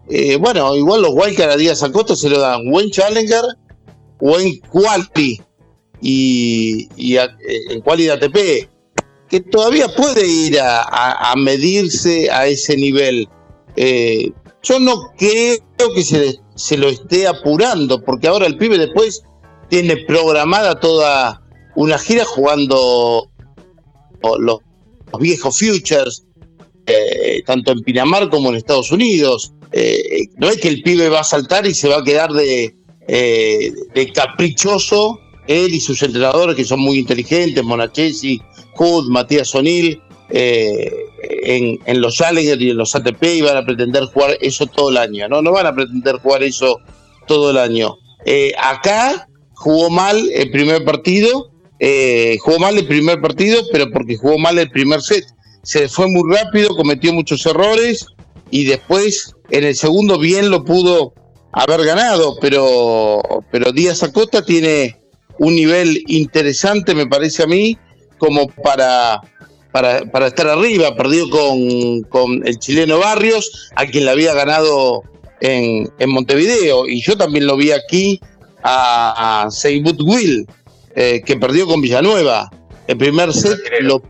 Eh, 0.09 0.37
bueno, 0.37 0.73
igual 0.73 1.01
los 1.01 1.11
Wildcats 1.11 1.53
a 1.53 1.57
Díaz 1.57 1.83
Acosta 1.83 2.15
se 2.15 2.29
lo 2.29 2.39
dan 2.39 2.69
buen 2.71 2.89
Challenger, 2.91 3.43
buen 4.21 4.57
Quali 4.71 5.41
y, 6.01 6.87
y 6.95 7.17
eh, 7.17 7.27
en 7.71 7.81
Quali 7.81 8.05
de 8.05 8.11
ATP, 8.13 8.69
que 9.27 9.41
todavía 9.41 9.89
puede 9.89 10.25
ir 10.25 10.59
a, 10.61 11.33
medirse 11.35 12.31
a 12.31 12.47
ese 12.47 12.77
nivel. 12.77 13.27
Eh, 13.75 14.31
yo 14.63 14.79
no 14.79 15.11
creo 15.17 15.59
que 15.95 16.03
se, 16.03 16.39
se 16.55 16.77
lo 16.77 16.89
esté 16.89 17.27
apurando, 17.27 18.03
porque 18.03 18.27
ahora 18.27 18.45
el 18.45 18.57
pibe 18.57 18.77
después 18.77 19.23
tiene 19.69 19.97
programada 19.97 20.79
toda 20.79 21.41
una 21.75 21.97
gira 21.97 22.25
jugando 22.25 23.29
los, 24.39 24.59
viejos 25.19 25.57
futures, 25.57 26.25
eh, 26.85 27.41
tanto 27.45 27.71
en 27.71 27.81
Pinamar 27.81 28.29
como 28.29 28.49
en 28.49 28.55
Estados 28.55 28.91
Unidos. 28.91 29.53
Eh, 29.71 30.27
no 30.37 30.49
es 30.49 30.57
que 30.57 30.67
el 30.67 30.81
pibe 30.81 31.09
va 31.09 31.21
a 31.21 31.23
saltar 31.23 31.65
y 31.65 31.73
se 31.73 31.87
va 31.87 31.99
a 31.99 32.03
quedar 32.03 32.31
de, 32.31 32.75
eh, 33.07 33.73
de 33.93 34.11
caprichoso, 34.11 35.19
él 35.47 35.73
y 35.73 35.79
sus 35.79 36.01
entrenadores 36.03 36.55
que 36.55 36.65
son 36.65 36.79
muy 36.79 36.99
inteligentes, 36.99 37.63
Monachesi, 37.63 38.41
Hood, 38.75 39.09
Matías 39.09 39.53
O'Neill, 39.55 40.01
en, 40.31 41.79
en, 41.85 42.01
los 42.01 42.15
Challenger 42.15 42.61
y 42.61 42.69
en 42.71 42.77
los 42.77 42.95
ATP 42.95 43.23
y 43.23 43.41
van 43.41 43.57
a 43.57 43.65
pretender 43.65 44.05
jugar 44.05 44.37
eso 44.41 44.67
todo 44.67 44.89
el 44.89 44.97
año. 44.97 45.27
No, 45.27 45.41
no 45.41 45.51
van 45.51 45.65
a 45.65 45.73
pretender 45.73 46.17
jugar 46.17 46.43
eso 46.43 46.79
todo 47.27 47.51
el 47.51 47.57
año. 47.57 47.97
Eh, 48.25 48.51
acá 48.57 49.27
jugó 49.53 49.89
mal 49.89 50.29
el 50.33 50.51
primer 50.51 50.83
partido, 50.83 51.51
eh, 51.79 52.37
jugó 52.41 52.59
mal 52.59 52.77
el 52.77 52.87
primer 52.87 53.21
partido, 53.21 53.61
pero 53.71 53.91
porque 53.91 54.17
jugó 54.17 54.37
mal 54.37 54.57
el 54.59 54.69
primer 54.69 55.01
set. 55.01 55.25
Se 55.63 55.87
fue 55.89 56.07
muy 56.07 56.33
rápido, 56.33 56.75
cometió 56.75 57.13
muchos 57.13 57.45
errores 57.45 58.05
y 58.51 58.65
después 58.65 59.33
en 59.51 59.63
el 59.63 59.75
segundo 59.75 60.17
bien 60.17 60.49
lo 60.49 60.63
pudo 60.63 61.13
haber 61.51 61.83
ganado, 61.83 62.37
pero, 62.39 63.21
pero 63.51 63.71
Díaz 63.71 64.03
Acosta 64.03 64.43
tiene 64.43 64.97
un 65.39 65.55
nivel 65.55 66.03
interesante, 66.07 66.93
me 66.93 67.07
parece 67.07 67.43
a 67.43 67.47
mí, 67.47 67.77
como 68.17 68.47
para 68.47 69.21
para, 69.71 70.09
para 70.11 70.27
estar 70.27 70.47
arriba, 70.47 70.95
perdió 70.95 71.29
con, 71.29 72.45
el 72.45 72.59
chileno 72.59 72.99
Barrios, 72.99 73.69
a 73.75 73.85
quien 73.85 74.05
le 74.05 74.11
había 74.11 74.33
ganado 74.33 75.03
en, 75.41 75.89
Montevideo, 76.07 76.87
y 76.87 77.01
yo 77.01 77.17
también 77.17 77.45
lo 77.45 77.55
vi 77.55 77.71
aquí 77.71 78.19
a, 78.63 79.43
a 79.43 79.51
Seibut 79.51 80.01
Will, 80.01 80.47
eh, 80.95 81.21
que 81.25 81.37
perdió 81.37 81.67
con 81.67 81.81
Villanueva. 81.81 82.49
El 82.87 82.97
primer 82.97 83.31
set, 83.31 83.59
lo, 83.81 84.01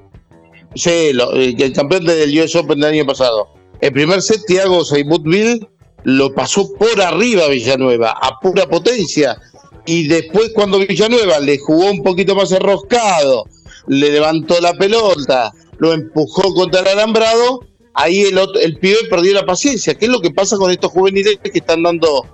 sí, 0.75 1.11
lo, 1.13 1.35
eh, 1.35 1.55
el 1.57 1.73
campeón 1.73 2.05
del 2.05 2.39
US 2.39 2.55
Open 2.55 2.79
del 2.79 2.93
año 2.93 3.05
pasado. 3.05 3.49
El 3.81 3.91
primer 3.91 4.21
set, 4.21 4.41
Thiago 4.47 4.85
Seibut 4.85 5.25
Will 5.27 5.67
lo 6.03 6.33
pasó 6.33 6.73
por 6.75 7.01
arriba 7.01 7.47
Villanueva, 7.47 8.11
a 8.11 8.39
pura 8.39 8.67
potencia. 8.67 9.37
Y 9.85 10.07
después, 10.07 10.51
cuando 10.53 10.79
Villanueva 10.79 11.39
le 11.39 11.57
jugó 11.57 11.91
un 11.91 12.03
poquito 12.03 12.35
más 12.35 12.51
enroscado, 12.51 13.45
le 13.89 14.11
levantó 14.11 14.61
la 14.61 14.73
pelota, 14.73 15.51
lo 15.79 15.93
empujó 15.93 16.53
contra 16.53 16.81
el 16.81 16.87
alambrado, 16.89 17.65
ahí 17.95 18.21
el, 18.21 18.39
el 18.61 18.77
pibe 18.77 18.97
perdió 19.09 19.33
la 19.33 19.45
paciencia. 19.45 19.95
¿Qué 19.95 20.05
es 20.05 20.11
lo 20.11 20.21
que 20.21 20.29
pasa 20.31 20.57
con 20.57 20.69
estos 20.69 20.91
juveniles 20.91 21.39
que 21.43 21.57
están 21.57 21.81
dando 21.83 22.25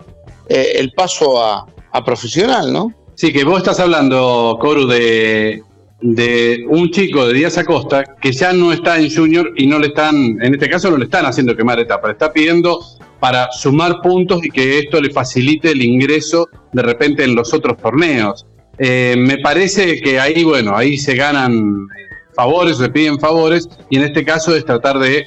eh, 0.50 0.74
el 0.76 0.92
paso 0.92 1.42
a, 1.42 1.66
profesional, 2.06 2.74
no? 2.74 2.94
Sí, 3.16 3.32
que 3.32 3.46
vos 3.46 3.60
estás 3.60 3.80
hablando, 3.80 4.58
Coru, 4.60 4.86
de, 4.86 5.64
de 6.02 6.66
un 6.68 6.92
chico 6.92 7.26
de 7.26 7.34
Díaz 7.34 7.58
Acosta 7.58 8.04
que 8.22 8.34
ya 8.34 8.52
no 8.52 8.74
está 8.74 9.00
en 9.00 9.10
Junior 9.10 9.54
y 9.56 9.66
no 9.66 9.80
le 9.80 9.88
están, 9.88 10.16
en 10.42 10.54
este 10.56 10.70
caso 10.70 10.92
no 10.92 10.98
le 10.98 11.06
están 11.06 11.26
haciendo 11.26 11.56
quemar 11.56 11.80
etapa, 11.80 12.08
le 12.08 12.14
está 12.14 12.34
pidiendo 12.34 12.82
para 13.22 13.50
sumar 13.54 14.02
puntos 14.02 14.44
y 14.44 14.50
que 14.50 14.80
esto 14.80 15.00
le 15.00 15.10
facilite 15.10 15.72
el 15.72 15.82
ingreso 15.82 16.50
de 16.74 16.82
repente 16.82 17.24
en 17.24 17.34
los 17.34 17.54
otros 17.54 17.78
torneos. 17.78 18.46
Eh, 18.78 19.16
me 19.18 19.38
parece 19.38 20.02
que 20.02 20.20
ahí, 20.20 20.44
bueno, 20.44 20.76
ahí 20.76 20.98
se 20.98 21.16
ganan 21.16 21.88
favores, 22.36 22.78
se 22.78 22.90
piden 22.90 23.20
favores, 23.20 23.70
y 23.90 23.98
en 23.98 24.04
este 24.04 24.26
caso 24.26 24.56
es 24.56 24.66
tratar 24.66 25.00
de 25.00 25.26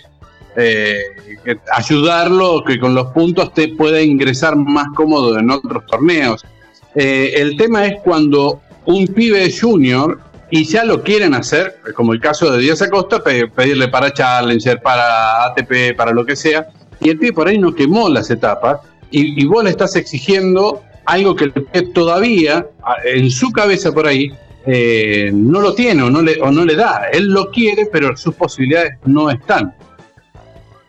eh, 0.56 1.02
ayudarlo, 1.72 2.62
que 2.64 2.78
con 2.78 2.94
los 2.94 3.08
puntos 3.08 3.54
te 3.54 3.68
pueda 3.68 4.02
ingresar 4.02 4.56
más 4.56 4.88
cómodo 4.94 5.38
en 5.38 5.50
otros 5.50 5.86
torneos. 5.86 6.44
Eh, 6.94 7.32
el 7.36 7.56
tema 7.56 7.86
es 7.86 8.00
cuando 8.02 8.60
un 8.84 9.06
pibe 9.06 9.50
junior 9.50 10.20
y 10.50 10.64
ya 10.64 10.84
lo 10.84 11.02
quieren 11.02 11.34
hacer, 11.34 11.78
como 11.94 12.12
el 12.12 12.20
caso 12.20 12.50
de 12.50 12.58
Díaz 12.58 12.82
Acosta, 12.82 13.22
pedirle 13.22 13.88
para 13.88 14.12
Challenger, 14.12 14.80
para 14.80 15.44
ATP, 15.46 15.94
para 15.96 16.12
lo 16.12 16.24
que 16.24 16.36
sea, 16.36 16.68
y 17.00 17.10
el 17.10 17.18
pibe 17.18 17.32
por 17.32 17.48
ahí 17.48 17.58
no 17.58 17.74
quemó 17.74 18.08
las 18.08 18.30
etapas, 18.30 18.80
y, 19.10 19.42
y 19.42 19.46
vos 19.46 19.64
le 19.64 19.70
estás 19.70 19.96
exigiendo 19.96 20.82
algo 21.08 21.34
que 21.34 21.50
todavía 21.94 22.66
en 23.04 23.30
su 23.30 23.50
cabeza 23.50 23.92
por 23.92 24.06
ahí 24.06 24.30
eh, 24.66 25.30
no 25.32 25.60
lo 25.62 25.74
tiene 25.74 26.02
o 26.02 26.10
no, 26.10 26.20
le, 26.20 26.40
o 26.42 26.50
no 26.50 26.64
le 26.64 26.76
da. 26.76 27.08
Él 27.10 27.32
lo 27.32 27.50
quiere, 27.50 27.86
pero 27.90 28.14
sus 28.16 28.34
posibilidades 28.34 28.98
no 29.06 29.30
están. 29.30 29.74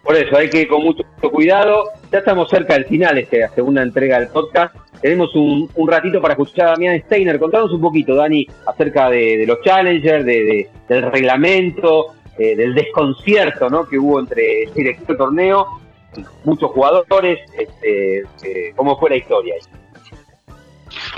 Por 0.04 0.18
eso 0.18 0.36
hay 0.36 0.50
que 0.50 0.62
ir 0.62 0.68
con 0.68 0.84
mucho 0.84 1.04
cuidado. 1.32 1.86
Ya 2.12 2.20
estamos 2.20 2.50
cerca 2.50 2.74
del 2.74 2.86
final 2.86 3.16
de 3.16 3.22
esta 3.22 3.56
segunda 3.56 3.82
entrega 3.82 4.20
del 4.20 4.28
podcast. 4.28 4.76
Tenemos 5.02 5.34
un, 5.34 5.70
ratito 5.88 6.22
para 6.22 6.34
escuchar 6.34 6.68
a 6.68 6.72
Damián 6.72 7.02
Steiner. 7.06 7.40
Contanos 7.40 7.72
un 7.72 7.80
poquito, 7.80 8.16
Dani, 8.16 8.46
acerca 8.66 9.10
de, 9.10 9.46
los 9.48 9.62
challengers, 9.62 10.26
de, 10.26 10.70
del 10.90 11.12
reglamento, 11.12 12.16
eh, 12.38 12.58
del 12.58 12.76
desconcierto 12.76 13.70
¿no? 13.70 13.88
que 13.88 13.98
hubo 13.98 14.20
entre 14.20 14.64
el 14.64 15.18
torneo, 15.18 15.80
muchos 16.44 16.72
jugadores. 16.72 17.40
Este, 17.58 18.18
eh, 18.18 18.74
¿Cómo 18.76 19.00
fue 19.00 19.12
la 19.12 19.16
historia? 19.16 19.56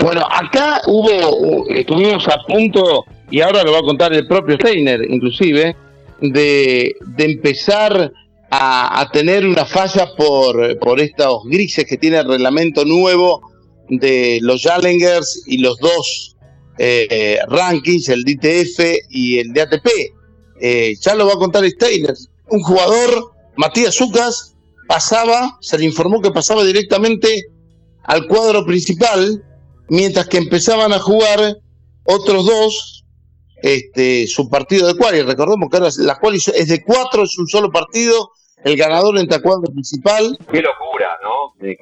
Bueno, 0.00 0.26
acá 0.30 0.82
hubo, 0.86 1.68
estuvimos 1.68 2.26
a 2.28 2.38
punto, 2.46 3.04
y 3.30 3.40
ahora 3.40 3.62
lo 3.64 3.72
va 3.72 3.78
a 3.78 3.82
contar 3.82 4.12
el 4.12 4.26
propio 4.26 4.56
Steiner, 4.56 5.00
inclusive, 5.08 5.76
de, 6.20 6.94
empezar 7.18 8.12
a, 8.50 9.08
tener 9.12 9.46
una 9.46 9.64
falla 9.64 10.14
por, 10.16 10.78
por 10.78 11.00
estos 11.00 11.44
grises 11.44 11.84
que 11.86 11.96
tiene 11.96 12.18
el 12.18 12.28
reglamento 12.28 12.84
nuevo 12.84 13.40
de 13.88 14.38
los 14.42 14.62
Challengers 14.62 15.42
y 15.46 15.58
los 15.58 15.78
dos 15.78 16.36
eh, 16.78 17.38
rankings, 17.48 18.08
el 18.08 18.24
DTF 18.24 18.80
y 19.10 19.38
el 19.38 19.52
DATP. 19.52 19.88
Eh, 20.60 20.94
ya 21.00 21.14
lo 21.14 21.26
va 21.26 21.34
a 21.34 21.36
contar 21.36 21.68
Steiner. 21.68 22.14
Un 22.48 22.60
jugador, 22.62 23.32
Matías 23.56 23.94
Zucas, 23.94 24.54
pasaba, 24.86 25.58
se 25.60 25.78
le 25.78 25.84
informó 25.84 26.20
que 26.20 26.30
pasaba 26.30 26.64
directamente 26.64 27.46
al 28.04 28.26
cuadro 28.26 28.64
principal 28.64 29.42
mientras 29.92 30.26
que 30.26 30.38
empezaban 30.38 30.90
a 30.94 30.98
jugar 30.98 31.58
otros 32.04 32.46
dos 32.46 33.04
este, 33.62 34.26
su 34.26 34.48
partido 34.48 34.86
de 34.88 34.96
quali. 34.96 35.20
Recordemos 35.20 35.68
que 35.70 35.76
ahora 35.76 35.90
la 35.98 36.18
quali 36.18 36.38
es 36.38 36.68
de 36.68 36.82
cuatro, 36.82 37.24
es 37.24 37.38
un 37.38 37.46
solo 37.46 37.70
partido, 37.70 38.30
el 38.64 38.76
ganador 38.76 39.18
entra 39.18 39.42
cuadro 39.42 39.70
principal. 39.70 40.36
Qué 40.50 40.62
locura, 40.62 41.18
¿no? 41.22 41.52
Que, 41.60 41.76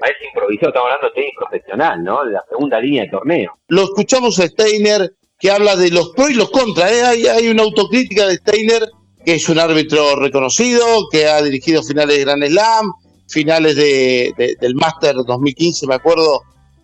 parece 0.00 0.24
improvisado, 0.26 0.68
estamos 0.68 0.90
hablando 0.90 1.08
de 1.08 1.14
tenis 1.14 1.32
profesional, 1.38 2.04
¿no? 2.04 2.24
De 2.24 2.32
la 2.32 2.44
segunda 2.50 2.80
línea 2.80 3.04
de 3.04 3.10
torneo. 3.10 3.52
Lo 3.68 3.84
escuchamos 3.84 4.38
a 4.40 4.48
Steiner 4.48 5.12
que 5.38 5.52
habla 5.52 5.76
de 5.76 5.90
los 5.90 6.10
pros 6.10 6.30
y 6.30 6.34
los 6.34 6.50
contras. 6.50 6.90
¿eh? 6.90 7.02
Hay, 7.04 7.26
hay 7.26 7.48
una 7.48 7.62
autocrítica 7.62 8.26
de 8.26 8.34
Steiner 8.34 8.88
que 9.24 9.34
es 9.34 9.48
un 9.48 9.60
árbitro 9.60 10.16
reconocido, 10.16 11.08
que 11.12 11.26
ha 11.26 11.40
dirigido 11.42 11.82
finales 11.82 12.16
de 12.16 12.24
Grand 12.24 12.44
Slam, 12.44 12.92
finales 13.28 13.76
de, 13.76 14.56
del 14.60 14.74
Master 14.74 15.16
2015, 15.26 15.86
me 15.86 15.94
acuerdo, 15.94 16.42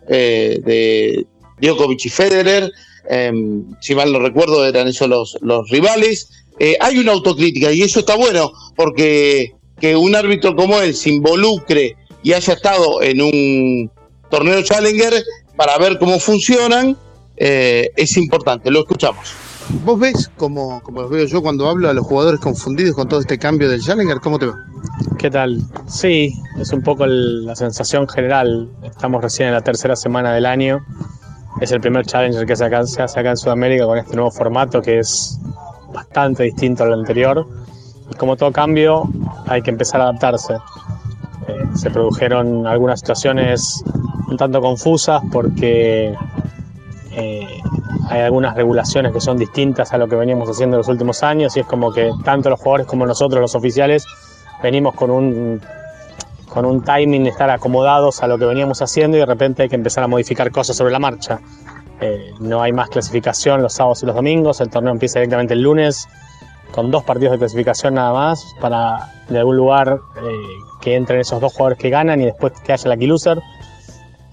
eh, 0.08 0.60
de, 0.64 1.26
Djokovic 1.60 2.06
y 2.06 2.08
Federer, 2.08 2.70
em, 3.08 3.64
si 3.80 3.94
mal 3.94 4.12
no 4.12 4.18
recuerdo 4.18 4.66
eran 4.66 4.88
esos 4.88 5.08
los, 5.08 5.38
los 5.40 5.68
rivales. 5.70 6.28
Eh, 6.58 6.76
hay 6.80 6.98
una 6.98 7.12
autocrítica 7.12 7.72
y 7.72 7.82
eso 7.82 8.00
está 8.00 8.16
bueno, 8.16 8.52
porque 8.76 9.54
que 9.80 9.96
un 9.96 10.14
árbitro 10.14 10.54
como 10.54 10.80
él 10.80 10.94
se 10.94 11.10
involucre 11.10 11.96
y 12.22 12.32
haya 12.32 12.54
estado 12.54 13.02
en 13.02 13.20
un 13.20 13.90
torneo 14.30 14.62
Challenger 14.62 15.22
para 15.56 15.76
ver 15.78 15.98
cómo 15.98 16.18
funcionan, 16.18 16.96
eh, 17.36 17.90
es 17.96 18.16
importante, 18.16 18.70
lo 18.70 18.80
escuchamos. 18.80 19.43
¿Vos 19.84 19.98
ves, 19.98 20.30
como, 20.36 20.82
como 20.82 21.02
los 21.02 21.10
veo 21.10 21.26
yo 21.26 21.42
cuando 21.42 21.68
hablo 21.68 21.88
a 21.88 21.94
los 21.94 22.06
jugadores 22.06 22.40
confundidos 22.40 22.94
con 22.94 23.08
todo 23.08 23.20
este 23.20 23.38
cambio 23.38 23.68
del 23.68 23.80
Challenger? 23.80 24.18
¿Cómo 24.20 24.38
te 24.38 24.46
va? 24.46 24.54
¿Qué 25.18 25.30
tal? 25.30 25.62
Sí, 25.86 26.32
es 26.58 26.72
un 26.72 26.82
poco 26.82 27.06
la 27.06 27.56
sensación 27.56 28.08
general. 28.08 28.70
Estamos 28.82 29.22
recién 29.22 29.48
en 29.48 29.54
la 29.54 29.62
tercera 29.62 29.96
semana 29.96 30.32
del 30.32 30.46
año. 30.46 30.84
Es 31.60 31.72
el 31.72 31.80
primer 31.80 32.04
Challenger 32.04 32.46
que 32.46 32.56
se, 32.56 32.64
acá- 32.64 32.86
se 32.86 33.02
hace 33.02 33.20
acá 33.20 33.30
en 33.30 33.36
Sudamérica 33.36 33.86
con 33.86 33.98
este 33.98 34.14
nuevo 34.16 34.30
formato 34.30 34.82
que 34.82 34.98
es 34.98 35.38
bastante 35.92 36.42
distinto 36.44 36.84
al 36.84 36.92
anterior. 36.92 37.46
Y 38.10 38.14
como 38.16 38.36
todo 38.36 38.52
cambio, 38.52 39.08
hay 39.46 39.62
que 39.62 39.70
empezar 39.70 40.00
a 40.00 40.04
adaptarse. 40.04 40.54
Eh, 41.48 41.64
se 41.74 41.90
produjeron 41.90 42.66
algunas 42.66 43.00
situaciones 43.00 43.82
un 44.28 44.36
tanto 44.36 44.60
confusas 44.60 45.22
porque 45.32 46.14
hay 48.14 48.20
algunas 48.20 48.54
regulaciones 48.54 49.12
que 49.12 49.20
son 49.20 49.36
distintas 49.36 49.92
a 49.92 49.98
lo 49.98 50.06
que 50.06 50.14
veníamos 50.14 50.48
haciendo 50.48 50.76
en 50.76 50.78
los 50.78 50.88
últimos 50.88 51.24
años 51.24 51.56
y 51.56 51.60
es 51.60 51.66
como 51.66 51.92
que 51.92 52.12
tanto 52.24 52.48
los 52.48 52.60
jugadores 52.60 52.86
como 52.86 53.04
nosotros, 53.06 53.40
los 53.40 53.56
oficiales, 53.56 54.06
venimos 54.62 54.94
con 54.94 55.10
un, 55.10 55.60
con 56.48 56.64
un 56.64 56.82
timing 56.82 57.26
estar 57.26 57.50
acomodados 57.50 58.22
a 58.22 58.28
lo 58.28 58.38
que 58.38 58.44
veníamos 58.44 58.80
haciendo 58.82 59.16
y 59.16 59.20
de 59.20 59.26
repente 59.26 59.64
hay 59.64 59.68
que 59.68 59.74
empezar 59.74 60.04
a 60.04 60.06
modificar 60.06 60.52
cosas 60.52 60.76
sobre 60.76 60.92
la 60.92 61.00
marcha. 61.00 61.40
Eh, 62.00 62.32
no 62.38 62.62
hay 62.62 62.72
más 62.72 62.88
clasificación 62.88 63.62
los 63.62 63.72
sábados 63.72 64.04
y 64.04 64.06
los 64.06 64.14
domingos, 64.14 64.60
el 64.60 64.70
torneo 64.70 64.92
empieza 64.92 65.18
directamente 65.18 65.54
el 65.54 65.62
lunes 65.62 66.06
con 66.70 66.92
dos 66.92 67.02
partidos 67.02 67.32
de 67.32 67.38
clasificación 67.38 67.94
nada 67.94 68.12
más 68.12 68.54
para 68.60 69.12
de 69.28 69.38
algún 69.38 69.56
lugar 69.56 69.98
eh, 70.16 70.20
que 70.80 70.94
entren 70.94 71.20
esos 71.20 71.40
dos 71.40 71.52
jugadores 71.52 71.78
que 71.78 71.90
ganan 71.90 72.20
y 72.20 72.26
después 72.26 72.52
que 72.64 72.72
haya 72.72 72.88
la 72.88 72.96
key 72.96 73.08
loser. 73.08 73.40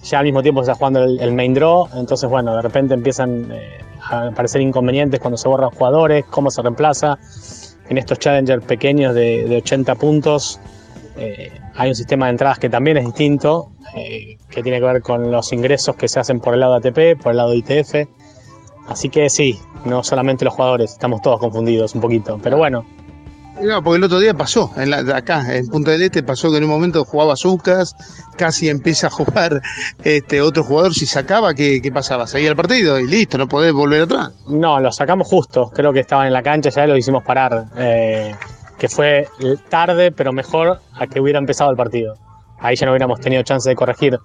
Ya 0.03 0.19
al 0.19 0.25
mismo 0.25 0.41
tiempo 0.41 0.63
se 0.63 0.71
está 0.71 0.77
jugando 0.77 1.03
el, 1.03 1.19
el 1.19 1.31
main 1.31 1.53
draw, 1.53 1.87
entonces 1.95 2.29
bueno, 2.29 2.55
de 2.55 2.61
repente 2.61 2.93
empiezan 2.93 3.51
eh, 3.51 3.79
a 4.01 4.27
aparecer 4.27 4.61
inconvenientes 4.61 5.19
cuando 5.19 5.37
se 5.37 5.47
borran 5.47 5.69
jugadores, 5.69 6.25
cómo 6.29 6.49
se 6.49 6.61
reemplaza. 6.61 7.19
En 7.89 7.97
estos 7.97 8.19
challengers 8.19 8.63
pequeños 8.63 9.13
de, 9.13 9.43
de 9.43 9.57
80 9.57 9.95
puntos 9.95 10.59
eh, 11.17 11.51
hay 11.75 11.89
un 11.89 11.95
sistema 11.95 12.25
de 12.25 12.31
entradas 12.31 12.59
que 12.59 12.69
también 12.69 12.97
es 12.97 13.05
distinto, 13.05 13.71
eh, 13.95 14.37
que 14.49 14.63
tiene 14.63 14.79
que 14.79 14.85
ver 14.85 15.01
con 15.01 15.31
los 15.31 15.51
ingresos 15.53 15.95
que 15.95 16.07
se 16.07 16.19
hacen 16.19 16.39
por 16.39 16.53
el 16.53 16.61
lado 16.61 16.79
de 16.79 16.89
ATP, 16.89 17.21
por 17.21 17.31
el 17.31 17.37
lado 17.37 17.51
de 17.51 17.57
ITF. 17.57 18.09
Así 18.87 19.09
que 19.09 19.29
sí, 19.29 19.59
no 19.85 20.03
solamente 20.03 20.45
los 20.45 20.53
jugadores, 20.53 20.91
estamos 20.91 21.21
todos 21.21 21.39
confundidos 21.39 21.93
un 21.95 22.01
poquito. 22.01 22.39
Pero 22.41 22.57
bueno, 22.57 22.85
No, 23.63 23.83
porque 23.83 23.97
el 23.97 24.03
otro 24.03 24.19
día 24.19 24.33
pasó, 24.33 24.71
en 24.77 24.89
la- 24.89 24.99
acá, 25.15 25.55
en 25.55 25.67
Punta 25.67 25.91
del 25.91 26.01
Este, 26.01 26.23
pasó 26.23 26.49
que 26.51 26.57
en 26.57 26.63
un 26.63 26.69
momento 26.69 27.05
jugaba 27.05 27.35
Zucas, 27.35 27.95
casi 28.37 28.69
empieza 28.69 29.07
a 29.07 29.09
jugar 29.09 29.61
este 30.03 30.41
otro 30.41 30.63
jugador, 30.63 30.93
si 30.93 31.05
sacaba, 31.05 31.53
¿qué, 31.53 31.79
qué 31.81 31.91
pasaba? 31.91 32.25
Seguía 32.27 32.49
el 32.49 32.55
partido 32.55 32.99
y 32.99 33.07
listo, 33.07 33.37
no 33.37 33.47
podés 33.47 33.73
volver 33.73 34.01
atrás. 34.03 34.31
no, 34.47 34.79
lo 34.79 34.91
sacamos 34.91 35.27
justo. 35.27 35.69
Creo 35.73 35.93
que 35.93 35.99
estaban 35.99 36.27
en 36.27 36.33
la 36.33 36.41
cancha, 36.43 36.69
ya 36.69 36.87
lo 36.87 36.97
hicimos 36.97 37.23
parar. 37.23 37.65
eh, 37.77 38.33
que 38.79 38.89
fue 38.89 39.27
tarde, 39.69 40.11
pero 40.11 40.33
mejor 40.33 40.79
a 40.95 41.05
que 41.05 41.19
hubiera 41.19 41.37
empezado 41.37 41.69
el 41.69 41.77
partido. 41.77 42.15
Ahí 42.59 42.75
ya 42.75 42.87
no 42.87 42.93
hubiéramos 42.93 43.19
tenido 43.19 43.43
chance 43.43 43.69
de 43.69 43.75
corregir. 43.75 44.17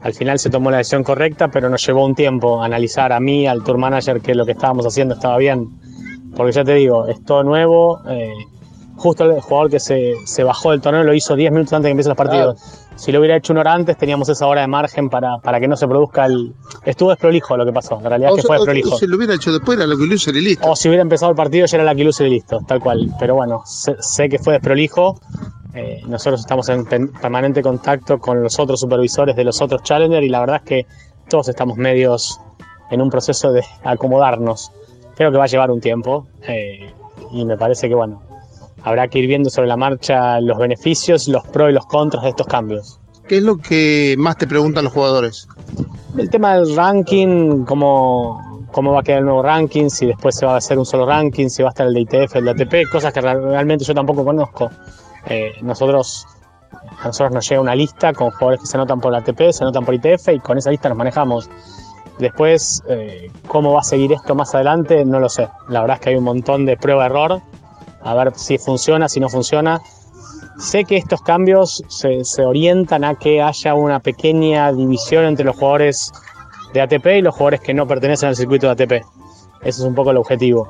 Al 0.00 0.14
final 0.14 0.40
se 0.40 0.50
tomó 0.50 0.68
la 0.72 0.78
decisión 0.78 1.04
correcta, 1.04 1.46
pero 1.46 1.68
nos 1.68 1.86
llevó 1.86 2.04
un 2.04 2.16
tiempo 2.16 2.60
analizar 2.60 3.12
a 3.12 3.20
mí, 3.20 3.46
al 3.46 3.62
tour 3.62 3.78
manager, 3.78 4.20
que 4.20 4.34
lo 4.34 4.44
que 4.44 4.52
estábamos 4.52 4.84
haciendo 4.84 5.14
estaba 5.14 5.36
bien. 5.38 5.68
Porque 6.36 6.50
ya 6.50 6.64
te 6.64 6.74
digo, 6.74 7.06
es 7.06 7.22
todo 7.24 7.44
nuevo. 7.44 8.00
eh, 8.08 8.32
justo 9.00 9.24
el 9.24 9.40
jugador 9.40 9.70
que 9.70 9.80
se, 9.80 10.14
se 10.26 10.44
bajó 10.44 10.72
del 10.72 10.82
torneo 10.82 11.02
lo 11.02 11.14
hizo 11.14 11.34
10 11.34 11.52
minutos 11.52 11.72
antes 11.72 11.84
de 11.84 11.88
que 11.88 11.92
empiecen 11.92 12.10
los 12.10 12.18
partidos. 12.18 12.60
Si 12.96 13.10
lo 13.10 13.20
hubiera 13.20 13.34
hecho 13.36 13.54
una 13.54 13.62
hora 13.62 13.72
antes, 13.72 13.96
teníamos 13.96 14.28
esa 14.28 14.46
hora 14.46 14.60
de 14.60 14.66
margen 14.66 15.08
para, 15.08 15.38
para 15.38 15.58
que 15.58 15.66
no 15.66 15.74
se 15.74 15.88
produzca 15.88 16.26
el. 16.26 16.52
Estuvo 16.84 17.08
desprolijo 17.08 17.56
lo 17.56 17.64
que 17.64 17.72
pasó. 17.72 17.98
La 18.02 18.10
realidad 18.10 18.32
O 18.32 18.36
es 18.36 18.42
que 18.42 18.46
fue 18.46 18.56
desprolijo. 18.56 18.98
se 18.98 19.06
lo 19.06 19.16
hubiera 19.16 19.34
hecho 19.34 19.52
después, 19.52 19.78
era 19.78 19.86
lo 19.86 19.96
que 19.96 20.04
y 20.04 20.40
listo. 20.42 20.70
O 20.70 20.76
si 20.76 20.88
hubiera 20.88 21.00
empezado 21.00 21.30
el 21.30 21.36
partido 21.36 21.64
ya 21.64 21.78
era 21.78 21.84
la 21.84 21.94
que 21.94 22.04
luce 22.04 22.26
y 22.26 22.30
listo, 22.30 22.60
tal 22.68 22.78
cual. 22.80 23.10
Pero 23.18 23.36
bueno, 23.36 23.62
sé, 23.64 23.96
sé 24.00 24.28
que 24.28 24.38
fue 24.38 24.52
desprolijo. 24.52 25.18
Eh, 25.74 26.02
nosotros 26.06 26.40
estamos 26.40 26.68
en 26.68 26.84
permanente 26.84 27.62
contacto 27.62 28.18
con 28.18 28.42
los 28.42 28.58
otros 28.58 28.80
supervisores 28.80 29.34
de 29.34 29.44
los 29.44 29.62
otros 29.62 29.82
Challenger 29.82 30.22
y 30.22 30.28
la 30.28 30.40
verdad 30.40 30.56
es 30.56 30.62
que 30.62 30.86
todos 31.30 31.48
estamos 31.48 31.78
medios 31.78 32.38
en 32.90 33.00
un 33.00 33.08
proceso 33.08 33.50
de 33.50 33.64
acomodarnos. 33.82 34.72
Creo 35.16 35.32
que 35.32 35.38
va 35.38 35.44
a 35.44 35.46
llevar 35.46 35.70
un 35.70 35.80
tiempo 35.80 36.26
eh, 36.42 36.92
y 37.32 37.46
me 37.46 37.56
parece 37.56 37.88
que 37.88 37.94
bueno, 37.94 38.20
habrá 38.84 39.08
que 39.08 39.18
ir 39.18 39.26
viendo 39.26 39.50
sobre 39.50 39.68
la 39.68 39.76
marcha 39.76 40.40
los 40.40 40.58
beneficios, 40.58 41.28
los 41.28 41.44
pros 41.46 41.70
y 41.70 41.72
los 41.72 41.86
contras 41.86 42.22
de 42.24 42.30
estos 42.30 42.46
cambios. 42.46 42.98
¿Qué 43.28 43.36
es 43.38 43.42
lo 43.42 43.58
que 43.58 44.16
más 44.18 44.36
te 44.38 44.46
preguntan 44.46 44.84
los 44.84 44.92
jugadores? 44.92 45.46
El 46.18 46.28
tema 46.30 46.54
del 46.56 46.74
ranking, 46.74 47.64
cómo, 47.64 48.66
cómo 48.72 48.92
va 48.92 49.00
a 49.00 49.02
quedar 49.02 49.20
el 49.20 49.24
nuevo 49.26 49.42
ranking, 49.42 49.88
si 49.88 50.06
después 50.06 50.34
se 50.36 50.46
va 50.46 50.54
a 50.54 50.56
hacer 50.56 50.78
un 50.78 50.84
solo 50.86 51.06
ranking, 51.06 51.48
si 51.48 51.62
va 51.62 51.68
a 51.68 51.70
estar 51.70 51.86
el 51.86 51.94
de 51.94 52.00
ITF, 52.00 52.36
el 52.36 52.44
de 52.46 52.50
ATP, 52.50 52.90
cosas 52.90 53.12
que 53.12 53.20
real- 53.20 53.42
realmente 53.42 53.84
yo 53.84 53.94
tampoco 53.94 54.24
conozco. 54.24 54.70
Eh, 55.26 55.52
nosotros, 55.62 56.26
a 57.02 57.06
nosotros 57.06 57.32
nos 57.32 57.48
llega 57.48 57.60
una 57.60 57.74
lista 57.76 58.12
con 58.12 58.30
jugadores 58.30 58.60
que 58.62 58.66
se 58.66 58.76
anotan 58.76 59.00
por 59.00 59.14
ATP, 59.14 59.52
se 59.52 59.62
anotan 59.62 59.84
por 59.84 59.94
ITF 59.94 60.28
y 60.34 60.40
con 60.40 60.58
esa 60.58 60.70
lista 60.70 60.88
nos 60.88 60.98
manejamos. 60.98 61.48
Después, 62.18 62.82
eh, 62.88 63.30
cómo 63.46 63.72
va 63.72 63.80
a 63.80 63.84
seguir 63.84 64.12
esto 64.12 64.34
más 64.34 64.54
adelante, 64.54 65.04
no 65.04 65.20
lo 65.20 65.28
sé. 65.28 65.48
La 65.68 65.80
verdad 65.82 65.96
es 65.96 66.02
que 66.02 66.10
hay 66.10 66.16
un 66.16 66.24
montón 66.24 66.66
de 66.66 66.76
prueba-error, 66.76 67.40
a 68.02 68.14
ver 68.14 68.32
si 68.36 68.58
funciona, 68.58 69.08
si 69.08 69.20
no 69.20 69.28
funciona. 69.28 69.80
Sé 70.58 70.84
que 70.84 70.96
estos 70.96 71.22
cambios 71.22 71.82
se, 71.88 72.44
orientan 72.44 73.04
a 73.04 73.14
que 73.14 73.40
haya 73.42 73.74
una 73.74 74.00
pequeña 74.00 74.72
división 74.72 75.24
entre 75.24 75.44
los 75.44 75.56
jugadores 75.56 76.12
de 76.74 76.80
ATP 76.80 77.06
y 77.18 77.22
los 77.22 77.34
jugadores 77.34 77.60
que 77.60 77.74
no 77.74 77.86
pertenecen 77.86 78.28
al 78.28 78.36
circuito 78.36 78.66
de 78.66 78.72
ATP. 78.72 78.92
Ese 79.62 79.80
es 79.80 79.80
un 79.80 79.94
poco 79.94 80.10
el 80.10 80.18
objetivo. 80.18 80.68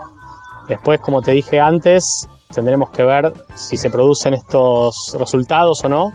Después, 0.69 1.01
como 1.01 1.23
te 1.23 1.33
dije 1.33 1.61
antes, 1.61 2.29
tendremos 2.55 2.91
que 2.91 3.03
ver 3.03 3.33
si 3.55 3.77
se 3.77 3.91
producen 3.91 4.35
estos 4.35 5.17
resultados 5.19 5.85
o 5.85 5.89
no. 5.89 6.13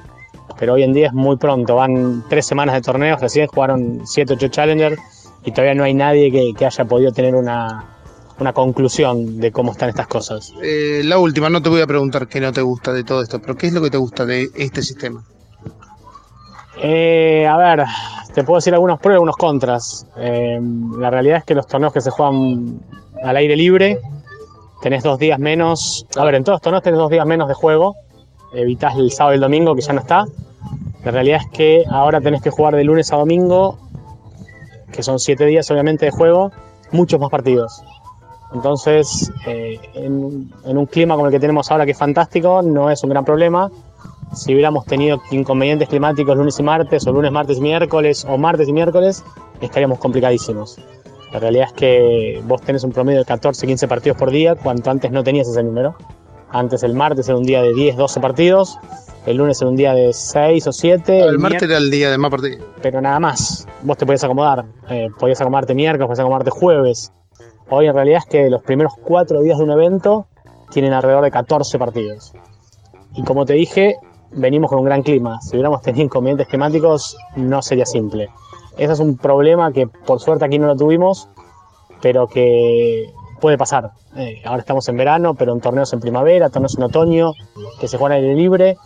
Pero 0.57 0.74
hoy 0.74 0.84
en 0.84 0.93
día 0.93 1.07
es 1.07 1.13
muy 1.13 1.36
pronto, 1.36 1.76
van 1.76 2.24
tres 2.30 2.45
semanas 2.45 2.76
de 2.76 2.82
torneos, 2.82 3.20
recién 3.20 3.47
jugaron 3.47 4.01
7 4.05 4.36
8 4.36 4.47
Challenger 4.47 4.97
y 5.43 5.51
todavía 5.51 5.74
no 5.74 5.84
hay 5.84 5.93
nadie 5.93 6.32
que, 6.32 6.53
que 6.53 6.66
haya 6.66 6.86
podido 6.86 7.11
tener 7.11 7.36
una, 7.36 7.95
una 8.40 8.54
conclusión 8.54 9.40
de 9.40 9.52
cómo 9.52 9.72
están 9.72 9.90
estas 9.90 10.08
cosas. 10.08 10.54
Eh, 10.62 11.02
la 11.06 11.18
última, 11.18 11.50
no 11.50 11.62
te 11.62 11.70
voy 11.70 11.82
a 11.82 11.88
preguntar 11.88 12.28
qué 12.28 12.40
no 12.42 12.52
te 12.52 12.62
gusta 12.62 12.92
de 12.94 13.04
todo 13.04 13.22
esto, 13.22 13.40
pero 13.40 13.56
¿qué 13.56 13.68
es 13.68 13.74
lo 13.74 13.82
que 13.82 13.90
te 13.90 13.98
gusta 13.98 14.26
de 14.26 14.50
este 14.56 14.82
sistema? 14.82 15.24
Eh, 16.82 17.48
a 17.48 17.58
ver, 17.58 17.86
te 18.34 18.44
puedo 18.44 18.58
decir 18.58 18.74
algunos 18.74 19.00
pros 19.00 19.14
y 19.14 19.16
algunos 19.16 19.38
contras. 19.38 20.06
Eh, 20.18 20.60
la 20.98 21.10
realidad 21.10 21.38
es 21.38 21.44
que 21.46 21.56
los 21.56 21.68
torneos 21.68 21.94
que 21.94 22.02
se 22.02 22.10
juegan 22.10 22.82
al 23.24 23.38
aire 23.38 23.56
libre, 23.56 24.00
tenés 24.82 25.04
dos 25.04 25.18
días 25.18 25.40
menos. 25.40 26.06
A 26.18 26.26
ver, 26.26 26.36
en 26.36 26.44
todos 26.44 26.56
los 26.56 26.62
torneos 26.62 26.84
tenés 26.84 27.00
dos 27.00 27.10
días 27.10 27.26
menos 27.26 27.48
de 27.48 27.54
juego. 27.54 27.96
Evitás 28.54 28.96
el 28.98 29.12
sábado 29.12 29.34
y 29.34 29.36
el 29.36 29.42
domingo, 29.42 29.76
que 29.76 29.82
ya 29.82 29.94
no 29.94 30.02
está. 30.02 30.26
La 31.04 31.12
realidad 31.12 31.42
es 31.42 31.58
que 31.58 31.84
ahora 31.90 32.20
tenés 32.20 32.42
que 32.42 32.50
jugar 32.50 32.76
de 32.76 32.84
lunes 32.84 33.14
a 33.14 33.18
domingo, 33.18 33.78
que 34.92 35.04
son 35.04 35.20
siete 35.20 35.46
días 35.46 35.70
obviamente 35.72 36.06
de 36.06 36.12
juego, 36.12 36.52
muchos 36.92 37.20
más 37.20 37.30
partidos. 37.30 37.84
Entonces, 38.54 39.32
eh, 39.48 39.80
en, 39.93 40.52
en 40.64 40.78
un 40.78 40.86
clima 40.86 41.16
como 41.16 41.28
el 41.28 41.32
que 41.32 41.39
tenemos 41.39 41.72
ahora, 41.72 41.86
que 41.86 41.91
es 41.91 41.98
fantástico, 41.98 42.62
no 42.62 42.89
es 42.89 43.04
un 43.04 43.10
gran 43.10 43.26
problema 43.26 43.70
si 44.34 44.54
hubiéramos 44.54 44.86
tenido 44.86 45.22
inconvenientes 45.32 45.88
climáticos 45.88 46.38
lunes 46.38 46.60
y 46.60 46.64
martes, 46.64 47.08
o 47.08 47.12
lunes, 47.12 47.32
martes 47.32 47.60
miércoles, 47.60 48.26
o 48.28 48.38
martes 48.38 48.68
y 48.68 48.74
miércoles, 48.74 49.24
estaríamos 49.62 50.00
complicadísimos. 50.00 50.78
La 51.32 51.39
realidad 51.39 51.68
es 51.68 51.74
que 51.74 52.43
vos 52.46 52.62
tenés 52.62 52.84
un 52.84 52.91
promedio 52.91 53.20
de 53.20 53.26
14, 53.26 53.66
15 53.66 53.88
partidos 53.88 54.18
por 54.18 54.32
día, 54.32 54.56
cuanto 54.56 54.89
antes 54.89 55.12
no 55.12 55.24
tenías 55.24 55.48
ese 55.48 55.64
número. 55.64 55.96
Antes 56.50 56.84
el 56.84 56.93
martes 56.93 57.28
era 57.28 57.38
un 57.38 57.43
día 57.43 57.62
de 57.62 57.74
10, 57.74 57.98
12 57.98 58.20
partidos, 58.20 58.78
el 59.26 59.38
lunes 59.38 59.62
era 59.62 59.70
un 59.70 59.76
día 59.76 59.93
de 59.93 60.14
6 60.14 60.68
o 60.68 60.72
7. 60.72 61.20
el 61.20 61.39
martes 61.39 61.64
era 61.64 61.78
el 61.78 61.89
día 61.89 62.12
de 62.12 62.18
más 62.18 62.32
partidos. 62.32 62.62
Pero 62.82 63.02
nada 63.02 63.20
más, 63.20 63.68
vos 63.82 63.98
te 63.98 64.06
podías 64.06 64.24
acomodar. 64.24 64.66
Eh, 64.89 65.08
podías 65.20 65.41
acomodarte 65.41 65.74
miércoles, 65.74 66.08
podías 66.08 66.20
acomodarte 66.20 66.52
jueves. 66.52 67.12
Hoy 67.70 67.88
en 67.88 67.95
realidad 67.95 68.20
es 68.20 68.26
que 68.26 68.49
los 68.49 68.61
primeros 68.61 68.93
4 69.03 69.41
días 69.41 69.57
de 69.57 69.63
un 69.63 69.72
evento 69.72 70.28
tienen 70.72 70.93
alrededor 70.93 71.24
de 71.24 71.32
14 71.32 71.80
partidos. 71.80 72.34
Y 73.16 73.24
como 73.24 73.45
te 73.45 73.53
dije, 73.53 73.95
venimos 74.32 74.70
con 74.70 74.80
un 74.80 74.86
gran 74.86 75.01
clima. 75.01 75.41
Si 75.41 75.55
hubiéramos 75.55 75.82
tenido 75.82 76.05
inconvenientes 76.05 76.47
climáticos, 76.47 77.18
no 77.36 77.61
sería 77.61 77.86
simple. 77.86 78.30
Ese 78.78 78.93
es 78.93 78.99
un 78.99 79.18
problema 79.18 79.72
que 79.72 79.88
por 79.88 80.20
suerte 80.20 80.45
aquí 80.45 80.59
no 80.59 80.68
lo 80.68 80.76
tuvimos, 80.76 81.30
pero 82.01 82.28
que 82.28 83.11
puede 83.39 83.57
pasar. 83.57 83.91
Eh, 84.16 84.41
ahora 84.45 84.59
estamos 84.59 84.88
en 84.89 84.97
verano, 84.97 85.34
pero 85.34 85.53
en 85.53 85.61
torneos 85.61 85.91
en 85.93 86.01
primavera, 86.01 86.49
torneos 86.49 86.76
en 86.78 86.84
otoño, 86.84 87.32
que 87.80 87.88
se 87.88 87.97
juegan 87.97 88.18
al 88.18 88.24
aire 88.24 88.36
libre. 88.36 88.78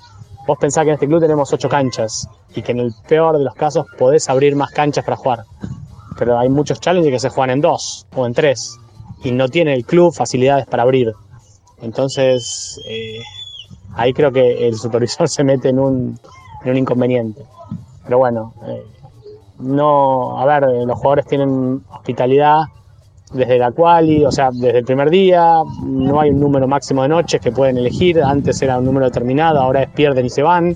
Vos 0.47 0.57
pensás 0.57 0.84
que 0.84 0.89
en 0.89 0.93
este 0.95 1.07
club 1.07 1.19
tenemos 1.19 1.51
ocho 1.51 1.69
canchas 1.69 2.27
y 2.55 2.61
que 2.61 2.71
en 2.71 2.80
el 2.80 2.93
peor 3.07 3.38
de 3.38 3.43
los 3.43 3.55
casos 3.55 3.86
podés 3.97 4.30
abrir 4.30 4.55
más 4.55 4.71
canchas 4.71 5.03
para 5.03 5.17
jugar. 5.17 5.43
Pero 6.20 6.38
hay 6.38 6.49
muchos 6.49 6.82
challenges 6.82 7.13
que 7.13 7.20
se 7.20 7.30
juegan 7.30 7.51
en 7.51 7.61
dos 7.61 8.05
o 8.13 8.26
en 8.26 8.34
tres 8.34 8.78
y 9.24 9.32
no 9.32 9.47
tiene 9.47 9.74
el 9.74 9.86
club 9.86 10.13
facilidades 10.13 10.67
para 10.67 10.84
abrir. 10.84 11.13
Entonces, 11.82 12.80
eh, 12.89 13.20
ahí 13.95 14.13
creo 14.13 14.32
que 14.32 14.67
el 14.67 14.76
supervisor 14.76 15.30
se 15.30 15.45
mete 15.45 15.70
en 15.70 15.80
un, 15.80 16.20
en 16.65 16.72
un 16.72 16.78
inconveniente. 16.78 17.41
Pero 18.03 18.17
bueno, 18.17 18.53
eh, 18.67 18.84
no, 19.59 20.38
a 20.38 20.45
ver, 20.45 20.63
los 20.86 20.97
jugadores 20.97 21.26
tienen 21.26 21.82
hospitalidad 21.89 22.63
desde 23.32 23.57
la 23.57 23.72
quali, 23.72 24.26
o 24.26 24.32
sea, 24.32 24.49
desde 24.51 24.80
el 24.80 24.86
primer 24.86 25.09
día, 25.09 25.61
no 25.84 26.20
hay 26.20 26.32
un 26.32 26.39
número 26.39 26.67
máximo 26.67 27.03
de 27.03 27.09
noches 27.09 27.39
que 27.39 27.51
pueden 27.51 27.78
elegir, 27.78 28.22
antes 28.22 28.61
era 28.61 28.80
un 28.80 28.86
número 28.86 29.05
determinado, 29.05 29.59
ahora 29.59 29.84
es 29.84 29.89
pierden 29.89 30.26
y 30.26 30.30
se 30.30 30.41
van. 30.41 30.76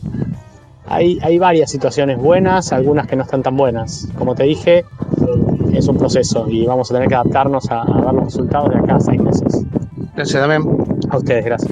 Hay, 0.85 1.17
hay 1.23 1.39
varias 1.39 1.71
situaciones 1.71 2.17
buenas, 2.17 2.71
algunas 2.71 3.07
que 3.07 3.15
no 3.15 3.23
están 3.23 3.41
tan 3.41 3.57
buenas. 3.57 4.07
Como 4.17 4.35
te 4.35 4.43
dije, 4.43 4.85
es 5.77 5.87
un 5.87 5.97
proceso 5.97 6.45
y 6.49 6.65
vamos 6.65 6.89
a 6.91 6.95
tener 6.95 7.07
que 7.09 7.15
adaptarnos 7.15 7.69
a, 7.71 7.81
a 7.81 8.01
ver 8.01 8.13
los 8.13 8.25
resultados 8.25 8.69
de 8.69 8.79
acá 8.79 8.95
a 8.95 8.99
seis 8.99 9.21
meses. 9.21 9.63
Gracias, 10.15 10.39
Damián. 10.41 10.63
A 11.09 11.17
ustedes, 11.17 11.45
gracias. 11.45 11.71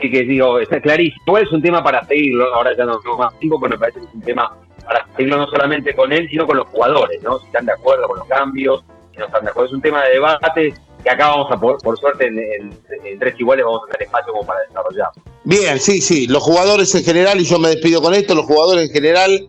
que, 0.00 0.10
que 0.10 0.22
digo, 0.22 0.58
está 0.60 0.80
clarísimo. 0.80 1.22
Igual 1.26 1.42
es 1.44 1.52
un 1.52 1.62
tema 1.62 1.82
para 1.82 2.04
seguirlo, 2.06 2.54
ahora 2.54 2.76
ya 2.76 2.84
no 2.84 2.98
tengo 3.00 3.16
más 3.18 3.36
tiempo, 3.38 3.58
pero 3.60 3.70
me 3.74 3.78
parece 3.78 4.00
que 4.00 4.06
es 4.06 4.14
un 4.14 4.22
tema 4.22 4.56
para 4.84 5.06
seguirlo 5.16 5.36
no 5.38 5.46
solamente 5.48 5.94
con 5.94 6.12
él, 6.12 6.26
sino 6.30 6.46
con 6.46 6.56
los 6.56 6.66
jugadores, 6.68 7.22
¿no? 7.22 7.38
Si 7.40 7.46
están 7.46 7.66
de 7.66 7.72
acuerdo 7.72 8.06
con 8.08 8.18
los 8.18 8.28
cambios, 8.28 8.84
si 9.12 9.18
no 9.18 9.26
están 9.26 9.44
de 9.44 9.50
acuerdo. 9.50 9.68
Es 9.68 9.74
un 9.74 9.82
tema 9.82 10.04
de 10.04 10.12
debate 10.14 10.74
que 11.02 11.10
acá 11.10 11.28
vamos 11.28 11.52
a, 11.52 11.58
por, 11.60 11.78
por 11.78 11.98
suerte, 11.98 12.26
en, 12.26 12.38
en- 12.38 12.78
en 13.04 13.18
tres 13.18 13.34
iguales 13.38 13.64
vamos 13.64 13.82
a 13.88 13.92
tener 13.92 14.06
espacio 14.06 14.32
como 14.32 14.46
para 14.46 14.60
desarrollar. 14.68 15.08
Bien, 15.44 15.78
sí, 15.78 16.00
sí. 16.00 16.26
Los 16.26 16.42
jugadores 16.42 16.94
en 16.94 17.04
general, 17.04 17.40
y 17.40 17.44
yo 17.44 17.58
me 17.58 17.68
despido 17.68 18.00
con 18.02 18.14
esto, 18.14 18.34
los 18.34 18.46
jugadores 18.46 18.88
en 18.88 18.92
general 18.92 19.48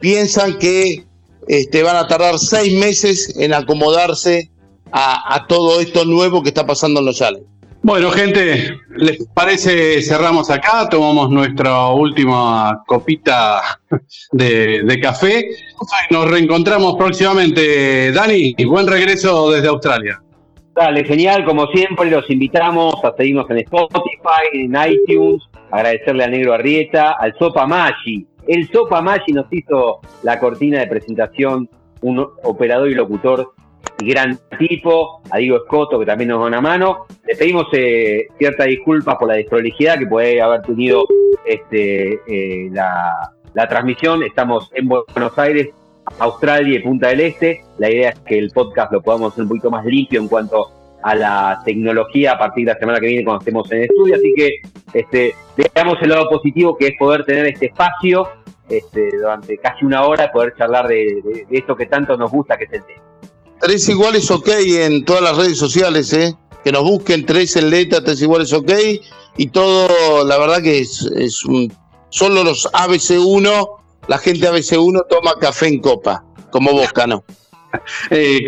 piensan 0.00 0.58
que 0.58 1.04
este, 1.48 1.82
van 1.82 1.96
a 1.96 2.06
tardar 2.06 2.38
seis 2.38 2.72
meses 2.74 3.36
en 3.38 3.52
acomodarse 3.54 4.50
a, 4.92 5.34
a 5.34 5.46
todo 5.46 5.80
esto 5.80 6.04
nuevo 6.04 6.42
que 6.42 6.48
está 6.48 6.66
pasando 6.66 7.00
en 7.00 7.06
los 7.06 7.16
Challenge. 7.16 7.46
Bueno, 7.82 8.10
gente, 8.10 8.78
¿les 8.96 9.26
parece 9.34 10.00
cerramos 10.00 10.48
acá? 10.48 10.88
Tomamos 10.88 11.28
nuestra 11.28 11.88
última 11.88 12.82
copita 12.86 13.60
de, 14.32 14.82
de 14.84 15.00
café. 15.00 15.44
Nos 16.10 16.30
reencontramos 16.30 16.94
próximamente. 16.96 18.10
Dani, 18.12 18.54
buen 18.66 18.86
regreso 18.86 19.50
desde 19.50 19.68
Australia. 19.68 20.18
Dale, 20.74 21.04
genial, 21.04 21.44
como 21.44 21.66
siempre, 21.68 22.10
los 22.10 22.28
invitamos 22.30 22.94
a 23.04 23.14
seguirnos 23.18 23.50
en 23.50 23.58
Spotify, 23.58 24.48
en 24.54 24.74
iTunes, 24.90 25.42
agradecerle 25.70 26.24
a 26.24 26.28
Negro 26.28 26.54
Arrieta, 26.54 27.12
al 27.20 27.34
Sopa 27.38 27.66
Maggi. 27.66 28.26
El 28.46 28.68
Sopa 28.70 29.00
Maggi 29.00 29.32
nos 29.32 29.46
hizo 29.50 30.00
la 30.22 30.38
cortina 30.38 30.80
de 30.80 30.86
presentación, 30.86 31.68
un 32.02 32.26
operador 32.42 32.90
y 32.90 32.94
locutor 32.94 33.52
gran 33.98 34.38
tipo, 34.58 35.20
a 35.30 35.38
Diego 35.38 35.56
Escoto, 35.58 35.98
que 35.98 36.06
también 36.06 36.28
nos 36.28 36.40
da 36.40 36.46
una 36.46 36.60
mano. 36.60 37.06
Le 37.26 37.36
pedimos 37.36 37.66
eh, 37.72 38.26
ciertas 38.38 38.66
disculpas 38.66 39.16
por 39.16 39.28
la 39.28 39.34
desprolijidad 39.34 39.98
que 39.98 40.06
puede 40.06 40.40
haber 40.42 40.62
tenido 40.62 41.06
este, 41.46 42.20
eh, 42.26 42.68
la, 42.70 43.32
la 43.54 43.68
transmisión. 43.68 44.22
Estamos 44.22 44.70
en 44.74 44.88
Buenos 44.88 45.38
Aires, 45.38 45.68
Australia 46.18 46.78
y 46.78 46.82
Punta 46.82 47.08
del 47.08 47.20
Este. 47.20 47.64
La 47.78 47.90
idea 47.90 48.10
es 48.10 48.18
que 48.20 48.38
el 48.38 48.50
podcast 48.50 48.92
lo 48.92 49.02
podamos 49.02 49.32
hacer 49.32 49.44
un 49.44 49.48
poquito 49.48 49.70
más 49.70 49.84
limpio 49.84 50.20
en 50.20 50.28
cuanto 50.28 50.70
a 51.04 51.14
la 51.14 51.62
tecnología 51.64 52.32
a 52.32 52.38
partir 52.38 52.66
de 52.66 52.72
la 52.72 52.78
semana 52.78 52.98
que 52.98 53.06
viene 53.06 53.24
cuando 53.24 53.40
estemos 53.40 53.70
en 53.70 53.78
el 53.78 53.84
estudio. 53.84 54.14
Así 54.16 54.32
que 54.34 54.52
este, 54.94 55.34
veamos 55.74 55.98
el 56.00 56.08
lado 56.08 56.28
positivo 56.30 56.76
que 56.76 56.88
es 56.88 56.92
poder 56.98 57.24
tener 57.24 57.46
este 57.46 57.66
espacio 57.66 58.26
este, 58.68 59.10
durante 59.18 59.58
casi 59.58 59.84
una 59.84 60.04
hora, 60.06 60.32
poder 60.32 60.54
charlar 60.56 60.88
de, 60.88 61.20
de- 61.22 61.46
de 61.48 61.58
esto 61.58 61.76
que 61.76 61.86
tanto 61.86 62.16
nos 62.16 62.30
gusta, 62.30 62.56
que 62.56 62.64
es 62.64 62.72
el 62.72 62.84
tema. 62.84 63.02
Tres 63.60 63.88
iguales 63.88 64.30
ok 64.30 64.48
en 64.48 65.04
todas 65.04 65.22
las 65.22 65.36
redes 65.36 65.58
sociales, 65.58 66.12
¿eh? 66.14 66.34
Que 66.64 66.72
nos 66.72 66.82
busquen 66.82 67.26
tres 67.26 67.54
en 67.56 67.68
letra, 67.70 68.02
tres 68.02 68.22
iguales 68.22 68.52
ok. 68.54 68.72
Y 69.36 69.48
todo, 69.48 70.24
la 70.24 70.38
verdad 70.38 70.62
que 70.62 70.78
es, 70.78 71.02
es 71.16 71.44
un. 71.44 71.70
Solo 72.08 72.42
los 72.44 72.66
ABC1, 72.72 73.68
la 74.08 74.18
gente 74.18 74.48
ABC1 74.48 75.06
toma 75.08 75.34
café 75.40 75.66
en 75.68 75.80
copa, 75.80 76.24
como 76.50 76.72
vos, 76.72 76.92
Cano. 76.92 77.22
Eh, 78.10 78.46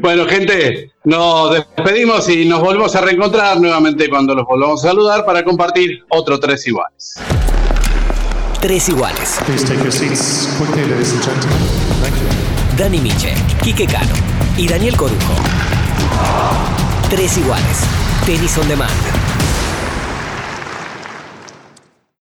Bueno, 0.01 0.25
gente, 0.25 0.91
nos 1.03 1.53
despedimos 1.53 2.27
y 2.29 2.45
nos 2.45 2.59
volvemos 2.59 2.95
a 2.95 3.01
reencontrar 3.01 3.59
nuevamente 3.59 4.09
cuando 4.09 4.33
los 4.33 4.45
volvamos 4.45 4.83
a 4.83 4.89
saludar 4.89 5.25
para 5.25 5.43
compartir 5.43 6.03
otro 6.09 6.39
Tres 6.39 6.67
Iguales. 6.67 7.15
Tres 8.61 8.87
iguales. 8.89 9.39
Dani 12.77 12.99
Miche, 12.99 13.33
Quique 13.61 13.85
Cano 13.85 14.13
y 14.57 14.67
Daniel 14.67 14.95
Corujo. 14.95 15.35
Tres 17.09 17.37
iguales. 17.37 17.83
Tenis 18.25 18.57
on 18.57 18.67
demand. 18.69 19.32